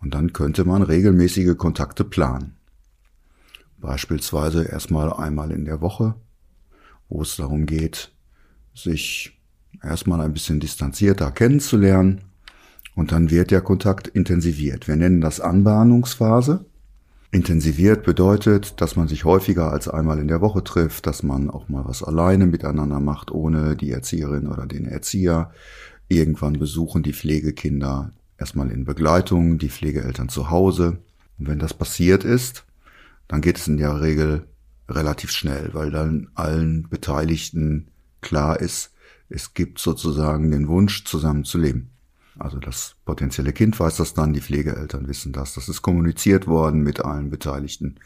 Und 0.02 0.14
dann 0.14 0.34
könnte 0.34 0.66
man 0.66 0.82
regelmäßige 0.82 1.56
Kontakte 1.58 2.04
planen. 2.04 2.56
Beispielsweise 3.80 4.64
erstmal 4.64 5.14
einmal 5.14 5.52
in 5.52 5.66
der 5.66 5.82
Woche, 5.82 6.16
wo 7.10 7.22
es 7.22 7.36
darum 7.36 7.66
geht, 7.66 8.12
sich 8.74 9.40
erstmal 9.84 10.22
ein 10.22 10.34
bisschen 10.34 10.60
distanzierter 10.60 11.32
kennenzulernen 11.32 12.22
und 12.98 13.12
dann 13.12 13.30
wird 13.30 13.52
der 13.52 13.62
Kontakt 13.62 14.08
intensiviert. 14.08 14.88
Wir 14.88 14.96
nennen 14.96 15.22
das 15.22 15.40
Anbahnungsphase. 15.40 16.66
Intensiviert 17.30 18.04
bedeutet, 18.04 18.82
dass 18.82 18.96
man 18.96 19.08
sich 19.08 19.24
häufiger 19.24 19.72
als 19.72 19.88
einmal 19.88 20.18
in 20.18 20.28
der 20.28 20.42
Woche 20.42 20.64
trifft, 20.64 21.06
dass 21.06 21.22
man 21.22 21.52
auch 21.52 21.70
mal 21.70 21.86
was 21.86 22.02
alleine 22.02 22.48
miteinander 22.48 23.00
macht, 23.00 23.30
ohne 23.30 23.76
die 23.76 23.92
Erzieherin 23.92 24.48
oder 24.48 24.66
den 24.66 24.88
Erzieher. 24.88 25.52
Irgendwann 26.08 26.58
besuchen 26.58 27.04
die 27.04 27.14
Pflegekinder 27.14 28.14
erstmal 28.40 28.72
in 28.72 28.84
Begleitung 28.84 29.60
die 29.60 29.70
Pflegeeltern 29.70 30.30
zu 30.30 30.50
Hause. 30.50 30.98
Und 31.38 31.48
wenn 31.48 31.60
das 31.60 31.76
passiert 31.76 32.24
ist, 32.24 32.66
dann 33.28 33.42
geht 33.42 33.60
es 33.60 33.68
in 33.68 33.78
der 33.78 34.02
Regel 34.02 34.48
relativ 34.90 35.30
schnell, 35.30 35.70
weil 35.74 35.92
dann 35.92 36.30
allen 36.34 36.90
Beteiligten 36.90 37.90
klar 38.22 38.60
ist, 38.60 38.92
es 39.30 39.54
gibt 39.54 39.78
sozusagen 39.78 40.50
den 40.50 40.68
Wunsch, 40.68 41.06
zusammen 41.06 41.44
zu 41.44 41.60
leben. 41.60 41.92
Also 42.40 42.60
das 42.60 42.96
potenzielle 43.06 43.54
Kind 43.54 43.80
weiß 43.80 43.98
das 43.98 44.14
dann, 44.14 44.34
die 44.34 44.42
Pflegeeltern 44.42 45.08
wissen 45.08 45.34
das. 45.34 45.54
Das 45.54 45.70
ist 45.70 45.82
kommuniziert 45.82 46.48
worden 46.48 46.82
mit 46.82 47.00
allen 47.00 47.30
Beteiligten. 47.30 48.00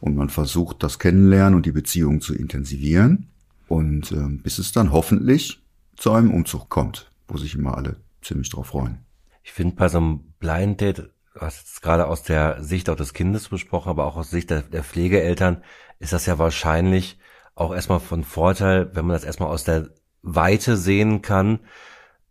Und 0.00 0.16
man 0.16 0.30
versucht 0.30 0.82
das 0.82 0.98
Kennenlernen 0.98 1.54
und 1.54 1.66
die 1.66 1.72
Beziehung 1.72 2.20
zu 2.20 2.34
intensivieren. 2.34 3.28
Und 3.68 4.12
äh, 4.12 4.28
bis 4.28 4.58
es 4.58 4.72
dann 4.72 4.92
hoffentlich 4.92 5.62
zu 5.96 6.12
einem 6.12 6.32
Umzug 6.32 6.68
kommt, 6.68 7.10
wo 7.28 7.36
sich 7.36 7.54
immer 7.54 7.76
alle 7.76 7.96
ziemlich 8.22 8.50
drauf 8.50 8.68
freuen. 8.68 8.98
Ich 9.42 9.52
finde 9.52 9.76
bei 9.76 9.88
so 9.88 9.98
einem 9.98 10.20
Blind 10.38 10.80
Date, 10.80 11.10
hast 11.38 11.66
es 11.66 11.80
gerade 11.80 12.06
aus 12.06 12.22
der 12.22 12.62
Sicht 12.62 12.88
auch 12.88 12.96
des 12.96 13.12
Kindes 13.12 13.48
besprochen, 13.48 13.90
aber 13.90 14.06
auch 14.06 14.16
aus 14.16 14.30
Sicht 14.30 14.50
der, 14.50 14.62
der 14.62 14.84
Pflegeeltern, 14.84 15.62
ist 15.98 16.12
das 16.12 16.26
ja 16.26 16.38
wahrscheinlich 16.38 17.18
auch 17.54 17.74
erstmal 17.74 18.00
von 18.00 18.24
Vorteil, 18.24 18.90
wenn 18.94 19.06
man 19.06 19.14
das 19.14 19.24
erstmal 19.24 19.50
aus 19.50 19.64
der 19.64 19.90
Weite 20.22 20.76
sehen 20.76 21.22
kann, 21.22 21.60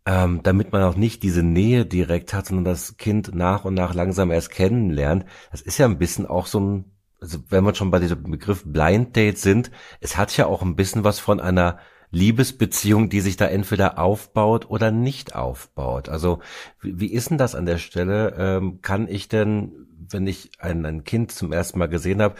ähm, 0.06 0.40
damit 0.42 0.72
man 0.72 0.82
auch 0.82 0.96
nicht 0.96 1.22
diese 1.22 1.42
Nähe 1.42 1.86
direkt 1.86 2.34
hat, 2.34 2.46
sondern 2.46 2.64
das 2.64 2.96
Kind 2.96 3.34
nach 3.34 3.64
und 3.64 3.74
nach 3.74 3.94
langsam 3.94 4.30
erst 4.30 4.50
kennenlernt. 4.50 5.24
Das 5.50 5.62
ist 5.62 5.78
ja 5.78 5.86
ein 5.86 5.98
bisschen 5.98 6.26
auch 6.26 6.46
so 6.46 6.60
ein, 6.60 6.84
also 7.20 7.38
wenn 7.48 7.64
wir 7.64 7.74
schon 7.74 7.90
bei 7.90 8.00
diesem 8.00 8.22
Begriff 8.22 8.64
Blind 8.66 9.16
Date 9.16 9.38
sind, 9.38 9.70
es 10.00 10.16
hat 10.16 10.36
ja 10.36 10.46
auch 10.46 10.62
ein 10.62 10.76
bisschen 10.76 11.04
was 11.04 11.18
von 11.18 11.40
einer 11.40 11.78
Liebesbeziehung, 12.10 13.08
die 13.08 13.20
sich 13.20 13.36
da 13.36 13.46
entweder 13.46 13.98
aufbaut 13.98 14.70
oder 14.70 14.90
nicht 14.90 15.34
aufbaut. 15.34 16.08
Also 16.08 16.40
wie, 16.80 17.00
wie 17.00 17.12
ist 17.12 17.30
denn 17.30 17.38
das 17.38 17.54
an 17.54 17.66
der 17.66 17.78
Stelle? 17.78 18.34
Ähm, 18.38 18.82
kann 18.82 19.08
ich 19.08 19.28
denn, 19.28 19.86
wenn 20.10 20.26
ich 20.26 20.50
ein, 20.58 20.84
ein 20.84 21.04
Kind 21.04 21.32
zum 21.32 21.52
ersten 21.52 21.78
Mal 21.78 21.88
gesehen 21.88 22.22
habe, 22.22 22.36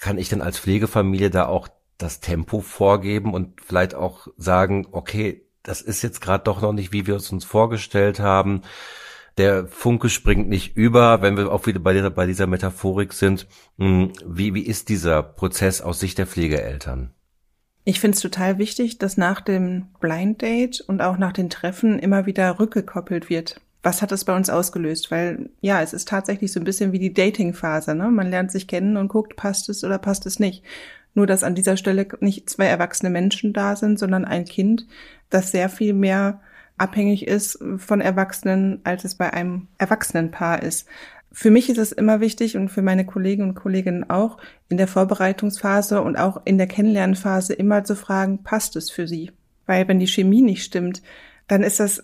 kann 0.00 0.18
ich 0.18 0.28
denn 0.28 0.40
als 0.40 0.58
Pflegefamilie 0.58 1.30
da 1.30 1.46
auch 1.46 1.68
das 1.98 2.20
Tempo 2.20 2.60
vorgeben 2.60 3.34
und 3.34 3.60
vielleicht 3.60 3.94
auch 3.94 4.28
sagen, 4.38 4.86
okay, 4.92 5.44
das 5.62 5.82
ist 5.82 6.02
jetzt 6.02 6.20
gerade 6.20 6.44
doch 6.44 6.62
noch 6.62 6.72
nicht, 6.72 6.92
wie 6.92 7.06
wir 7.06 7.16
es 7.16 7.30
uns 7.32 7.44
vorgestellt 7.44 8.20
haben. 8.20 8.62
Der 9.38 9.66
Funke 9.66 10.08
springt 10.08 10.48
nicht 10.48 10.76
über, 10.76 11.22
wenn 11.22 11.36
wir 11.36 11.50
auch 11.50 11.66
wieder 11.66 11.80
bei 11.80 11.92
dieser, 11.92 12.10
bei 12.10 12.26
dieser 12.26 12.46
Metaphorik 12.46 13.12
sind. 13.12 13.46
Hm, 13.78 14.12
wie, 14.26 14.54
wie 14.54 14.66
ist 14.66 14.88
dieser 14.88 15.22
Prozess 15.22 15.80
aus 15.80 16.00
Sicht 16.00 16.18
der 16.18 16.26
Pflegeeltern? 16.26 17.14
Ich 17.84 18.00
finde 18.00 18.16
es 18.16 18.22
total 18.22 18.58
wichtig, 18.58 18.98
dass 18.98 19.16
nach 19.16 19.40
dem 19.40 19.88
Blind 20.00 20.42
Date 20.42 20.80
und 20.80 21.00
auch 21.00 21.16
nach 21.16 21.32
den 21.32 21.48
Treffen 21.48 21.98
immer 21.98 22.26
wieder 22.26 22.58
rückgekoppelt 22.58 23.30
wird. 23.30 23.60
Was 23.82 24.02
hat 24.02 24.12
das 24.12 24.26
bei 24.26 24.36
uns 24.36 24.50
ausgelöst? 24.50 25.10
Weil 25.10 25.48
ja, 25.62 25.80
es 25.80 25.94
ist 25.94 26.06
tatsächlich 26.08 26.52
so 26.52 26.60
ein 26.60 26.64
bisschen 26.64 26.92
wie 26.92 26.98
die 26.98 27.14
Dating-Phase. 27.14 27.94
Ne? 27.94 28.10
Man 28.10 28.28
lernt 28.28 28.52
sich 28.52 28.68
kennen 28.68 28.98
und 28.98 29.08
guckt, 29.08 29.36
passt 29.36 29.70
es 29.70 29.82
oder 29.82 29.98
passt 29.98 30.26
es 30.26 30.38
nicht. 30.38 30.62
Nur 31.14 31.26
dass 31.26 31.42
an 31.42 31.54
dieser 31.54 31.76
Stelle 31.76 32.06
nicht 32.20 32.50
zwei 32.50 32.66
erwachsene 32.66 33.10
Menschen 33.10 33.52
da 33.52 33.74
sind, 33.74 33.98
sondern 33.98 34.26
ein 34.26 34.44
Kind, 34.44 34.86
das 35.30 35.50
sehr 35.50 35.68
viel 35.68 35.94
mehr 35.94 36.40
abhängig 36.76 37.26
ist 37.26 37.58
von 37.76 38.00
Erwachsenen, 38.00 38.80
als 38.84 39.04
es 39.04 39.14
bei 39.14 39.32
einem 39.32 39.68
Erwachsenenpaar 39.78 40.62
ist. 40.62 40.88
Für 41.32 41.50
mich 41.50 41.68
ist 41.68 41.78
es 41.78 41.92
immer 41.92 42.20
wichtig 42.20 42.56
und 42.56 42.70
für 42.70 42.82
meine 42.82 43.06
Kollegen 43.06 43.44
und 43.44 43.54
Kolleginnen 43.54 44.08
auch, 44.08 44.38
in 44.68 44.76
der 44.76 44.88
Vorbereitungsphase 44.88 46.02
und 46.02 46.16
auch 46.16 46.42
in 46.44 46.58
der 46.58 46.66
Kennenlernphase 46.66 47.52
immer 47.52 47.84
zu 47.84 47.94
fragen, 47.94 48.42
passt 48.42 48.76
es 48.76 48.90
für 48.90 49.06
sie? 49.06 49.30
Weil 49.66 49.86
wenn 49.86 50.00
die 50.00 50.08
Chemie 50.08 50.42
nicht 50.42 50.64
stimmt, 50.64 51.02
dann 51.46 51.62
ist 51.62 51.78
das, 51.78 52.02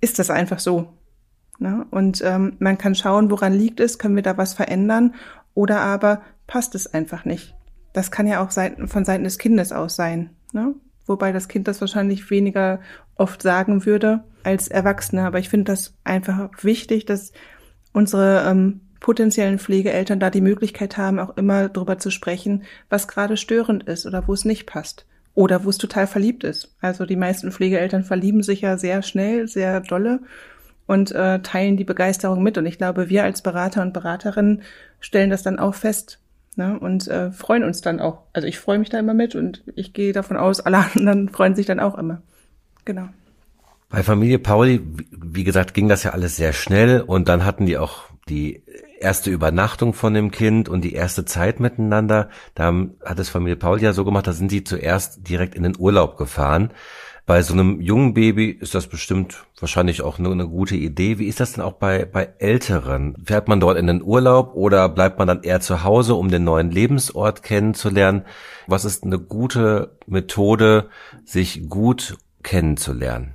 ist 0.00 0.18
das 0.18 0.28
einfach 0.28 0.58
so. 0.58 0.92
Ne? 1.58 1.86
Und 1.90 2.20
ähm, 2.24 2.56
man 2.58 2.76
kann 2.76 2.94
schauen, 2.94 3.30
woran 3.30 3.52
liegt 3.52 3.80
es, 3.80 3.98
können 3.98 4.16
wir 4.16 4.22
da 4.22 4.36
was 4.36 4.52
verändern 4.52 5.14
oder 5.54 5.80
aber 5.80 6.22
passt 6.46 6.74
es 6.74 6.92
einfach 6.92 7.24
nicht. 7.24 7.54
Das 7.92 8.10
kann 8.10 8.26
ja 8.26 8.44
auch 8.44 8.50
von 8.50 9.04
Seiten 9.04 9.24
des 9.24 9.38
Kindes 9.38 9.72
aus 9.72 9.96
sein, 9.96 10.30
ne? 10.52 10.74
Wobei 11.06 11.32
das 11.32 11.48
Kind 11.48 11.68
das 11.68 11.80
wahrscheinlich 11.80 12.30
weniger 12.30 12.80
oft 13.16 13.42
sagen 13.42 13.86
würde 13.86 14.24
als 14.44 14.68
Erwachsene. 14.68 15.24
Aber 15.24 15.38
ich 15.38 15.48
finde 15.48 15.72
das 15.72 15.94
einfach 16.04 16.50
wichtig, 16.62 17.06
dass 17.06 17.32
unsere 17.92 18.44
ähm, 18.48 18.80
potenziellen 19.00 19.58
Pflegeeltern 19.58 20.20
da 20.20 20.30
die 20.30 20.40
Möglichkeit 20.40 20.96
haben, 20.96 21.18
auch 21.18 21.36
immer 21.36 21.68
darüber 21.68 21.98
zu 21.98 22.10
sprechen, 22.10 22.62
was 22.88 23.08
gerade 23.08 23.36
störend 23.36 23.82
ist 23.84 24.06
oder 24.06 24.26
wo 24.28 24.32
es 24.32 24.44
nicht 24.44 24.66
passt. 24.66 25.06
Oder 25.34 25.64
wo 25.64 25.70
es 25.70 25.78
total 25.78 26.06
verliebt 26.06 26.44
ist. 26.44 26.76
Also 26.82 27.06
die 27.06 27.16
meisten 27.16 27.52
Pflegeeltern 27.52 28.04
verlieben 28.04 28.42
sich 28.42 28.60
ja 28.60 28.76
sehr 28.76 29.02
schnell, 29.02 29.48
sehr 29.48 29.80
dolle 29.80 30.20
und 30.86 31.10
äh, 31.12 31.40
teilen 31.40 31.78
die 31.78 31.84
Begeisterung 31.84 32.42
mit. 32.42 32.58
Und 32.58 32.66
ich 32.66 32.76
glaube, 32.76 33.08
wir 33.08 33.24
als 33.24 33.40
Berater 33.40 33.80
und 33.80 33.94
Beraterinnen 33.94 34.62
stellen 35.00 35.30
das 35.30 35.42
dann 35.42 35.58
auch 35.58 35.74
fest 35.74 36.21
ne? 36.56 36.78
und 36.78 37.08
äh, 37.08 37.30
freuen 37.30 37.64
uns 37.64 37.80
dann 37.80 38.00
auch. 38.00 38.22
Also 38.32 38.48
ich 38.48 38.58
freue 38.58 38.78
mich 38.78 38.88
da 38.88 38.98
immer 38.98 39.14
mit 39.14 39.34
und 39.34 39.62
ich 39.74 39.92
gehe 39.92 40.12
davon 40.12 40.36
aus, 40.36 40.60
alle 40.60 40.78
anderen 40.78 41.28
freuen 41.32 41.54
sich 41.54 41.66
dann 41.66 41.80
auch 41.80 41.96
immer. 41.96 42.22
Genau. 42.84 43.08
Bei 43.88 44.02
Familie 44.02 44.38
Pauli, 44.38 44.80
wie 45.10 45.44
gesagt, 45.44 45.74
ging 45.74 45.88
das 45.88 46.02
ja 46.02 46.12
alles 46.12 46.36
sehr 46.36 46.52
schnell 46.52 47.02
und 47.02 47.28
dann 47.28 47.44
hatten 47.44 47.66
die 47.66 47.76
auch 47.76 48.04
die 48.28 48.62
erste 48.98 49.30
Übernachtung 49.30 49.92
von 49.92 50.14
dem 50.14 50.30
Kind 50.30 50.68
und 50.68 50.82
die 50.82 50.94
erste 50.94 51.24
Zeit 51.24 51.60
miteinander. 51.60 52.30
Da 52.54 52.72
hat 53.04 53.18
es 53.18 53.28
Familie 53.28 53.56
Paul 53.56 53.82
ja 53.82 53.92
so 53.92 54.04
gemacht, 54.04 54.26
da 54.26 54.32
sind 54.32 54.50
die 54.50 54.64
zuerst 54.64 55.28
direkt 55.28 55.54
in 55.54 55.64
den 55.64 55.76
Urlaub 55.78 56.16
gefahren. 56.16 56.70
Bei 57.24 57.40
so 57.42 57.52
einem 57.52 57.80
jungen 57.80 58.14
Baby 58.14 58.50
ist 58.50 58.74
das 58.74 58.88
bestimmt 58.88 59.44
wahrscheinlich 59.60 60.02
auch 60.02 60.18
nur 60.18 60.32
eine 60.32 60.48
gute 60.48 60.74
Idee. 60.74 61.20
Wie 61.20 61.28
ist 61.28 61.38
das 61.38 61.52
denn 61.52 61.62
auch 61.62 61.74
bei, 61.74 62.04
bei 62.04 62.30
Älteren? 62.38 63.14
Fährt 63.24 63.46
man 63.46 63.60
dort 63.60 63.78
in 63.78 63.86
den 63.86 64.02
Urlaub 64.02 64.54
oder 64.54 64.88
bleibt 64.88 65.20
man 65.20 65.28
dann 65.28 65.42
eher 65.42 65.60
zu 65.60 65.84
Hause, 65.84 66.16
um 66.16 66.30
den 66.30 66.42
neuen 66.42 66.72
Lebensort 66.72 67.44
kennenzulernen? 67.44 68.22
Was 68.66 68.84
ist 68.84 69.04
eine 69.04 69.20
gute 69.20 69.96
Methode, 70.06 70.88
sich 71.24 71.68
gut 71.68 72.16
kennenzulernen? 72.42 73.34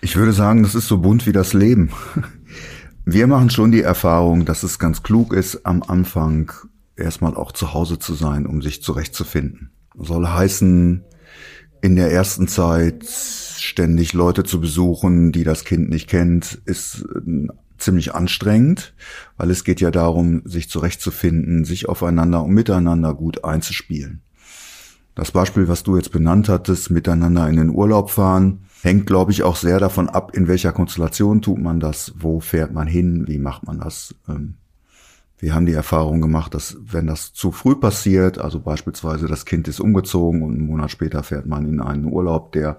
Ich 0.00 0.16
würde 0.16 0.32
sagen, 0.32 0.64
das 0.64 0.74
ist 0.74 0.88
so 0.88 0.98
bunt 0.98 1.24
wie 1.24 1.32
das 1.32 1.52
Leben. 1.52 1.90
Wir 3.04 3.28
machen 3.28 3.50
schon 3.50 3.70
die 3.70 3.82
Erfahrung, 3.82 4.44
dass 4.44 4.64
es 4.64 4.80
ganz 4.80 5.04
klug 5.04 5.32
ist, 5.32 5.64
am 5.66 5.84
Anfang 5.84 6.50
erstmal 6.96 7.36
auch 7.36 7.52
zu 7.52 7.74
Hause 7.74 8.00
zu 8.00 8.14
sein, 8.14 8.44
um 8.46 8.60
sich 8.60 8.82
zurechtzufinden. 8.82 9.70
Soll 9.96 10.26
heißen, 10.26 11.04
in 11.84 11.96
der 11.96 12.10
ersten 12.10 12.48
Zeit 12.48 13.04
ständig 13.04 14.14
Leute 14.14 14.42
zu 14.42 14.58
besuchen, 14.58 15.32
die 15.32 15.44
das 15.44 15.66
Kind 15.66 15.90
nicht 15.90 16.08
kennt, 16.08 16.58
ist 16.64 17.04
äh, 17.14 17.46
ziemlich 17.76 18.14
anstrengend, 18.14 18.94
weil 19.36 19.50
es 19.50 19.64
geht 19.64 19.82
ja 19.82 19.90
darum, 19.90 20.40
sich 20.46 20.70
zurechtzufinden, 20.70 21.66
sich 21.66 21.86
aufeinander 21.86 22.42
und 22.42 22.54
miteinander 22.54 23.12
gut 23.12 23.44
einzuspielen. 23.44 24.22
Das 25.14 25.30
Beispiel, 25.30 25.68
was 25.68 25.82
du 25.82 25.98
jetzt 25.98 26.10
benannt 26.10 26.48
hattest, 26.48 26.90
miteinander 26.90 27.46
in 27.50 27.56
den 27.56 27.68
Urlaub 27.68 28.10
fahren, 28.10 28.64
hängt, 28.80 29.04
glaube 29.04 29.32
ich, 29.32 29.42
auch 29.42 29.56
sehr 29.56 29.78
davon 29.78 30.08
ab, 30.08 30.34
in 30.34 30.48
welcher 30.48 30.72
Konstellation 30.72 31.42
tut 31.42 31.58
man 31.58 31.80
das, 31.80 32.14
wo 32.16 32.40
fährt 32.40 32.72
man 32.72 32.86
hin, 32.86 33.28
wie 33.28 33.38
macht 33.38 33.66
man 33.66 33.80
das. 33.80 34.14
Ähm, 34.26 34.54
wir 35.44 35.54
haben 35.54 35.66
die 35.66 35.74
Erfahrung 35.74 36.22
gemacht, 36.22 36.54
dass 36.54 36.78
wenn 36.80 37.06
das 37.06 37.34
zu 37.34 37.52
früh 37.52 37.76
passiert, 37.76 38.38
also 38.38 38.60
beispielsweise 38.60 39.26
das 39.26 39.44
Kind 39.44 39.68
ist 39.68 39.78
umgezogen 39.78 40.40
und 40.40 40.54
einen 40.54 40.66
Monat 40.66 40.90
später 40.90 41.22
fährt 41.22 41.44
man 41.44 41.68
in 41.68 41.82
einen 41.82 42.06
Urlaub, 42.06 42.52
der 42.52 42.78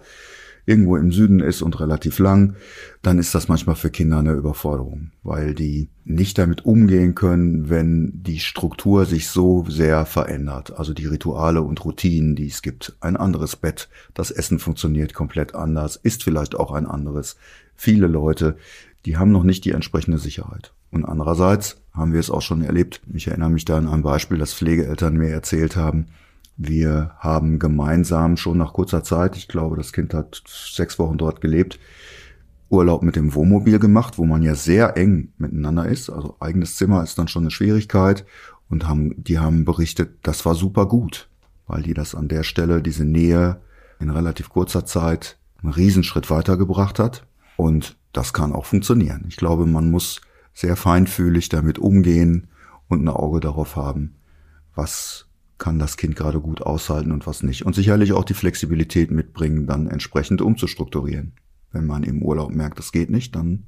irgendwo 0.65 0.97
im 0.97 1.11
Süden 1.11 1.41
ist 1.41 1.61
und 1.61 1.79
relativ 1.79 2.17
lang, 2.17 2.55
dann 3.03 3.19
ist 3.19 3.35
das 3.35 3.49
manchmal 3.49 3.75
für 3.75 3.91
Kinder 3.91 4.17
eine 4.17 4.31
Überforderung, 4.31 5.11
weil 5.21 5.53
die 5.53 5.89
nicht 6.05 6.39
damit 6.39 6.65
umgehen 6.65 7.13
können, 7.13 7.69
wenn 7.69 8.23
die 8.23 8.39
Struktur 8.39 9.05
sich 9.05 9.27
so 9.27 9.63
sehr 9.69 10.07
verändert. 10.07 10.75
Also 10.75 10.95
die 10.95 11.05
Rituale 11.05 11.61
und 11.61 11.85
Routinen, 11.85 12.35
die 12.35 12.47
es 12.47 12.63
gibt. 12.63 12.97
Ein 12.99 13.15
anderes 13.15 13.55
Bett, 13.55 13.89
das 14.15 14.31
Essen 14.31 14.57
funktioniert 14.57 15.13
komplett 15.13 15.53
anders, 15.53 15.97
ist 15.97 16.23
vielleicht 16.23 16.55
auch 16.55 16.71
ein 16.71 16.87
anderes. 16.87 17.35
Viele 17.75 18.07
Leute, 18.07 18.57
die 19.05 19.17
haben 19.17 19.31
noch 19.31 19.43
nicht 19.43 19.65
die 19.65 19.71
entsprechende 19.71 20.17
Sicherheit. 20.17 20.73
Und 20.95 21.03
andererseits 21.03 21.81
haben 21.93 22.13
wir 22.13 22.21
es 22.21 22.31
auch 22.31 22.41
schon 22.41 22.61
erlebt. 22.61 23.01
Ich 23.13 23.27
erinnere 23.27 23.49
mich 23.49 23.65
da 23.65 23.77
an 23.77 23.89
ein 23.89 24.01
Beispiel, 24.01 24.37
das 24.37 24.53
Pflegeeltern 24.53 25.17
mir 25.17 25.27
erzählt 25.27 25.75
haben, 25.75 26.07
wir 26.55 27.11
haben 27.19 27.59
gemeinsam 27.59 28.37
schon 28.37 28.59
nach 28.59 28.71
kurzer 28.71 29.03
Zeit, 29.03 29.35
ich 29.35 29.49
glaube, 29.49 29.75
das 29.75 29.91
Kind 29.91 30.13
hat 30.13 30.41
sechs 30.47 30.97
Wochen 30.97 31.17
dort 31.17 31.41
gelebt, 31.41 31.79
Urlaub 32.69 33.03
mit 33.03 33.17
dem 33.17 33.33
Wohnmobil 33.33 33.77
gemacht, 33.77 34.17
wo 34.17 34.25
man 34.25 34.41
ja 34.41 34.55
sehr 34.55 34.95
eng 34.95 35.33
miteinander 35.37 35.85
ist. 35.85 36.09
Also 36.09 36.37
eigenes 36.39 36.77
Zimmer 36.77 37.03
ist 37.03 37.19
dann 37.19 37.27
schon 37.27 37.43
eine 37.43 37.51
Schwierigkeit. 37.51 38.25
Und 38.69 38.87
haben, 38.87 39.21
die 39.21 39.37
haben 39.37 39.65
berichtet, 39.65 40.19
das 40.23 40.45
war 40.45 40.55
super 40.55 40.85
gut, 40.85 41.27
weil 41.67 41.83
die 41.83 41.93
das 41.93 42.15
an 42.15 42.29
der 42.29 42.43
Stelle, 42.43 42.81
diese 42.81 43.03
Nähe 43.03 43.59
in 43.99 44.09
relativ 44.09 44.47
kurzer 44.47 44.85
Zeit 44.85 45.37
einen 45.61 45.73
Riesenschritt 45.73 46.29
weitergebracht 46.29 46.99
hat. 46.99 47.27
Und 47.57 47.97
das 48.13 48.31
kann 48.31 48.53
auch 48.53 48.65
funktionieren. 48.65 49.25
Ich 49.27 49.35
glaube, 49.35 49.65
man 49.65 49.91
muss 49.91 50.21
sehr 50.55 50.75
feinfühlig 50.75 51.49
damit 51.49 51.77
umgehen 51.77 52.47
und 52.87 53.03
ein 53.03 53.09
Auge 53.09 53.41
darauf 53.41 53.75
haben, 53.75 54.15
was 54.73 55.27
kann 55.57 55.79
das 55.79 55.97
Kind 55.97 56.15
gerade 56.15 56.41
gut 56.41 56.61
aushalten 56.61 57.11
und 57.11 57.27
was 57.27 57.43
nicht. 57.43 57.65
Und 57.65 57.75
sicherlich 57.75 58.13
auch 58.13 58.23
die 58.23 58.33
Flexibilität 58.33 59.11
mitbringen, 59.11 59.67
dann 59.67 59.87
entsprechend 59.87 60.41
umzustrukturieren. 60.41 61.33
Wenn 61.71 61.85
man 61.85 62.03
im 62.03 62.23
Urlaub 62.23 62.51
merkt, 62.51 62.79
das 62.79 62.91
geht 62.91 63.09
nicht, 63.09 63.35
dann 63.35 63.65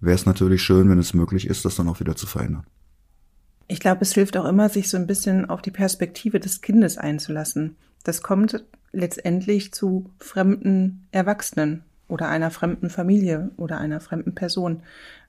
wäre 0.00 0.14
es 0.14 0.26
natürlich 0.26 0.62
schön, 0.62 0.88
wenn 0.90 0.98
es 0.98 1.14
möglich 1.14 1.46
ist, 1.46 1.64
das 1.64 1.76
dann 1.76 1.88
auch 1.88 2.00
wieder 2.00 2.16
zu 2.16 2.26
verändern. 2.26 2.66
Ich 3.68 3.80
glaube, 3.80 4.02
es 4.02 4.12
hilft 4.12 4.36
auch 4.36 4.44
immer, 4.44 4.68
sich 4.68 4.88
so 4.88 4.96
ein 4.96 5.06
bisschen 5.06 5.46
auf 5.46 5.60
die 5.60 5.70
Perspektive 5.70 6.38
des 6.40 6.60
Kindes 6.60 6.98
einzulassen. 6.98 7.76
Das 8.04 8.22
kommt 8.22 8.64
letztendlich 8.92 9.72
zu 9.72 10.10
fremden 10.18 11.06
Erwachsenen 11.10 11.82
oder 12.08 12.28
einer 12.28 12.50
fremden 12.50 12.90
Familie 12.90 13.50
oder 13.56 13.78
einer 13.78 14.00
fremden 14.00 14.34
Person. 14.34 14.82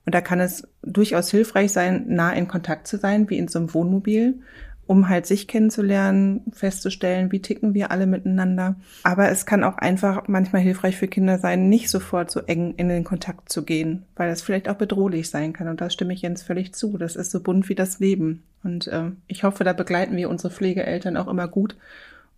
Und 0.08 0.16
da 0.16 0.22
kann 0.22 0.40
es 0.40 0.66
durchaus 0.82 1.30
hilfreich 1.30 1.74
sein, 1.74 2.06
nah 2.08 2.32
in 2.32 2.48
Kontakt 2.48 2.88
zu 2.88 2.98
sein, 2.98 3.30
wie 3.30 3.38
in 3.38 3.50
so 3.50 3.60
einem 3.60 3.74
Wohnmobil 3.74 4.40
um 4.88 5.10
halt 5.10 5.26
sich 5.26 5.48
kennenzulernen, 5.48 6.44
festzustellen, 6.54 7.32
wie 7.32 7.42
ticken 7.42 7.74
wir 7.74 7.92
alle 7.92 8.08
miteinander. 8.08 8.78
Aber 9.04 9.30
es 9.30 9.46
kann 9.46 9.64
auch 9.66 9.78
einfach 9.78 10.30
manchmal 10.30 10.62
hilfreich 10.62 10.96
für 10.96 11.10
Kinder 11.10 11.38
sein, 11.38 11.68
nicht 11.68 11.90
sofort 11.90 12.32
so 12.32 12.40
eng 12.40 12.74
in 12.78 12.88
den 12.88 13.04
Kontakt 13.04 13.52
zu 13.52 13.66
gehen, 13.66 14.06
weil 14.16 14.30
das 14.30 14.42
vielleicht 14.42 14.70
auch 14.70 14.76
bedrohlich 14.76 15.30
sein 15.30 15.52
kann. 15.52 15.68
Und 15.68 15.82
da 15.82 15.90
stimme 15.90 16.14
ich 16.14 16.22
Jens 16.22 16.42
völlig 16.42 16.74
zu. 16.74 16.98
Das 16.98 17.18
ist 17.18 17.32
so 17.32 17.42
bunt 17.42 17.68
wie 17.68 17.76
das 17.76 18.00
Leben. 18.00 18.44
Und 18.64 18.88
äh, 18.88 19.12
ich 19.28 19.44
hoffe, 19.44 19.66
da 19.66 19.74
begleiten 19.74 20.16
wir 20.16 20.30
unsere 20.30 20.54
Pflegeeltern 20.54 21.18
auch 21.18 21.28
immer 21.28 21.50
gut, 21.50 21.76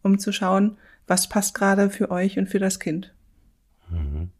um 0.01 0.17
zu 0.17 0.31
schauen, 0.31 0.77
was 1.05 1.29
passt 1.29 1.53
gerade 1.53 1.91
für 1.91 2.09
euch 2.09 2.39
und 2.39 2.49
für 2.49 2.59
das 2.59 2.79
Kind. 2.79 3.13
Mhm. 3.89 4.31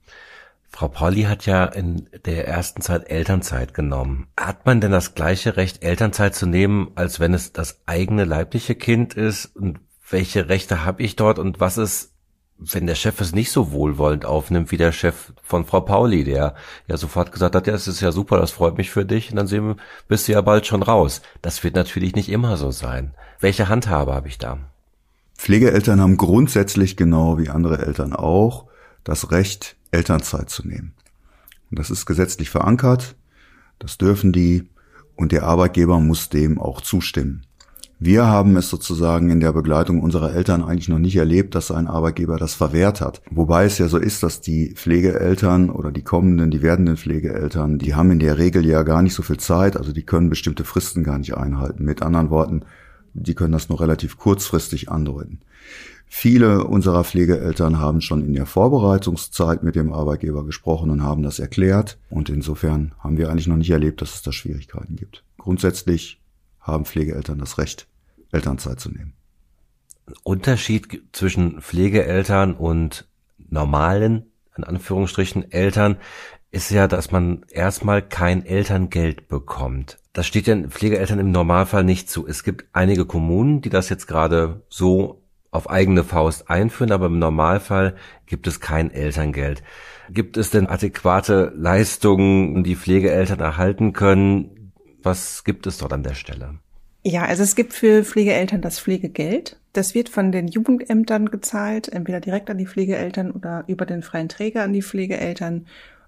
Frau 0.80 0.88
Pauli 0.88 1.24
hat 1.24 1.46
ja 1.46 1.66
in 1.66 2.08
der 2.24 2.48
ersten 2.48 2.82
Zeit 2.82 3.10
Elternzeit 3.10 3.74
genommen. 3.74 4.28
Hat 4.40 4.66
man 4.66 4.80
denn 4.80 4.94
das 4.94 5.14
gleiche 5.14 5.58
Recht, 5.58 5.84
Elternzeit 5.84 6.36
zu 6.36 6.46
nehmen, 6.46 6.92
als 6.96 7.20
wenn 7.20 7.34
es 7.34 7.52
das 7.52 7.82
eigene 7.86 8.24
leibliche 8.24 8.76
Kind 8.76 9.14
ist? 9.14 9.58
Und 9.58 9.82
welche 10.10 10.48
Rechte 10.48 10.86
habe 10.86 11.04
ich 11.04 11.18
dort? 11.18 11.38
Und 11.38 11.60
was 11.60 11.78
ist, 11.78 12.14
wenn 12.60 12.88
der 12.88 12.96
Chef 12.96 13.20
es 13.20 13.36
nicht 13.36 13.52
so 13.52 13.74
wohlwollend 13.74 14.24
aufnimmt 14.24 14.72
wie 14.72 14.78
der 14.78 14.94
Chef 14.94 15.34
von 15.44 15.66
Frau 15.66 15.82
Pauli, 15.82 16.24
der 16.24 16.56
ja 16.88 16.96
sofort 16.96 17.34
gesagt 17.34 17.56
hat, 17.56 17.68
ja, 17.68 17.74
es 17.74 17.90
ist 17.90 18.00
ja 18.00 18.14
super, 18.14 18.38
das 18.38 18.52
freut 18.52 18.78
mich 18.78 18.90
für 18.90 19.04
dich. 19.04 19.32
Und 19.32 19.36
dann 19.36 19.48
sehen 19.48 19.68
wir, 19.68 19.76
bist 20.08 20.30
du 20.30 20.32
ja 20.32 20.40
bald 20.40 20.66
schon 20.66 20.82
raus. 20.82 21.22
Das 21.42 21.62
wird 21.62 21.76
natürlich 21.76 22.16
nicht 22.16 22.30
immer 22.30 22.56
so 22.56 22.72
sein. 22.72 23.14
Welche 23.42 23.68
Handhabe 23.68 24.14
habe 24.14 24.30
ich 24.30 24.38
da? 24.38 24.60
Pflegeeltern 25.36 26.00
haben 26.00 26.16
grundsätzlich 26.16 26.96
genau 26.96 27.38
wie 27.38 27.50
andere 27.50 27.86
Eltern 27.86 28.14
auch 28.14 28.70
das 29.04 29.32
Recht, 29.32 29.76
Elternzeit 29.92 30.50
zu 30.50 30.68
nehmen. 30.68 30.94
Und 31.70 31.80
das 31.80 31.90
ist 31.90 32.06
gesetzlich 32.06 32.50
verankert, 32.50 33.16
das 33.80 33.98
dürfen 33.98 34.32
die 34.32 34.70
und 35.16 35.32
der 35.32 35.44
Arbeitgeber 35.44 36.00
muss 36.00 36.30
dem 36.30 36.60
auch 36.60 36.82
zustimmen. 36.82 37.46
Wir 38.02 38.28
haben 38.28 38.56
es 38.56 38.70
sozusagen 38.70 39.30
in 39.30 39.42
der 39.42 39.52
Begleitung 39.52 40.02
unserer 40.02 40.34
Eltern 40.34 40.64
eigentlich 40.64 40.88
noch 40.88 41.00
nicht 41.00 41.18
erlebt, 41.18 41.54
dass 41.54 41.70
ein 41.70 41.88
Arbeitgeber 41.88 42.38
das 42.38 42.54
verwehrt 42.54 43.02
hat. 43.02 43.22
Wobei 43.30 43.66
es 43.66 43.78
ja 43.78 43.90
so 43.90 43.98
ist, 43.98 44.24
dass 44.24 44.40
die 44.40 44.74
Pflegeeltern 44.74 45.70
oder 45.70 45.92
die 45.92 46.02
kommenden, 46.02 46.50
die 46.50 46.62
werdenden 46.62 46.96
Pflegeeltern, 46.96 47.78
die 47.78 47.96
haben 47.96 48.12
in 48.12 48.20
der 48.20 48.38
Regel 48.38 48.66
ja 48.66 48.84
gar 48.84 49.02
nicht 49.02 49.14
so 49.14 49.22
viel 49.22 49.36
Zeit, 49.36 49.76
also 49.76 49.92
die 49.92 50.04
können 50.04 50.30
bestimmte 50.30 50.64
Fristen 50.64 51.04
gar 51.04 51.18
nicht 51.18 51.36
einhalten. 51.36 51.84
Mit 51.84 52.02
anderen 52.02 52.30
Worten, 52.30 52.64
die 53.14 53.36
können 53.36 53.52
das 53.52 53.68
nur 53.68 53.82
relativ 53.82 54.18
kurzfristig 54.18 54.90
andeuten. 54.90 55.42
Viele 56.12 56.66
unserer 56.66 57.04
Pflegeeltern 57.04 57.80
haben 57.80 58.02
schon 58.02 58.26
in 58.26 58.34
der 58.34 58.48
Vorbereitungszeit 58.48 59.62
mit 59.62 59.76
dem 59.76 59.94
Arbeitgeber 59.94 60.44
gesprochen 60.44 60.90
und 60.90 61.04
haben 61.04 61.22
das 61.22 61.38
erklärt. 61.38 62.00
Und 62.10 62.30
insofern 62.30 62.94
haben 63.00 63.18
wir 63.18 63.30
eigentlich 63.30 63.48
noch 63.48 63.56
nicht 63.56 63.70
erlebt, 63.70 64.02
dass 64.02 64.16
es 64.16 64.22
da 64.24 64.32
Schwierigkeiten 64.32 64.96
gibt. 64.96 65.24
Grundsätzlich 65.38 66.20
haben 66.60 66.86
Pflegeeltern 66.86 67.38
das 67.38 67.60
Recht, 67.60 67.88
Elternzeit 68.32 68.80
zu 68.80 68.90
nehmen. 68.90 69.14
Unterschied 70.24 71.04
zwischen 71.12 71.62
Pflegeeltern 71.62 72.56
und 72.56 73.08
normalen, 73.38 74.32
in 74.58 74.64
Anführungsstrichen, 74.64 75.52
Eltern 75.52 75.98
ist 76.52 76.72
ja, 76.72 76.88
dass 76.88 77.12
man 77.12 77.46
erstmal 77.52 78.02
kein 78.02 78.44
Elterngeld 78.44 79.28
bekommt. 79.28 80.00
Das 80.14 80.26
steht 80.26 80.48
den 80.48 80.72
Pflegeeltern 80.72 81.20
im 81.20 81.32
Normalfall 81.32 81.84
nicht 81.84 82.10
zu. 82.10 82.28
Es 82.28 82.44
gibt 82.44 82.66
einige 82.74 83.06
Kommunen, 83.06 83.62
die 83.62 83.70
das 83.70 83.90
jetzt 83.90 84.08
gerade 84.08 84.64
so 84.70 85.19
auf 85.52 85.70
eigene 85.70 86.04
Faust 86.04 86.50
einführen, 86.50 86.92
aber 86.92 87.08
im 87.08 87.20
Normalfall 87.20 87.96
gibt 88.26 88.48
es 88.48 88.60
kein 88.60 88.92
Elterngeld. 88.92 89.64
Gibt 90.12 90.38
es 90.38 90.50
denn 90.52 90.68
adäquate 90.68 91.54
Leistungen, 91.56 92.64
die 92.64 92.76
Pflegeeltern 92.76 93.40
erhalten 93.40 93.94
können? 93.94 94.74
Was 95.02 95.44
gibt 95.44 95.68
es 95.68 95.78
dort 95.78 95.94
an 95.94 96.04
der 96.04 96.16
Stelle? 96.16 96.60
Ja, 97.04 97.26
also 97.26 97.44
es 97.44 97.56
gibt 97.56 97.74
für 97.74 98.04
Pflegeeltern 98.04 98.62
das 98.62 98.80
Pflegegeld. 98.80 99.58
Das 99.74 99.96
wird 99.96 100.10
von 100.10 100.32
den 100.32 100.48
Jugendämtern 100.48 101.28
gezahlt, 101.30 101.88
entweder 101.88 102.20
direkt 102.20 102.50
an 102.50 102.58
die 102.58 102.68
Pflegeeltern 102.68 103.32
oder 103.32 103.64
über 103.68 103.86
den 103.86 104.02
freien 104.02 104.30
Träger 104.30 104.64
an 104.64 104.74
die 104.74 104.82
Pflegeeltern. 104.82 105.68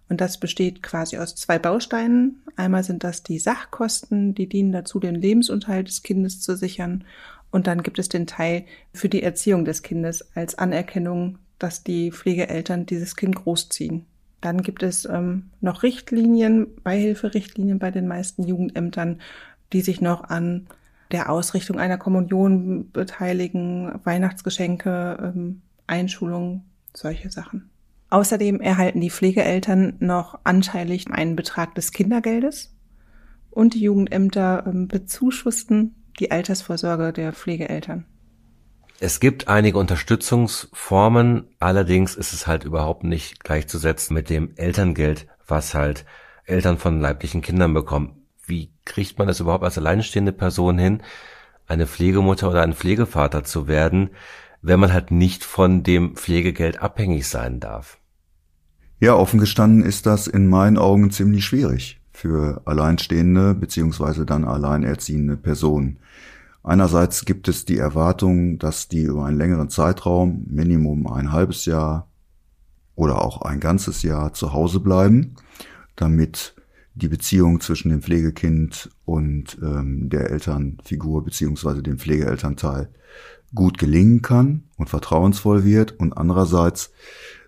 Und 0.10 0.20
das 0.20 0.40
besteht 0.40 0.84
quasi 0.84 1.18
aus 1.18 1.36
zwei 1.36 1.58
Bausteinen. 1.58 2.42
Einmal 2.58 2.84
sind 2.84 3.04
das 3.06 3.24
die 3.24 3.40
Sachkosten, 3.40 4.36
die 4.36 4.50
dienen 4.50 4.74
dazu, 4.74 5.00
den 5.00 5.16
Lebensunterhalt 5.16 5.88
des 5.88 6.04
Kindes 6.04 6.42
zu 6.42 6.58
sichern. 6.58 7.06
Und 7.52 7.68
dann 7.68 7.84
gibt 7.84 8.00
es 8.00 8.10
den 8.10 8.28
Teil 8.28 8.66
für 8.94 9.10
die 9.10 9.24
Erziehung 9.24 9.66
des 9.66 9.84
Kindes 9.84 10.36
als 10.36 10.58
Anerkennung, 10.58 11.38
dass 11.60 11.84
die 11.84 12.12
Pflegeeltern 12.12 12.86
dieses 12.86 13.16
Kind 13.16 13.36
großziehen. 13.36 14.06
Dann 14.40 14.64
gibt 14.64 14.82
es 14.82 15.06
ähm, 15.06 15.52
noch 15.60 15.84
Richtlinien, 15.84 16.68
Beihilferichtlinien 16.84 17.78
bei 17.78 17.92
den 17.92 18.08
meisten 18.08 18.44
Jugendämtern, 18.44 19.22
die 19.72 19.82
sich 19.82 20.02
noch 20.02 20.24
an 20.24 20.68
der 21.12 21.30
Ausrichtung 21.30 21.78
einer 21.78 21.98
Kommunion 21.98 22.90
beteiligen, 22.92 23.94
Weihnachtsgeschenke, 24.04 25.34
ähm, 25.36 25.62
Einschulung, 25.86 26.64
solche 26.94 27.30
Sachen. 27.30 27.70
Außerdem 28.10 28.60
erhalten 28.60 29.00
die 29.00 29.12
Pflegeeltern 29.12 29.96
noch 30.00 30.40
anteilig 30.44 31.12
einen 31.12 31.36
Betrag 31.36 31.76
des 31.76 31.92
Kindergeldes 31.92 32.74
und 33.52 33.74
die 33.74 33.82
Jugendämter 33.82 34.66
ähm, 34.66 34.88
bezuschussten 34.88 35.96
die 36.20 36.32
Altersvorsorge 36.32 37.14
der 37.14 37.34
Pflegeeltern. 37.34 38.06
Es 39.00 39.20
gibt 39.20 39.48
einige 39.48 39.80
Unterstützungsformen, 39.80 41.48
allerdings 41.60 42.16
ist 42.16 42.34
es 42.34 42.46
halt 42.46 42.66
überhaupt 42.66 43.04
nicht 43.04 43.44
gleichzusetzen 43.44 44.14
mit 44.14 44.30
dem 44.30 44.56
Elterngeld, 44.58 45.28
was 45.48 45.74
halt 45.74 46.06
Eltern 46.46 46.78
von 46.78 47.00
leiblichen 47.00 47.42
Kindern 47.42 47.74
bekommen. 47.74 48.28
Wie 48.46 48.72
kriegt 48.86 49.18
man 49.18 49.28
es 49.28 49.40
überhaupt 49.40 49.64
als 49.64 49.78
alleinstehende 49.78 50.34
Person 50.34 50.78
hin, 50.78 51.02
eine 51.68 51.88
Pflegemutter 51.88 52.50
oder 52.50 52.62
ein 52.62 52.74
Pflegevater 52.74 53.44
zu 53.44 53.68
werden, 53.68 54.12
wenn 54.62 54.80
man 54.80 54.94
halt 54.94 55.10
nicht 55.10 55.44
von 55.44 55.82
dem 55.82 56.16
Pflegegeld 56.16 56.82
abhängig 56.82 57.28
sein 57.28 57.60
darf? 57.60 57.98
Ja, 59.00 59.16
offen 59.16 59.40
gestanden 59.40 59.84
ist 59.84 60.06
das 60.06 60.28
in 60.28 60.48
meinen 60.48 60.78
Augen 60.78 61.10
ziemlich 61.10 61.44
schwierig 61.44 62.01
für 62.12 62.62
alleinstehende 62.66 63.56
beziehungsweise 63.56 64.26
dann 64.26 64.44
alleinerziehende 64.44 65.38
Personen. 65.38 66.00
Einerseits 66.64 67.26
gibt 67.26 67.48
es 67.48 67.66
die 67.66 67.78
Erwartung, 67.78 68.60
dass 68.60 68.88
die 68.88 69.04
über 69.04 69.26
einen 69.26 69.38
längeren 69.38 69.70
Zeitraum, 69.70 70.46
Minimum 70.48 71.08
ein 71.08 71.32
halbes 71.32 71.66
Jahr 71.66 72.08
oder 72.96 73.24
auch 73.24 73.42
ein 73.42 73.60
ganzes 73.60 74.04
Jahr 74.04 74.34
zu 74.34 74.54
Hause 74.54 74.80
bleiben, 74.80 75.36
damit 75.96 76.56
die 76.94 77.08
Beziehung 77.08 77.62
zwischen 77.62 77.90
dem 77.90 78.02
Pflegekind 78.02 78.90
und 79.06 79.58
ähm, 79.64 80.10
der 80.10 80.30
Elternfigur 80.30 81.24
beziehungsweise 81.24 81.82
dem 81.82 81.98
Pflegeelternteil 81.98 82.90
gut 83.56 83.78
gelingen 83.78 84.22
kann 84.22 84.66
und 84.78 84.90
vertrauensvoll 84.90 85.64
wird. 85.64 86.00
Und 86.00 86.14
andererseits 86.14 86.92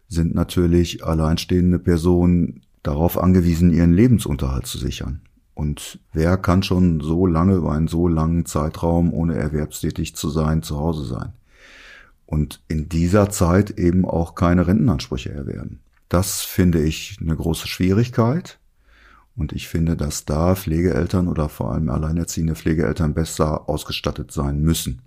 sind 0.08 0.34
natürlich 0.34 1.04
alleinstehende 1.04 1.80
Personen 1.80 2.63
darauf 2.84 3.18
angewiesen, 3.18 3.72
ihren 3.72 3.94
Lebensunterhalt 3.94 4.68
zu 4.68 4.78
sichern. 4.78 5.22
Und 5.56 6.00
wer 6.12 6.38
kann 6.38 6.64
schon 6.64 7.00
so 7.00 7.26
lange 7.26 7.56
über 7.56 7.72
einen 7.72 7.88
so 7.88 8.08
langen 8.08 8.46
Zeitraum, 8.46 9.14
ohne 9.14 9.36
erwerbstätig 9.36 10.16
zu 10.16 10.30
sein, 10.30 10.64
zu 10.64 10.78
Hause 10.78 11.06
sein? 11.06 11.34
Und 12.26 12.62
in 12.68 12.90
dieser 12.90 13.30
Zeit 13.30 13.72
eben 13.72 14.06
auch 14.06 14.36
keine 14.36 14.68
Rentenansprüche 14.68 15.32
erwerben. 15.32 15.80
Das 16.10 16.42
finde 16.42 16.82
ich 16.82 17.18
eine 17.22 17.36
große 17.36 17.68
Schwierigkeit. 17.68 18.60
Und 19.36 19.52
ich 19.52 19.68
finde, 19.68 19.96
dass 19.96 20.26
da 20.26 20.56
Pflegeeltern 20.56 21.28
oder 21.28 21.50
vor 21.50 21.72
allem 21.72 21.90
alleinerziehende 21.90 22.56
Pflegeeltern 22.56 23.14
besser 23.14 23.68
ausgestattet 23.70 24.32
sein 24.32 24.62
müssen. 24.62 25.02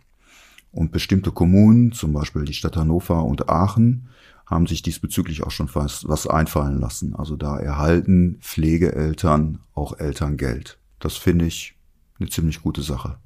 Und 0.73 0.93
bestimmte 0.93 1.31
Kommunen, 1.31 1.93
zum 1.93 2.13
Beispiel 2.13 2.45
die 2.45 2.53
Stadt 2.53 2.77
Hannover 2.77 3.25
und 3.25 3.49
Aachen, 3.49 4.09
haben 4.47 4.67
sich 4.67 4.83
diesbezüglich 4.83 5.43
auch 5.43 5.51
schon 5.51 5.69
was, 5.75 6.09
was 6.09 6.27
einfallen 6.27 6.81
lassen. 6.81 7.15
Also 7.15 7.37
da 7.37 7.59
erhalten 7.59 8.39
Pflegeeltern 8.41 9.59
auch 9.75 9.99
Elterngeld. 9.99 10.79
Das 11.01 11.17
finde 11.17 11.47
ich 11.47 11.77
eine 12.19 12.29
ziemlich 12.29 12.63
gute 12.63 12.83
Sache. 12.83 13.19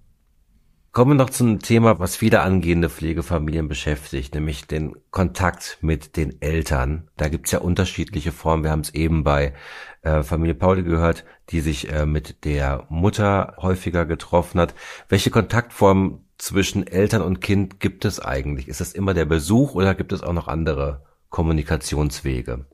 Kommen 0.93 1.13
wir 1.13 1.25
noch 1.25 1.31
zum 1.31 1.61
Thema, 1.61 2.01
was 2.01 2.17
viele 2.17 2.41
angehende 2.41 2.91
Pflegefamilien 2.91 3.69
beschäftigt, 3.69 4.35
nämlich 4.35 4.67
den 4.67 4.97
Kontakt 5.13 5.79
mit 5.83 6.17
den 6.17 6.43
Eltern. 6.43 7.09
Da 7.17 7.29
gibt's 7.29 7.53
ja 7.53 7.61
unterschiedliche 7.61 8.33
Formen. 8.33 8.65
Wir 8.65 8.73
haben 8.73 8.81
es 8.81 8.93
eben 8.93 9.23
bei 9.23 9.55
äh, 10.03 10.25
Familie 10.25 10.57
Pauli 10.57 10.83
gehört, 10.83 11.25
die 11.51 11.61
sich 11.61 11.93
äh, 11.93 12.07
mit 12.07 12.45
der 12.45 12.87
Mutter 12.89 13.55
häufiger 13.59 14.05
getroffen 14.05 14.61
hat. 14.61 14.75
Welche 15.09 15.31
Kontaktformen 15.31 16.25
zwischen 16.39 16.85
Eltern 16.85 17.23
und 17.23 17.41
Kind 17.41 17.79
gibt 17.79 18.05
es 18.05 18.19
eigentlich? 18.19 18.67
Ist 18.67 18.81
es 18.81 18.93
immer 18.93 19.15
der 19.15 19.27
Besuch 19.27 19.77
oder 19.77 19.95
gibt 19.95 20.13
es 20.13 20.25
auch 20.25 20.33
noch 20.33 20.49
andere 20.49 21.05
Kommunikationswege? 21.31 22.67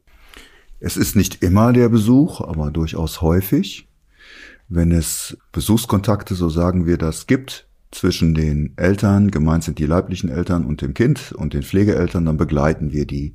Es 0.81 0.97
ist 0.97 1.17
nicht 1.17 1.43
immer 1.43 1.73
der 1.73 1.89
Besuch, 1.89 2.41
aber 2.41 2.71
durchaus 2.71 3.23
häufig. 3.23 3.89
Wenn 4.69 4.91
es 4.91 5.39
Besuchskontakte, 5.53 6.35
so 6.35 6.49
sagen 6.49 6.87
wir 6.87 6.99
das, 6.99 7.27
gibt 7.27 7.67
zwischen 7.91 8.35
den 8.35 8.73
Eltern, 8.77 9.31
gemeint 9.31 9.65
sind 9.65 9.79
die 9.79 9.87
leiblichen 9.87 10.29
Eltern 10.29 10.67
und 10.67 10.83
dem 10.83 10.93
Kind 10.93 11.33
und 11.33 11.55
den 11.55 11.63
Pflegeeltern, 11.63 12.27
dann 12.27 12.37
begleiten 12.37 12.93
wir 12.93 13.07
die 13.07 13.35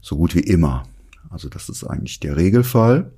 so 0.00 0.16
gut 0.16 0.34
wie 0.34 0.40
immer. 0.40 0.84
Also 1.30 1.48
das 1.48 1.68
ist 1.68 1.84
eigentlich 1.84 2.20
der 2.20 2.36
Regelfall, 2.36 3.12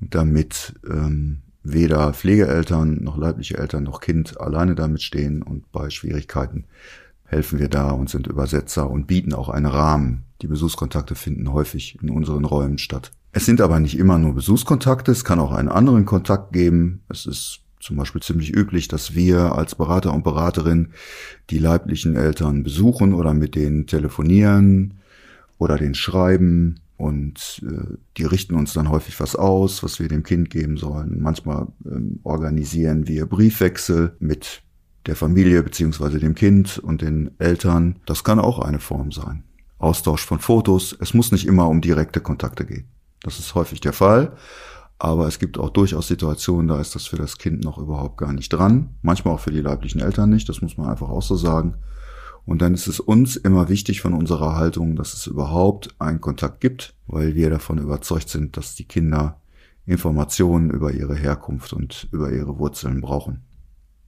damit 0.00 0.74
ähm, 0.88 1.42
weder 1.62 2.12
Pflegeeltern 2.12 3.02
noch 3.02 3.16
leibliche 3.16 3.58
Eltern 3.58 3.84
noch 3.84 4.00
Kind 4.00 4.40
alleine 4.40 4.74
damit 4.74 5.02
stehen 5.02 5.42
und 5.42 5.70
bei 5.72 5.90
Schwierigkeiten 5.90 6.64
helfen 7.34 7.58
wir 7.58 7.68
da 7.68 7.90
und 7.90 8.08
sind 8.08 8.28
Übersetzer 8.28 8.88
und 8.88 9.06
bieten 9.06 9.34
auch 9.34 9.48
einen 9.48 9.66
Rahmen. 9.66 10.24
Die 10.40 10.46
Besuchskontakte 10.46 11.14
finden 11.16 11.52
häufig 11.52 11.98
in 12.00 12.10
unseren 12.10 12.44
Räumen 12.44 12.78
statt. 12.78 13.10
Es 13.32 13.44
sind 13.44 13.60
aber 13.60 13.80
nicht 13.80 13.98
immer 13.98 14.18
nur 14.18 14.34
Besuchskontakte, 14.34 15.10
es 15.10 15.24
kann 15.24 15.40
auch 15.40 15.52
einen 15.52 15.68
anderen 15.68 16.04
Kontakt 16.04 16.52
geben. 16.52 17.02
Es 17.08 17.26
ist 17.26 17.60
zum 17.80 17.96
Beispiel 17.96 18.22
ziemlich 18.22 18.54
üblich, 18.54 18.88
dass 18.88 19.14
wir 19.14 19.56
als 19.56 19.74
Berater 19.74 20.14
und 20.14 20.22
Beraterin 20.22 20.90
die 21.50 21.58
leiblichen 21.58 22.14
Eltern 22.14 22.62
besuchen 22.62 23.12
oder 23.12 23.34
mit 23.34 23.56
denen 23.56 23.86
telefonieren 23.86 24.94
oder 25.58 25.76
den 25.76 25.94
schreiben 25.94 26.80
und 26.96 27.62
äh, 27.66 27.96
die 28.16 28.24
richten 28.24 28.54
uns 28.54 28.72
dann 28.72 28.88
häufig 28.88 29.18
was 29.18 29.34
aus, 29.34 29.82
was 29.82 29.98
wir 29.98 30.08
dem 30.08 30.22
Kind 30.22 30.50
geben 30.50 30.76
sollen. 30.76 31.20
Manchmal 31.20 31.66
ähm, 31.84 32.20
organisieren 32.22 33.08
wir 33.08 33.26
Briefwechsel 33.26 34.16
mit 34.20 34.63
der 35.06 35.16
Familie 35.16 35.62
beziehungsweise 35.62 36.18
dem 36.18 36.34
Kind 36.34 36.78
und 36.78 37.02
den 37.02 37.30
Eltern. 37.38 38.00
Das 38.06 38.24
kann 38.24 38.38
auch 38.38 38.58
eine 38.58 38.80
Form 38.80 39.12
sein. 39.12 39.44
Austausch 39.78 40.24
von 40.24 40.38
Fotos. 40.38 40.96
Es 40.98 41.14
muss 41.14 41.32
nicht 41.32 41.46
immer 41.46 41.68
um 41.68 41.80
direkte 41.80 42.20
Kontakte 42.20 42.64
gehen. 42.64 42.86
Das 43.22 43.38
ist 43.38 43.54
häufig 43.54 43.80
der 43.80 43.92
Fall. 43.92 44.36
Aber 44.98 45.26
es 45.26 45.38
gibt 45.38 45.58
auch 45.58 45.70
durchaus 45.70 46.08
Situationen, 46.08 46.68
da 46.68 46.80
ist 46.80 46.94
das 46.94 47.06
für 47.06 47.16
das 47.16 47.36
Kind 47.36 47.64
noch 47.64 47.78
überhaupt 47.78 48.16
gar 48.16 48.32
nicht 48.32 48.48
dran. 48.50 48.94
Manchmal 49.02 49.34
auch 49.34 49.40
für 49.40 49.50
die 49.50 49.60
leiblichen 49.60 50.00
Eltern 50.00 50.30
nicht. 50.30 50.48
Das 50.48 50.62
muss 50.62 50.76
man 50.78 50.88
einfach 50.88 51.08
auch 51.08 51.22
so 51.22 51.36
sagen. 51.36 51.74
Und 52.46 52.62
dann 52.62 52.74
ist 52.74 52.86
es 52.86 53.00
uns 53.00 53.36
immer 53.36 53.68
wichtig 53.68 54.00
von 54.00 54.12
unserer 54.12 54.54
Haltung, 54.54 54.96
dass 54.96 55.14
es 55.14 55.26
überhaupt 55.26 55.94
einen 55.98 56.20
Kontakt 56.20 56.60
gibt, 56.60 56.94
weil 57.06 57.34
wir 57.34 57.50
davon 57.50 57.78
überzeugt 57.78 58.28
sind, 58.28 58.56
dass 58.56 58.74
die 58.74 58.84
Kinder 58.84 59.40
Informationen 59.86 60.70
über 60.70 60.92
ihre 60.92 61.14
Herkunft 61.14 61.72
und 61.72 62.08
über 62.12 62.30
ihre 62.30 62.58
Wurzeln 62.58 63.00
brauchen. 63.00 63.42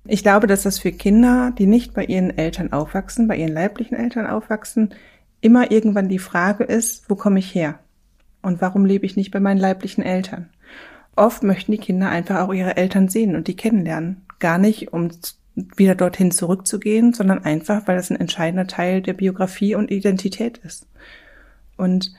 Ich 0.09 0.23
glaube, 0.23 0.47
dass 0.47 0.63
das 0.63 0.79
für 0.79 0.93
Kinder, 0.93 1.53
die 1.57 1.67
nicht 1.67 1.95
bei 1.95 2.05
ihren 2.05 2.37
Eltern 2.37 2.73
aufwachsen, 2.73 3.29
bei 3.29 3.37
ihren 3.37 3.53
leiblichen 3.53 3.97
Eltern 3.97 4.27
aufwachsen, 4.27 4.95
immer 5.41 5.71
irgendwann 5.71 6.09
die 6.09 6.19
Frage 6.19 6.65
ist, 6.65 7.09
wo 7.11 7.17
komme 7.17 7.39
ich 7.39 7.55
her? 7.55 7.79
Und 8.43 8.61
warum 8.61 8.85
lebe 8.85 9.07
ich 9.07 9.17
nicht 9.17 9.31
bei 9.31 9.41
meinen 9.41 9.59
leiblichen 9.59 10.05
Eltern? 10.05 10.51
Oft 11.17 11.43
möchten 11.43 11.73
die 11.73 11.79
Kinder 11.79 12.09
einfach 12.09 12.41
auch 12.41 12.53
ihre 12.53 12.77
Eltern 12.77 13.09
sehen 13.09 13.35
und 13.35 13.49
die 13.49 13.57
kennenlernen. 13.57 14.23
Gar 14.39 14.59
nicht, 14.59 14.93
um 14.93 15.11
wieder 15.55 15.95
dorthin 15.95 16.31
zurückzugehen, 16.31 17.13
sondern 17.15 17.45
einfach, 17.45 17.87
weil 17.87 17.97
das 17.97 18.11
ein 18.11 18.21
entscheidender 18.21 18.67
Teil 18.67 19.01
der 19.01 19.15
Biografie 19.15 19.75
und 19.75 19.91
Identität 19.91 20.59
ist. 20.59 20.87
Und 21.77 22.13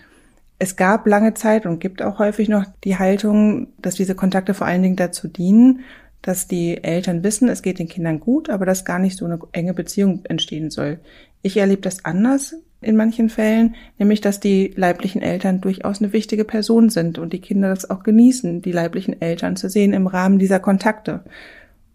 es 0.60 0.76
gab 0.76 1.06
lange 1.06 1.36
Zeit 1.36 1.68
und 1.68 1.80
gibt 1.80 2.02
auch 2.02 2.18
häufig 2.18 2.50
noch 2.50 2.66
die 2.84 2.98
Haltung, 2.98 3.68
dass 3.80 3.96
diese 3.96 4.16
Kontakte 4.16 4.56
vor 4.56 4.66
allen 4.66 4.82
Dingen 4.82 4.96
dazu 4.96 5.28
dienen, 5.28 5.82
dass 6.22 6.48
die 6.48 6.84
Eltern 6.84 7.24
wissen, 7.24 7.48
es 7.50 7.62
geht 7.62 7.80
den 7.80 7.88
Kindern 7.88 8.20
gut, 8.20 8.50
aber 8.50 8.66
dass 8.66 8.86
gar 8.86 9.00
nicht 9.00 9.18
so 9.18 9.26
eine 9.26 9.40
enge 9.52 9.74
Beziehung 9.74 10.26
entstehen 10.26 10.70
soll. 10.70 11.00
Ich 11.42 11.58
erlebe 11.58 11.82
das 11.82 12.06
anders. 12.06 12.56
in 12.80 12.96
manchen 12.96 13.30
Fällen, 13.30 13.76
nämlich 13.98 14.22
dass 14.22 14.40
die 14.40 14.72
leiblichen 14.76 15.22
Eltern 15.22 15.62
durchaus 15.62 16.00
eine 16.00 16.14
wichtige 16.14 16.46
Person 16.46 16.90
sind 16.90 17.18
und 17.18 17.34
die 17.34 17.42
Kinder 17.42 17.70
das 17.70 17.90
auch 17.90 18.04
genießen, 18.04 18.62
die 18.62 18.72
leiblichen 18.72 19.20
Eltern 19.20 19.56
zu 19.56 19.68
sehen 19.68 19.94
im 19.94 20.06
Rahmen 20.06 20.38
dieser 20.38 20.60
Kontakte. 20.60 21.24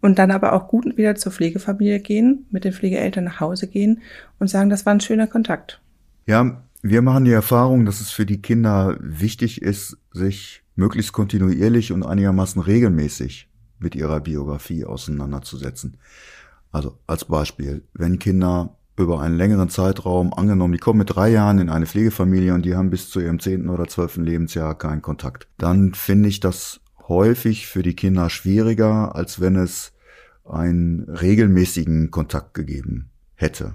Und 0.01 0.19
dann 0.19 0.33
aber 0.33 0.53
auch 0.53 0.67
gut 0.67 0.97
wieder 0.97 1.15
zur 1.15 1.31
Pflegefamilie 1.31 2.01
gehen, 2.01 2.47
mit 2.51 2.65
den 2.65 2.73
Pflegeeltern 2.73 3.25
nach 3.25 3.39
Hause 3.39 3.69
gehen 3.69 4.01
und 4.41 4.49
sagen, 4.49 4.71
das 4.71 4.85
war 4.85 4.93
ein 4.93 5.01
schöner 5.01 5.29
Kontakt. 5.29 5.81
Ja, 6.27 6.65
wir 6.83 7.03
machen 7.03 7.25
die 7.25 7.31
Erfahrung, 7.31 7.85
dass 7.87 8.01
es 8.01 8.11
für 8.11 8.27
die 8.27 8.43
Kinder 8.43 8.97
wichtig 9.01 9.63
ist, 9.63 9.99
sich 10.11 10.65
möglichst 10.75 11.13
kontinuierlich 11.13 11.93
und 11.93 12.03
einigermaßen 12.03 12.61
regelmäßig 12.61 13.49
mit 13.83 13.95
ihrer 13.95 14.21
Biografie 14.21 14.85
auseinanderzusetzen. 14.85 15.99
Also 16.71 16.99
als 17.07 17.25
Beispiel, 17.27 17.83
wenn 17.93 18.19
Kinder 18.19 18.77
über 18.97 19.21
einen 19.21 19.37
längeren 19.37 19.69
Zeitraum, 19.69 20.33
angenommen, 20.35 20.73
die 20.73 20.79
kommen 20.79 20.99
mit 20.99 21.15
drei 21.15 21.31
Jahren 21.31 21.59
in 21.59 21.69
eine 21.69 21.87
Pflegefamilie 21.87 22.55
und 22.55 22.65
die 22.65 22.75
haben 22.75 22.91
bis 22.91 23.11
zu 23.11 23.21
ihrem 23.21 23.41
zehnten 23.41 23.69
oder 23.69 23.89
zwölften 23.89 24.25
Lebensjahr 24.25 24.77
keinen 24.77 25.03
Kontakt, 25.03 25.49
dann 25.59 25.95
finde 25.95 26.29
ich 26.29 26.41
das 26.41 26.81
häufig 27.09 27.67
für 27.67 27.83
die 27.83 27.97
Kinder 27.97 28.31
schwieriger, 28.31 29.15
als 29.15 29.41
wenn 29.41 29.57
es 29.57 29.93
einen 30.45 31.09
regelmäßigen 31.09 32.11
Kontakt 32.11 32.55
gegeben 32.55 33.11
hätte. 33.35 33.75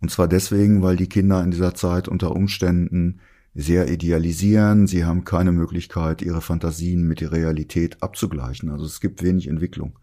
Und 0.00 0.10
zwar 0.10 0.28
deswegen, 0.28 0.82
weil 0.82 0.96
die 0.96 1.08
Kinder 1.08 1.42
in 1.42 1.50
dieser 1.50 1.74
Zeit 1.74 2.08
unter 2.08 2.34
Umständen 2.34 3.20
sehr 3.60 3.90
idealisieren, 3.90 4.86
sie 4.86 5.04
haben 5.04 5.24
keine 5.24 5.50
Möglichkeit, 5.50 6.22
ihre 6.22 6.40
Fantasien 6.40 7.02
mit 7.02 7.20
der 7.20 7.32
Realität 7.32 8.00
abzugleichen. 8.00 8.70
Also 8.70 8.84
es 8.84 9.00
gibt 9.00 9.20
wenig 9.20 9.48
Entwicklung. 9.48 9.98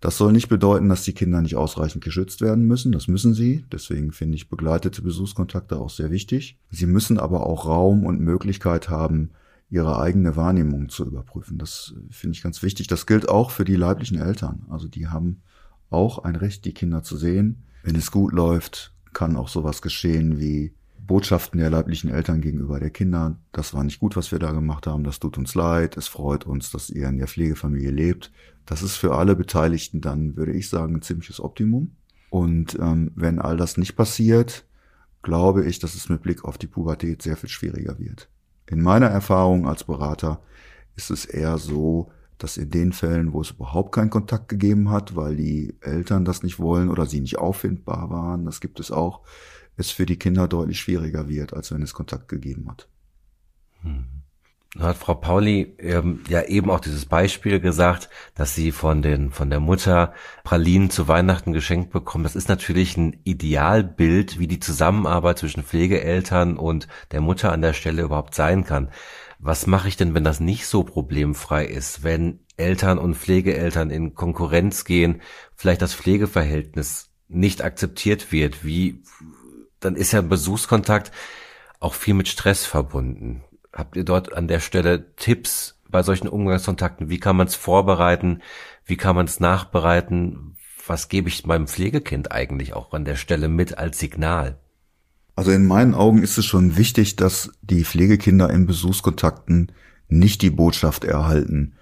Das 0.00 0.18
soll 0.18 0.32
nicht 0.32 0.50
bedeuten, 0.50 0.90
dass 0.90 1.02
die 1.02 1.14
Kinder 1.14 1.40
nicht 1.40 1.56
ausreichend 1.56 2.04
geschützt 2.04 2.42
werden 2.42 2.66
müssen. 2.66 2.92
Das 2.92 3.08
müssen 3.08 3.32
sie. 3.32 3.64
Deswegen 3.72 4.12
finde 4.12 4.36
ich 4.36 4.50
begleitete 4.50 5.00
Besuchskontakte 5.00 5.78
auch 5.78 5.88
sehr 5.88 6.10
wichtig. 6.10 6.58
Sie 6.70 6.84
müssen 6.84 7.18
aber 7.18 7.46
auch 7.46 7.64
Raum 7.64 8.04
und 8.04 8.20
Möglichkeit 8.20 8.90
haben, 8.90 9.30
ihre 9.70 9.98
eigene 9.98 10.36
Wahrnehmung 10.36 10.90
zu 10.90 11.06
überprüfen. 11.06 11.56
Das 11.56 11.94
finde 12.10 12.36
ich 12.36 12.42
ganz 12.42 12.62
wichtig. 12.62 12.88
Das 12.88 13.06
gilt 13.06 13.30
auch 13.30 13.52
für 13.52 13.64
die 13.64 13.76
leiblichen 13.76 14.18
Eltern. 14.18 14.66
Also 14.68 14.86
die 14.86 15.08
haben 15.08 15.40
auch 15.88 16.18
ein 16.24 16.36
Recht, 16.36 16.66
die 16.66 16.74
Kinder 16.74 17.02
zu 17.02 17.16
sehen. 17.16 17.62
Wenn 17.82 17.96
es 17.96 18.10
gut 18.10 18.32
läuft, 18.32 18.92
kann 19.14 19.34
auch 19.34 19.48
sowas 19.48 19.80
geschehen 19.80 20.38
wie 20.38 20.74
Botschaften 21.06 21.60
der 21.60 21.70
leiblichen 21.70 22.10
Eltern 22.10 22.40
gegenüber 22.40 22.80
der 22.80 22.90
Kinder. 22.90 23.36
Das 23.52 23.74
war 23.74 23.84
nicht 23.84 24.00
gut, 24.00 24.16
was 24.16 24.32
wir 24.32 24.38
da 24.38 24.52
gemacht 24.52 24.86
haben. 24.86 25.04
Das 25.04 25.20
tut 25.20 25.38
uns 25.38 25.54
leid. 25.54 25.96
Es 25.96 26.08
freut 26.08 26.46
uns, 26.46 26.70
dass 26.70 26.90
ihr 26.90 27.08
in 27.08 27.18
der 27.18 27.28
Pflegefamilie 27.28 27.90
lebt. 27.90 28.32
Das 28.64 28.82
ist 28.82 28.96
für 28.96 29.14
alle 29.14 29.36
Beteiligten 29.36 30.00
dann, 30.00 30.36
würde 30.36 30.52
ich 30.52 30.68
sagen, 30.68 30.96
ein 30.96 31.02
ziemliches 31.02 31.40
Optimum. 31.40 31.92
Und 32.30 32.76
ähm, 32.80 33.12
wenn 33.14 33.38
all 33.38 33.56
das 33.56 33.76
nicht 33.76 33.96
passiert, 33.96 34.66
glaube 35.22 35.64
ich, 35.64 35.78
dass 35.78 35.94
es 35.94 36.08
mit 36.08 36.22
Blick 36.22 36.44
auf 36.44 36.58
die 36.58 36.66
Pubertät 36.66 37.22
sehr 37.22 37.36
viel 37.36 37.48
schwieriger 37.48 37.98
wird. 37.98 38.28
In 38.68 38.82
meiner 38.82 39.06
Erfahrung 39.06 39.68
als 39.68 39.84
Berater 39.84 40.40
ist 40.96 41.10
es 41.10 41.24
eher 41.24 41.58
so, 41.58 42.10
dass 42.38 42.56
in 42.56 42.70
den 42.70 42.92
Fällen, 42.92 43.32
wo 43.32 43.40
es 43.40 43.52
überhaupt 43.52 43.92
keinen 43.92 44.10
Kontakt 44.10 44.48
gegeben 44.48 44.90
hat, 44.90 45.16
weil 45.16 45.36
die 45.36 45.74
Eltern 45.80 46.24
das 46.24 46.42
nicht 46.42 46.58
wollen 46.58 46.90
oder 46.90 47.06
sie 47.06 47.20
nicht 47.20 47.38
auffindbar 47.38 48.10
waren, 48.10 48.44
das 48.44 48.60
gibt 48.60 48.80
es 48.80 48.90
auch, 48.90 49.22
es 49.76 49.90
für 49.90 50.06
die 50.06 50.18
Kinder 50.18 50.48
deutlich 50.48 50.80
schwieriger 50.80 51.28
wird, 51.28 51.54
als 51.54 51.72
wenn 51.72 51.82
es 51.82 51.94
Kontakt 51.94 52.28
gegeben 52.28 52.68
hat. 52.70 52.88
Hm. 53.82 54.04
Hat 54.78 54.96
Frau 54.98 55.14
Pauli 55.14 55.74
ähm, 55.78 56.20
ja 56.28 56.42
eben 56.42 56.70
auch 56.70 56.80
dieses 56.80 57.06
Beispiel 57.06 57.60
gesagt, 57.60 58.10
dass 58.34 58.54
sie 58.54 58.72
von 58.72 59.00
den 59.00 59.30
von 59.30 59.48
der 59.48 59.60
Mutter 59.60 60.12
Pralinen 60.44 60.90
zu 60.90 61.08
Weihnachten 61.08 61.52
geschenkt 61.52 61.90
bekommen. 61.90 62.24
Das 62.24 62.36
ist 62.36 62.48
natürlich 62.48 62.96
ein 62.96 63.18
Idealbild, 63.24 64.38
wie 64.38 64.46
die 64.46 64.60
Zusammenarbeit 64.60 65.38
zwischen 65.38 65.62
Pflegeeltern 65.62 66.58
und 66.58 66.88
der 67.12 67.22
Mutter 67.22 67.52
an 67.52 67.62
der 67.62 67.72
Stelle 67.72 68.02
überhaupt 68.02 68.34
sein 68.34 68.64
kann. 68.64 68.90
Was 69.38 69.66
mache 69.66 69.88
ich 69.88 69.96
denn, 69.96 70.14
wenn 70.14 70.24
das 70.24 70.40
nicht 70.40 70.66
so 70.66 70.82
problemfrei 70.82 71.64
ist, 71.64 72.02
wenn 72.02 72.40
Eltern 72.56 72.98
und 72.98 73.16
Pflegeeltern 73.16 73.90
in 73.90 74.14
Konkurrenz 74.14 74.84
gehen, 74.84 75.22
vielleicht 75.54 75.82
das 75.82 75.94
Pflegeverhältnis 75.94 77.10
nicht 77.28 77.62
akzeptiert 77.62 78.32
wird? 78.32 78.64
Wie 78.64 79.02
dann 79.80 79.96
ist 79.96 80.12
ja 80.12 80.20
Besuchskontakt 80.20 81.12
auch 81.80 81.94
viel 81.94 82.14
mit 82.14 82.28
Stress 82.28 82.64
verbunden. 82.64 83.42
Habt 83.72 83.96
ihr 83.96 84.04
dort 84.04 84.32
an 84.32 84.48
der 84.48 84.60
Stelle 84.60 85.14
Tipps 85.16 85.78
bei 85.88 86.02
solchen 86.02 86.28
Umgangskontakten? 86.28 87.08
Wie 87.10 87.20
kann 87.20 87.36
man 87.36 87.46
es 87.46 87.54
vorbereiten? 87.54 88.42
Wie 88.84 88.96
kann 88.96 89.16
man 89.16 89.26
es 89.26 89.40
nachbereiten? 89.40 90.56
Was 90.86 91.08
gebe 91.08 91.28
ich 91.28 91.46
meinem 91.46 91.66
Pflegekind 91.66 92.32
eigentlich 92.32 92.72
auch 92.72 92.92
an 92.92 93.04
der 93.04 93.16
Stelle 93.16 93.48
mit 93.48 93.76
als 93.76 93.98
Signal? 93.98 94.58
Also 95.34 95.50
in 95.50 95.66
meinen 95.66 95.94
Augen 95.94 96.22
ist 96.22 96.38
es 96.38 96.46
schon 96.46 96.76
wichtig, 96.76 97.16
dass 97.16 97.50
die 97.60 97.84
Pflegekinder 97.84 98.48
in 98.48 98.66
Besuchskontakten 98.66 99.72
nicht 100.08 100.40
die 100.40 100.50
Botschaft 100.50 101.04
erhalten, 101.04 101.76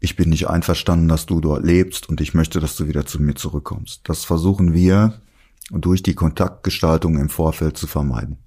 ich 0.00 0.16
bin 0.16 0.30
nicht 0.30 0.48
einverstanden, 0.48 1.08
dass 1.08 1.26
du 1.26 1.40
dort 1.40 1.62
lebst 1.62 2.08
und 2.08 2.22
ich 2.22 2.32
möchte, 2.32 2.58
dass 2.58 2.74
du 2.74 2.88
wieder 2.88 3.04
zu 3.04 3.20
mir 3.20 3.34
zurückkommst. 3.34 4.00
Das 4.04 4.24
versuchen 4.24 4.72
wir 4.72 5.20
durch 5.70 6.02
die 6.02 6.14
Kontaktgestaltung 6.14 7.18
im 7.18 7.28
Vorfeld 7.28 7.76
zu 7.76 7.86
vermeiden. 7.86 8.38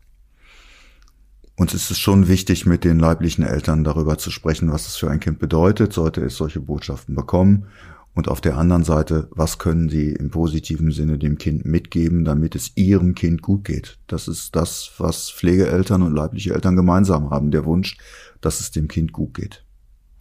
Uns 1.56 1.74
ist 1.74 1.92
es 1.92 2.00
schon 2.00 2.28
wichtig, 2.28 2.66
mit 2.66 2.84
den 2.84 2.98
leiblichen 2.98 3.44
Eltern 3.44 3.84
darüber 3.84 4.18
zu 4.18 4.32
sprechen, 4.32 4.72
was 4.72 4.88
es 4.88 4.96
für 4.96 5.12
ein 5.12 5.20
Kind 5.20 5.38
bedeutet, 5.38 5.94
sollte 5.94 6.22
es 6.22 6.36
solche 6.36 6.60
Botschaften 6.60 7.14
bekommen. 7.14 7.68
Und 8.16 8.28
auf 8.28 8.42
der 8.42 8.58
anderen 8.58 8.84
Seite, 8.84 9.28
was 9.32 9.58
können 9.58 9.90
Sie 9.90 10.12
im 10.12 10.30
positiven 10.30 10.92
Sinne 10.92 11.18
dem 11.18 11.38
Kind 11.38 11.66
mitgeben, 11.66 12.26
damit 12.26 12.56
es 12.56 12.76
Ihrem 12.76 13.16
Kind 13.16 13.42
gut 13.42 13.66
geht? 13.66 13.98
Das 14.08 14.28
ist 14.28 14.56
das, 14.56 14.92
was 14.98 15.32
Pflegeeltern 15.32 16.04
und 16.04 16.16
leibliche 16.16 16.54
Eltern 16.54 16.76
gemeinsam 16.76 17.32
haben, 17.32 17.50
der 17.50 17.66
Wunsch, 17.66 17.98
dass 18.42 18.60
es 18.60 18.72
dem 18.72 18.88
Kind 18.88 19.14
gut 19.14 19.34
geht. 19.34 19.64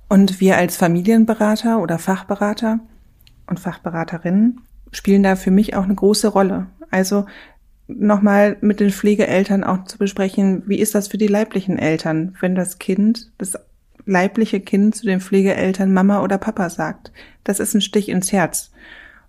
Und 0.09 0.41
wir 0.41 0.57
als 0.57 0.77
Familienberater 0.77 1.81
oder 1.81 1.99
Fachberater 1.99 2.81
und 3.47 3.61
Fachberaterinnen 3.61 4.61
spielen 4.91 5.23
da 5.23 5.37
für 5.37 5.51
mich 5.51 5.75
auch 5.75 5.85
eine 5.85 5.95
große 5.95 6.29
Rolle. 6.29 6.67
Also 6.93 7.27
nochmal 7.89 8.57
mit 8.61 8.81
den 8.81 8.91
Pflegeeltern 8.91 9.65
auch 9.65 9.85
zu 9.85 9.99
besprechen, 9.99 10.63
wie 10.67 10.79
ist 10.79 10.95
das 10.95 11.09
für 11.09 11.19
die 11.19 11.27
leiblichen 11.27 11.79
Eltern, 11.79 12.37
wenn 12.41 12.55
das 12.55 12.79
Kind, 12.79 13.33
das 13.39 13.59
leibliche 14.07 14.61
Kind 14.61 14.95
zu 14.95 15.07
den 15.07 15.21
Pflegeeltern 15.21 15.93
Mama 15.93 16.23
oder 16.23 16.39
Papa 16.39 16.71
sagt. 16.71 17.13
Das 17.45 17.61
ist 17.61 17.75
ein 17.75 17.81
Stich 17.81 18.09
ins 18.09 18.33
Herz. 18.33 18.71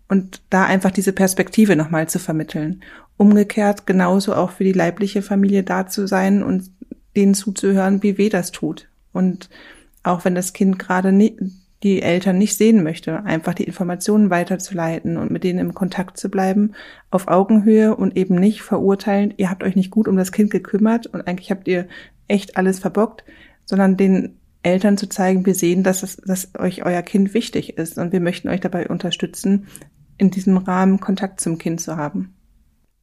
Und 0.07 0.41
da 0.49 0.66
einfach 0.66 0.91
diese 0.91 1.14
Perspektive 1.14 1.76
nochmal 1.76 2.07
zu 2.07 2.20
vermitteln. 2.20 2.84
Umgekehrt 3.18 3.88
genauso 3.88 4.36
auch 4.36 4.51
für 4.51 4.64
die 4.64 4.74
leibliche 4.74 5.22
Familie 5.22 5.64
da 5.64 5.88
zu 5.88 6.07
sein 6.07 6.43
und 6.43 6.70
denen 7.16 7.34
zuzuhören, 7.34 8.03
wie 8.03 8.18
weh 8.18 8.30
das 8.30 8.51
tut. 8.51 8.88
Und 9.11 9.49
auch 10.03 10.26
wenn 10.26 10.36
das 10.36 10.53
Kind 10.53 10.80
gerade 10.80 11.11
nie, 11.11 11.38
die 11.84 12.01
Eltern 12.01 12.38
nicht 12.38 12.57
sehen 12.57 12.81
möchte, 12.81 13.23
einfach 13.25 13.53
die 13.53 13.65
Informationen 13.65 14.29
weiterzuleiten 14.29 15.17
und 15.17 15.31
mit 15.31 15.43
denen 15.43 15.59
im 15.59 15.73
Kontakt 15.73 16.17
zu 16.17 16.29
bleiben, 16.29 16.73
auf 17.11 17.27
Augenhöhe 17.27 17.95
und 17.95 18.15
eben 18.15 18.36
nicht 18.36 18.61
verurteilen, 18.61 19.34
ihr 19.38 19.49
habt 19.49 19.63
euch 19.63 19.75
nicht 19.75 19.91
gut 19.91 20.07
um 20.07 20.15
das 20.15 20.31
Kind 20.31 20.49
gekümmert 20.49 21.07
und 21.07 21.27
eigentlich 21.27 21.51
habt 21.51 21.67
ihr 21.67 21.88
echt 22.27 22.57
alles 22.57 22.79
verbockt, 22.79 23.25
sondern 23.65 23.97
den 23.97 24.38
Eltern 24.63 24.97
zu 24.97 25.09
zeigen, 25.09 25.45
wir 25.45 25.55
sehen, 25.55 25.84
dass, 25.84 26.03
es, 26.03 26.17
dass 26.17 26.51
euch 26.57 26.86
euer 26.86 27.01
Kind 27.01 27.34
wichtig 27.34 27.77
ist 27.77 27.97
und 27.97 28.13
wir 28.13 28.21
möchten 28.21 28.47
euch 28.47 28.61
dabei 28.61 28.88
unterstützen, 28.88 29.67
in 30.17 30.31
diesem 30.31 30.57
Rahmen 30.57 31.01
Kontakt 31.01 31.41
zum 31.41 31.57
Kind 31.57 31.81
zu 31.81 31.97
haben. 31.97 32.34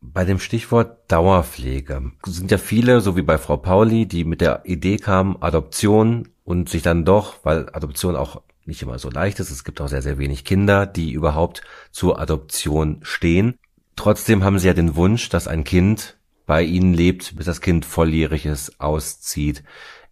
Bei 0.01 0.25
dem 0.25 0.39
Stichwort 0.39 1.13
Dauerpflege 1.13 2.13
sind 2.25 2.51
ja 2.51 2.57
viele, 2.57 3.03
so 3.03 3.17
wie 3.17 3.23
bei 3.23 3.37
Frau 3.37 3.59
Pauli, 3.59 4.07
die 4.07 4.25
mit 4.25 4.41
der 4.41 4.63
Idee 4.65 4.97
kamen, 4.97 5.37
Adoption 5.41 6.29
und 6.45 6.71
sich 6.71 6.81
dann 6.81 7.05
doch, 7.05 7.45
weil 7.45 7.69
Adoption 7.75 8.17
auch 8.17 8.41
nicht 8.71 8.83
immer 8.83 8.99
so 8.99 9.11
leicht 9.11 9.39
ist. 9.41 9.51
Es 9.51 9.65
gibt 9.65 9.81
auch 9.81 9.89
sehr, 9.89 10.01
sehr 10.01 10.17
wenig 10.17 10.45
Kinder, 10.45 10.87
die 10.87 11.13
überhaupt 11.13 11.63
zur 11.91 12.19
Adoption 12.19 13.01
stehen. 13.03 13.59
Trotzdem 13.97 14.45
haben 14.45 14.59
sie 14.59 14.69
ja 14.69 14.75
den 14.75 14.97
Wunsch, 14.97 15.29
dass 15.29 15.47
ein 15.47 15.65
Kind 15.65 16.17
bei 16.47 16.63
ihnen 16.63 16.95
lebt, 16.95 17.37
bis 17.37 17.47
das 17.47 17.61
Kind 17.61 17.85
volljährig 17.85 18.47
ist, 18.47 18.81
auszieht, 18.81 19.63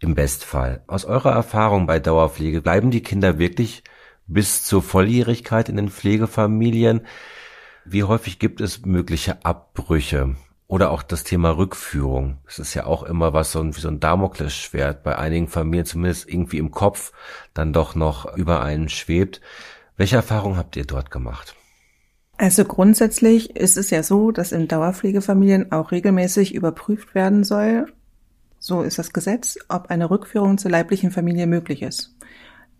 im 0.00 0.14
Bestfall. 0.14 0.82
Aus 0.86 1.04
eurer 1.04 1.32
Erfahrung 1.32 1.86
bei 1.86 1.98
Dauerpflege, 1.98 2.60
bleiben 2.60 2.90
die 2.90 3.02
Kinder 3.02 3.38
wirklich 3.38 3.82
bis 4.26 4.64
zur 4.64 4.82
Volljährigkeit 4.82 5.68
in 5.68 5.76
den 5.76 5.88
Pflegefamilien? 5.88 7.06
Wie 7.84 8.04
häufig 8.04 8.38
gibt 8.38 8.60
es 8.60 8.84
mögliche 8.84 9.44
Abbrüche? 9.44 10.36
Oder 10.68 10.90
auch 10.90 11.02
das 11.02 11.24
Thema 11.24 11.56
Rückführung. 11.56 12.38
Es 12.46 12.58
ist 12.58 12.74
ja 12.74 12.84
auch 12.84 13.02
immer 13.02 13.32
was 13.32 13.52
so 13.52 13.60
ein, 13.60 13.74
wie 13.74 13.80
so 13.80 13.88
ein 13.88 14.00
Damoklesschwert 14.00 15.02
bei 15.02 15.16
einigen 15.16 15.48
Familien 15.48 15.86
zumindest 15.86 16.28
irgendwie 16.28 16.58
im 16.58 16.70
Kopf 16.70 17.12
dann 17.54 17.72
doch 17.72 17.94
noch 17.94 18.36
über 18.36 18.62
einen 18.62 18.90
schwebt. 18.90 19.40
Welche 19.96 20.16
Erfahrungen 20.16 20.58
habt 20.58 20.76
ihr 20.76 20.84
dort 20.84 21.10
gemacht? 21.10 21.56
Also 22.36 22.64
grundsätzlich 22.64 23.56
ist 23.56 23.78
es 23.78 23.90
ja 23.90 24.02
so, 24.02 24.30
dass 24.30 24.52
in 24.52 24.68
Dauerpflegefamilien 24.68 25.72
auch 25.72 25.90
regelmäßig 25.90 26.54
überprüft 26.54 27.14
werden 27.14 27.42
soll, 27.44 27.86
so 28.60 28.82
ist 28.82 28.98
das 28.98 29.12
Gesetz, 29.12 29.58
ob 29.68 29.90
eine 29.90 30.10
Rückführung 30.10 30.58
zur 30.58 30.70
leiblichen 30.70 31.10
Familie 31.10 31.46
möglich 31.46 31.82
ist. 31.82 32.14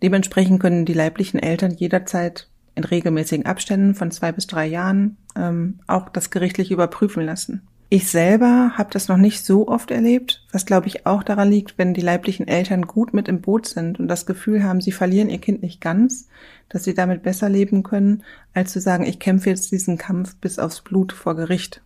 Dementsprechend 0.03 0.61
können 0.61 0.85
die 0.85 0.93
leiblichen 0.93 1.39
Eltern 1.39 1.71
jederzeit 1.71 2.49
in 2.75 2.83
regelmäßigen 2.83 3.45
Abständen 3.45 3.95
von 3.95 4.11
zwei 4.11 4.31
bis 4.31 4.47
drei 4.47 4.65
Jahren 4.65 5.17
ähm, 5.35 5.79
auch 5.87 6.09
das 6.09 6.29
gerichtlich 6.29 6.71
überprüfen 6.71 7.25
lassen. 7.25 7.67
Ich 7.91 8.07
selber 8.07 8.73
habe 8.77 8.91
das 8.91 9.07
noch 9.07 9.17
nicht 9.17 9.43
so 9.43 9.67
oft 9.67 9.89
erlebt, 9.89 10.45
was 10.51 10.67
glaube 10.67 10.85
ich 10.85 11.07
auch 11.07 11.23
daran 11.23 11.49
liegt, 11.49 11.79
wenn 11.79 11.95
die 11.95 12.01
leiblichen 12.01 12.47
Eltern 12.47 12.83
gut 12.83 13.15
mit 13.15 13.27
im 13.27 13.41
Boot 13.41 13.65
sind 13.67 13.99
und 13.99 14.07
das 14.07 14.27
Gefühl 14.27 14.63
haben, 14.63 14.79
sie 14.79 14.91
verlieren 14.91 15.29
ihr 15.29 15.39
Kind 15.39 15.63
nicht 15.63 15.81
ganz, 15.81 16.27
dass 16.69 16.83
sie 16.83 16.93
damit 16.93 17.23
besser 17.23 17.49
leben 17.49 17.81
können, 17.81 18.23
als 18.53 18.73
zu 18.73 18.79
sagen, 18.79 19.05
ich 19.05 19.17
kämpfe 19.17 19.49
jetzt 19.49 19.71
diesen 19.71 19.97
Kampf 19.97 20.35
bis 20.35 20.59
aufs 20.59 20.81
Blut 20.81 21.13
vor 21.13 21.35
Gericht. 21.35 21.81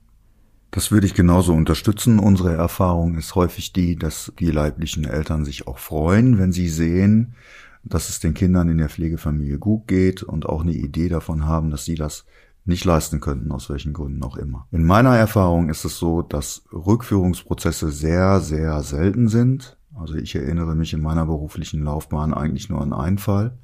Das 0.72 0.92
würde 0.92 1.08
ich 1.08 1.14
genauso 1.14 1.54
unterstützen. 1.54 2.20
Unsere 2.20 2.54
Erfahrung 2.54 3.16
ist 3.16 3.36
häufig 3.36 3.72
die, 3.72 3.96
dass 3.96 4.34
die 4.40 4.52
leiblichen 4.52 5.06
Eltern 5.06 5.46
sich 5.46 5.68
auch 5.68 5.78
freuen, 5.78 6.38
wenn 6.38 6.52
sie 6.52 6.68
sehen, 6.68 7.36
dass 7.86 8.10
es 8.10 8.20
den 8.20 8.34
Kindern 8.34 8.68
in 8.68 8.80
der 8.80 8.90
Pflegefamilie 8.90 9.58
gut 9.58 9.88
geht 9.88 10.22
und 10.22 10.48
auch 10.48 10.64
eine 10.64 10.74
Idee 10.74 11.08
davon 11.08 11.46
haben, 11.46 11.70
dass 11.70 11.86
sie 11.86 11.96
das 11.96 12.26
nicht 12.66 12.86
leisten 12.86 13.20
könnten, 13.20 13.52
aus 13.52 13.70
welchen 13.70 13.94
Gründen 13.94 14.24
auch 14.24 14.38
immer. 14.38 14.68
In 14.72 14.86
meiner 14.86 15.16
Erfahrung 15.18 15.70
ist 15.70 15.84
es 15.84 15.98
so, 15.98 16.22
dass 16.22 16.64
Rückführungsprozesse 16.72 17.92
sehr, 17.92 18.40
sehr 18.40 18.82
selten 18.84 19.28
sind. 19.28 19.78
Also 19.96 20.16
ich 20.16 20.36
erinnere 20.36 20.76
mich 20.76 20.94
in 20.94 21.02
meiner 21.02 21.26
beruflichen 21.26 21.84
Laufbahn 21.84 22.34
eigentlich 22.34 22.70
nur 22.70 22.82
an 22.82 22.94
einen 22.94 23.18
Fall, 23.18 23.58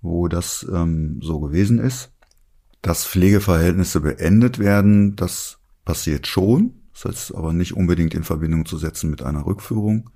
wo 0.00 0.28
das 0.28 0.66
ähm, 0.72 1.20
so 1.22 1.40
gewesen 1.40 1.78
ist. 1.78 2.10
Dass 2.80 3.06
Pflegeverhältnisse 3.06 4.00
beendet 4.00 4.58
werden, 4.58 5.14
das 5.14 5.58
passiert 5.84 6.26
schon. 6.26 6.74
Das 6.92 7.04
heißt 7.04 7.34
aber 7.34 7.52
nicht 7.52 7.76
unbedingt 7.76 8.14
in 8.14 8.24
Verbindung 8.24 8.66
zu 8.66 8.76
setzen 8.78 9.10
mit 9.10 9.22
einer 9.22 9.46
Rückführung, 9.46 10.10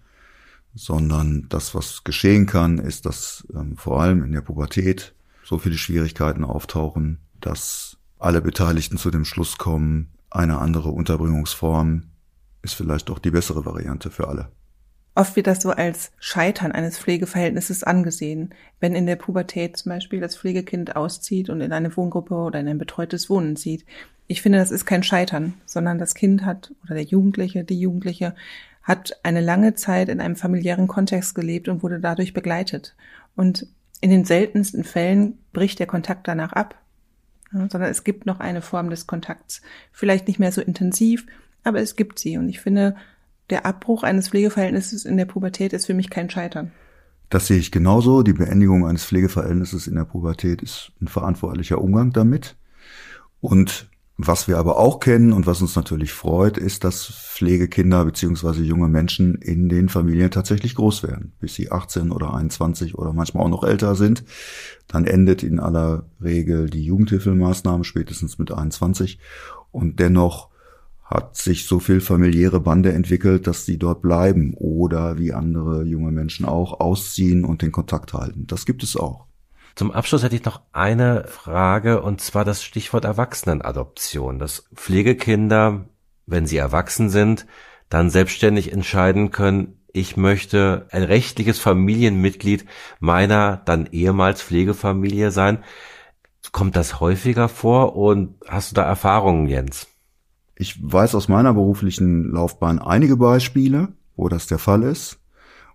sondern 0.75 1.47
das, 1.49 1.75
was 1.75 2.03
geschehen 2.03 2.47
kann, 2.47 2.79
ist, 2.79 3.07
dass 3.07 3.47
ähm, 3.55 3.77
vor 3.77 4.01
allem 4.01 4.25
in 4.25 4.33
der 4.33 4.41
Pubertät 4.41 5.14
so 5.45 5.59
viele 5.59 5.79
Schwierigkeiten 5.79 6.45
auftauchen, 6.45 7.19
dass 7.41 7.99
alle 8.19 8.41
Beteiligten 8.41 8.99
zu 8.99 9.11
dem 9.11 9.25
Schluss 9.25 9.59
kommen, 9.59 10.11
eine 10.31 10.59
andere 10.59 10.91
Unterbringungsform 10.91 12.05
ist 12.62 12.75
vielleicht 12.75 13.11
auch 13.11 13.19
die 13.19 13.31
bessere 13.31 13.64
Variante 13.64 14.11
für 14.11 14.29
alle. 14.29 14.49
Oft 15.14 15.35
wird 15.35 15.47
das 15.47 15.62
so 15.62 15.71
als 15.71 16.12
Scheitern 16.19 16.73
eines 16.73 16.99
Pflegeverhältnisses 16.99 17.85
angesehen, 17.85 18.51
wenn 18.81 18.95
in 18.95 19.07
der 19.07 19.17
Pubertät 19.17 19.77
zum 19.79 19.91
Beispiel 19.91 20.21
das 20.21 20.37
Pflegekind 20.37 20.95
auszieht 20.95 21.49
und 21.49 21.62
in 21.62 21.73
eine 21.73 21.97
Wohngruppe 21.97 22.35
oder 22.35 22.61
in 22.61 22.69
ein 22.69 22.77
betreutes 22.77 23.31
Wohnen 23.31 23.57
zieht. 23.57 23.87
Ich 24.27 24.43
finde, 24.43 24.59
das 24.59 24.71
ist 24.71 24.85
kein 24.85 25.03
Scheitern, 25.03 25.55
sondern 25.64 25.99
das 25.99 26.14
Kind 26.14 26.45
hat 26.45 26.75
oder 26.85 26.95
der 26.95 27.05
Jugendliche, 27.05 27.64
die 27.64 27.81
Jugendliche 27.81 28.35
hat 28.83 29.19
eine 29.23 29.41
lange 29.41 29.75
Zeit 29.75 30.11
in 30.11 30.21
einem 30.21 30.37
familiären 30.37 30.87
Kontext 30.87 31.35
gelebt 31.35 31.69
und 31.69 31.83
wurde 31.83 31.99
dadurch 31.99 32.35
begleitet. 32.35 32.95
Und 33.37 33.67
in 34.03 34.11
den 34.11 34.27
seltensten 34.27 34.85
Fällen 34.85 35.39
bricht 35.55 35.79
der 35.79 35.87
Kontakt 35.87 36.29
danach 36.29 36.53
ab 36.53 36.75
ja, 37.53 37.68
sondern 37.70 37.90
es 37.90 38.05
gibt 38.05 38.26
noch 38.26 38.40
eine 38.40 38.62
Form 38.62 38.90
des 38.90 39.07
Kontakts. 39.07 39.62
Vielleicht 39.92 40.28
nicht 40.28 40.38
mehr 40.38 40.53
so 40.53 40.61
intensiv, 40.61 41.26
aber 41.64 41.80
es 41.80 41.97
gibt 41.97 42.18
sie. 42.18 42.38
Und 42.38 42.49
ich 42.49 42.61
finde, 42.61 42.97
der 43.51 43.66
Abbruch 43.66 44.03
eines 44.03 44.28
Pflegeverhältnisses 44.28 45.05
in 45.05 45.16
der 45.16 45.26
Pubertät 45.26 45.72
ist 45.72 45.86
für 45.86 45.94
mich 45.94 46.11
kein 46.11 46.30
Scheitern. 46.30 46.72
Das 47.28 47.47
sehe 47.47 47.59
ich 47.59 47.72
genauso. 47.72 48.22
Die 48.22 48.32
Beendigung 48.32 48.86
eines 48.86 49.05
Pflegeverhältnisses 49.05 49.86
in 49.86 49.97
der 49.97 50.05
Pubertät 50.05 50.62
ist 50.62 50.92
ein 51.01 51.09
verantwortlicher 51.09 51.80
Umgang 51.80 52.12
damit. 52.12 52.57
Und 53.40 53.88
was 54.19 54.49
wir 54.49 54.57
aber 54.57 54.79
auch 54.79 54.99
kennen 54.99 55.33
und 55.33 55.47
was 55.47 55.61
uns 55.61 55.77
natürlich 55.77 56.12
freut, 56.12 56.57
ist, 56.57 56.85
dass 56.85 57.05
Pflegekinder 57.05 58.03
beziehungsweise 58.03 58.62
junge 58.62 58.89
Menschen 58.89 59.35
in 59.35 59.69
den 59.69 59.91
Familien 59.91 60.31
tatsächlich 60.31 60.75
groß 60.75 61.03
werden, 61.03 61.33
bis 61.39 61.55
sie 61.55 61.71
18 61.71 62.11
oder 62.11 62.33
21 62.33 62.95
oder 62.97 63.12
manchmal 63.12 63.45
auch 63.45 63.51
noch 63.51 63.62
älter 63.62 63.95
sind. 63.95 64.25
Dann 64.89 65.05
endet 65.05 65.43
in 65.43 65.61
aller 65.61 66.07
Regel 66.23 66.71
die 66.71 66.83
Jugendhilfemaßnahme 66.85 67.85
spätestens 67.85 68.39
mit 68.39 68.53
21 68.53 69.19
und 69.71 70.01
dennoch 70.01 70.49
hat 71.05 71.37
sich 71.37 71.67
so 71.67 71.79
viel 71.79 72.01
familiäre 72.01 72.61
Bande 72.61 72.93
entwickelt, 72.93 73.47
dass 73.47 73.67
sie 73.67 73.79
dort 73.79 74.01
bleiben 74.01 74.55
oder 74.55 75.19
wie 75.19 75.35
andere 75.35 75.85
junge 75.85 76.11
Menschen 76.11 76.47
auch 76.47 76.81
ausziehen 76.81 77.45
und 77.45 77.61
den 77.61 77.71
Kontakt 77.71 78.14
halten. 78.14 78.47
Das 78.47 78.64
gibt 78.64 78.83
es 78.83 78.97
auch. 78.97 79.27
Zum 79.77 79.93
Abschluss 79.93 80.22
hätte 80.22 80.35
ich 80.35 80.45
noch 80.45 80.62
eine 80.72 81.27
Frage 81.29 82.01
und 82.01 82.22
zwar 82.22 82.47
das 82.47 82.64
Stichwort 82.64 83.05
Erwachsenenadoption. 83.05 84.39
Dass 84.39 84.70
Pflegekinder, 84.74 85.85
wenn 86.24 86.47
sie 86.47 86.57
erwachsen 86.57 87.11
sind, 87.11 87.47
dann 87.91 88.09
selbstständig 88.09 88.72
entscheiden 88.72 89.31
können, 89.31 89.83
ich 89.93 90.16
möchte 90.16 90.89
ein 90.91 91.03
rechtliches 91.03 91.59
Familienmitglied 91.59 92.64
meiner 93.01 93.59
dann 93.59 93.87
ehemals 93.87 94.43
Pflegefamilie 94.43 95.31
sein. 95.31 95.62
Kommt 96.53 96.74
das 96.74 96.99
häufiger 97.01 97.51
vor 97.51 97.97
und 97.97 98.37
hast 98.47 98.70
du 98.70 98.74
da 98.77 98.83
Erfahrungen, 98.83 99.47
Jens? 99.47 99.89
Ich 100.55 100.79
weiß 100.83 101.14
aus 101.14 101.29
meiner 101.29 101.53
beruflichen 101.53 102.31
Laufbahn 102.31 102.79
einige 102.79 103.18
Beispiele, 103.18 103.89
wo 104.16 104.31
das 104.31 104.47
der 104.47 104.59
Fall 104.59 104.83
ist 104.83 105.18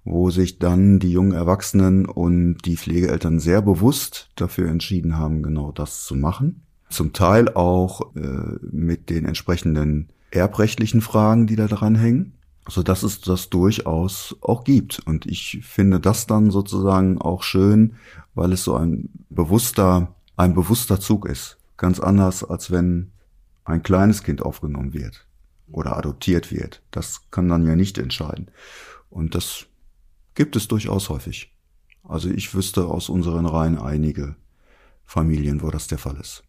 wo 0.03 0.31
sich 0.31 0.59
dann 0.59 0.99
die 0.99 1.11
jungen 1.11 1.33
Erwachsenen 1.33 2.05
und 2.05 2.57
die 2.65 2.77
Pflegeeltern 2.77 3.39
sehr 3.39 3.61
bewusst 3.61 4.29
dafür 4.35 4.69
entschieden 4.69 5.17
haben, 5.17 5.43
genau 5.43 5.71
das 5.71 6.05
zu 6.05 6.15
machen. 6.15 6.63
Zum 6.89 7.13
Teil 7.13 7.49
auch 7.49 8.15
äh, 8.15 8.57
mit 8.61 9.09
den 9.09 9.25
entsprechenden 9.25 10.09
erbrechtlichen 10.31 11.01
Fragen, 11.01 11.47
die 11.47 11.55
da 11.55 11.67
dran 11.67 11.95
hängen, 11.95 12.33
so 12.67 12.81
es 12.81 13.21
das 13.21 13.49
durchaus 13.49 14.35
auch 14.41 14.63
gibt. 14.63 15.01
Und 15.05 15.25
ich 15.25 15.59
finde 15.63 15.99
das 15.99 16.27
dann 16.27 16.51
sozusagen 16.51 17.19
auch 17.19 17.43
schön, 17.43 17.95
weil 18.33 18.53
es 18.53 18.63
so 18.63 18.75
ein 18.75 19.09
bewusster, 19.29 20.15
ein 20.35 20.53
bewusster 20.53 20.99
Zug 20.99 21.27
ist. 21.27 21.57
Ganz 21.77 21.99
anders, 21.99 22.43
als 22.43 22.71
wenn 22.71 23.11
ein 23.65 23.83
kleines 23.83 24.23
Kind 24.23 24.41
aufgenommen 24.41 24.93
wird 24.93 25.25
oder 25.71 25.97
adoptiert 25.97 26.51
wird. 26.51 26.81
Das 26.91 27.29
kann 27.31 27.49
dann 27.49 27.65
ja 27.65 27.75
nicht 27.75 27.97
entscheiden. 27.97 28.47
Und 29.09 29.35
das 29.35 29.67
Gibt 30.35 30.55
es 30.55 30.67
durchaus 30.67 31.09
häufig. 31.09 31.53
Also 32.03 32.29
ich 32.29 32.53
wüsste 32.53 32.85
aus 32.85 33.09
unseren 33.09 33.45
Reihen 33.45 33.77
einige 33.77 34.35
Familien, 35.03 35.61
wo 35.61 35.69
das 35.69 35.87
der 35.87 35.97
Fall 35.97 36.17
ist. 36.17 36.43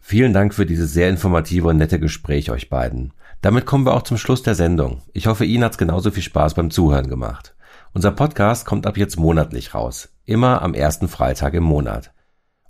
Vielen 0.00 0.32
Dank 0.32 0.54
für 0.54 0.64
dieses 0.64 0.92
sehr 0.92 1.10
informative 1.10 1.68
und 1.68 1.76
nette 1.76 2.00
Gespräch 2.00 2.50
euch 2.50 2.70
beiden. 2.70 3.12
Damit 3.42 3.66
kommen 3.66 3.84
wir 3.84 3.94
auch 3.94 4.02
zum 4.02 4.16
Schluss 4.16 4.42
der 4.42 4.54
Sendung. 4.54 5.02
Ich 5.12 5.26
hoffe, 5.26 5.44
Ihnen 5.44 5.64
hat's 5.64 5.78
genauso 5.78 6.10
viel 6.10 6.22
Spaß 6.22 6.54
beim 6.54 6.70
Zuhören 6.70 7.08
gemacht. 7.08 7.54
Unser 7.92 8.12
Podcast 8.12 8.64
kommt 8.64 8.86
ab 8.86 8.96
jetzt 8.96 9.18
monatlich 9.18 9.74
raus. 9.74 10.08
Immer 10.24 10.62
am 10.62 10.74
ersten 10.74 11.08
Freitag 11.08 11.54
im 11.54 11.64
Monat. 11.64 12.12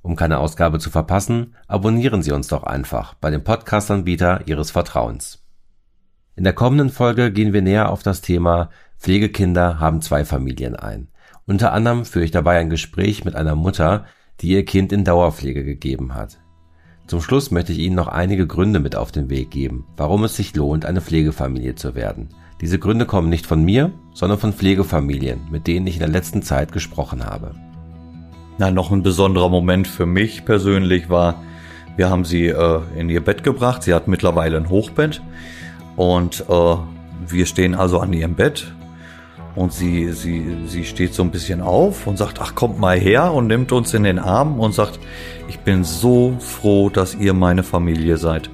Um 0.03 0.17
keine 0.17 0.39
Ausgabe 0.39 0.79
zu 0.79 0.91
verpassen, 0.91 1.55
abonnieren 1.67 2.23
Sie 2.23 2.33
uns 2.33 2.49
doch 2.49 2.65
einfach 2.65 3.15
bei 3.15 3.31
dem 3.31 3.45
Podcast-Anbieter 3.45 4.43
Ihres 4.47 4.71
Vertrauens. 4.71 5.45
In 6.35 6.45
der 6.45 6.53
kommenden 6.53 6.91
Folge 6.91 7.33
gehen 7.33 7.53
wir 7.53 7.63
näher 7.63 7.91
auf 7.91 8.03
das 8.03 8.21
Thema 8.21 8.71
Pflegekinder 8.99 9.81
haben 9.81 10.03
zwei 10.03 10.25
Familien 10.25 10.77
ein. 10.77 11.09
Unter 11.47 11.73
anderem 11.73 12.05
führe 12.05 12.25
ich 12.25 12.31
dabei 12.31 12.59
ein 12.59 12.71
Gespräch 12.71 13.25
mit 13.25 13.35
einer 13.35 13.55
Mutter, 13.55 14.05
die 14.41 14.49
ihr 14.49 14.65
Kind 14.65 14.93
in 14.93 15.05
Dauerpflege 15.05 15.65
gegeben 15.65 16.15
hat. 16.15 16.39
Zum 17.07 17.23
Schluss 17.23 17.51
möchte 17.51 17.73
ich 17.73 17.79
Ihnen 17.79 17.97
noch 17.97 18.09
einige 18.09 18.47
Gründe 18.47 18.81
mit 18.81 18.95
auf 18.95 19.13
den 19.13 19.31
Weg 19.31 19.51
geben, 19.51 19.87
warum 19.97 20.25
es 20.25 20.37
sich 20.37 20.55
lohnt, 20.55 20.85
eine 20.85 21.01
Pflegefamilie 21.01 21.75
zu 21.75 21.95
werden. 21.95 22.29
Diese 22.61 22.79
Gründe 22.79 23.07
kommen 23.07 23.31
nicht 23.31 23.47
von 23.47 23.65
mir, 23.65 23.93
sondern 24.13 24.39
von 24.39 24.53
Pflegefamilien, 24.53 25.41
mit 25.51 25.67
denen 25.67 25.87
ich 25.87 25.95
in 25.95 26.01
der 26.01 26.09
letzten 26.09 26.43
Zeit 26.43 26.73
gesprochen 26.73 27.25
habe. 27.25 27.55
Na, 28.59 28.71
noch 28.71 28.91
ein 28.91 29.03
besonderer 29.03 29.49
Moment 29.49 29.89
für 29.89 30.07
mich 30.07 30.45
persönlich 30.45 31.09
war, 31.09 31.43
wir 31.99 32.11
haben 32.11 32.25
sie 32.25 32.47
äh, 32.47 32.81
in 32.97 33.11
ihr 33.11 33.25
Bett 33.25 33.43
gebracht. 33.43 33.83
Sie 33.83 33.93
hat 33.93 34.07
mittlerweile 34.07 34.57
ein 34.57 34.69
Hochbett 34.69 35.21
und 35.97 36.45
äh, 36.49 36.77
wir 37.27 37.45
stehen 37.45 37.75
also 37.75 37.99
an 37.99 38.13
ihrem 38.13 38.37
Bett 38.37 38.73
und 39.59 39.73
sie, 39.73 40.13
sie, 40.13 40.57
sie 40.67 40.85
steht 40.85 41.15
so 41.15 41.23
ein 41.25 41.33
bisschen 41.33 41.61
auf 41.61 42.07
und 42.07 42.17
sagt, 42.17 42.39
ach 42.41 42.55
kommt 42.55 42.79
mal 42.79 42.97
her 42.97 43.33
und 43.33 43.49
nimmt 43.49 43.73
uns 43.73 43.93
in 43.93 44.05
den 44.05 44.21
Arm 44.21 44.61
und 44.61 44.73
sagt, 44.73 45.01
ich 45.49 45.59
bin 45.59 45.83
so 45.83 46.37
froh, 46.39 46.91
dass 46.91 47.17
ihr 47.17 47.35
meine 47.35 47.65
Familie 47.65 48.19
seid. 48.19 48.49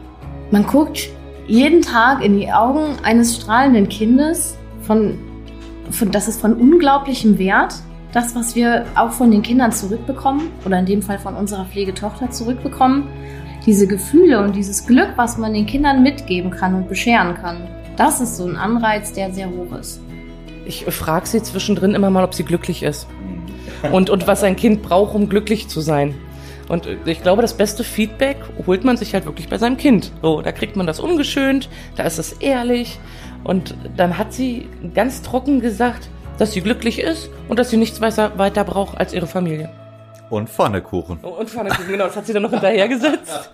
Man 0.51 0.67
guckt 0.67 1.11
jeden 1.47 1.83
Tag 1.83 2.25
in 2.25 2.39
die 2.39 2.51
Augen 2.51 2.97
eines 3.03 3.37
strahlenden 3.37 3.89
Kindes, 3.89 4.57
von, 4.81 5.19
von, 5.91 6.11
das 6.11 6.27
ist 6.27 6.41
von 6.41 6.55
unglaublichem 6.55 7.39
Wert. 7.39 7.75
Das, 8.13 8.35
was 8.35 8.55
wir 8.55 8.87
auch 8.95 9.11
von 9.11 9.31
den 9.31 9.43
Kindern 9.43 9.73
zurückbekommen, 9.73 10.53
oder 10.65 10.79
in 10.79 10.87
dem 10.87 11.03
Fall 11.03 11.19
von 11.19 11.35
unserer 11.35 11.67
Pflegetochter 11.67 12.31
zurückbekommen, 12.31 13.09
diese 13.67 13.87
Gefühle 13.87 14.43
und 14.43 14.57
dieses 14.57 14.87
Glück, 14.87 15.11
was 15.17 15.37
man 15.37 15.53
den 15.53 15.67
Kindern 15.67 16.03
mitgeben 16.03 16.51
kann 16.51 16.75
und 16.75 16.89
bescheren 16.89 17.35
kann, 17.35 17.69
das 17.97 18.21
ist 18.21 18.37
so 18.39 18.47
ein 18.47 18.57
Anreiz, 18.57 19.13
der 19.13 19.33
sehr 19.33 19.51
hoch 19.51 19.77
ist. 19.79 20.04
Ich 20.67 20.85
frage 20.85 21.27
sie 21.27 21.43
zwischendrin 21.43 21.95
immer 21.95 22.11
mal, 22.11 22.25
ob 22.25 22.35
sie 22.35 22.45
glücklich 22.45 22.83
ist. 22.83 23.07
Und, 23.93 24.11
und 24.11 24.27
was 24.27 24.43
ein 24.43 24.57
Kind 24.57 24.83
braucht, 24.83 25.15
um 25.15 25.29
glücklich 25.29 25.69
zu 25.69 25.81
sein. 25.81 26.15
Und 26.69 26.89
ich 27.05 27.23
glaube, 27.23 27.43
das 27.43 27.55
beste 27.55 27.85
Feedback 27.85 28.39
holt 28.67 28.85
man 28.85 28.97
sich 28.97 29.13
halt 29.13 29.27
wirklich 29.27 29.49
bei 29.49 29.59
seinem 29.59 29.77
Kind. 29.77 30.13
So, 30.23 30.41
da 30.41 30.53
kriegt 30.53 30.77
man 30.77 30.87
das 30.87 31.01
ungeschönt, 31.01 31.69
da 31.97 32.05
ist 32.05 32.19
es 32.19 32.33
ehrlich. 32.35 32.99
Und 33.45 33.75
dann 33.97 34.17
hat 34.17 34.33
sie 34.33 34.69
ganz 34.95 35.21
trocken 35.21 35.61
gesagt, 35.61 36.09
dass 36.39 36.53
sie 36.53 36.63
glücklich 36.63 36.99
ist 36.99 37.29
und 37.49 37.59
dass 37.59 37.71
sie 37.71 37.77
nichts 37.77 38.01
weiter 38.01 38.65
braucht 38.65 38.97
als 38.97 39.13
ihre 39.13 39.27
Familie. 39.27 39.71
Und 40.31 40.49
Pfannekuchen. 40.49 41.19
Oh, 41.23 41.29
und 41.29 41.51
Pfannekuchen, 41.51 41.89
genau, 41.89 42.07
das 42.07 42.17
hat 42.17 42.27
sie 42.27 42.33
dann 42.33 42.43
noch 42.43 42.51
hinterhergesetzt. 42.51 43.51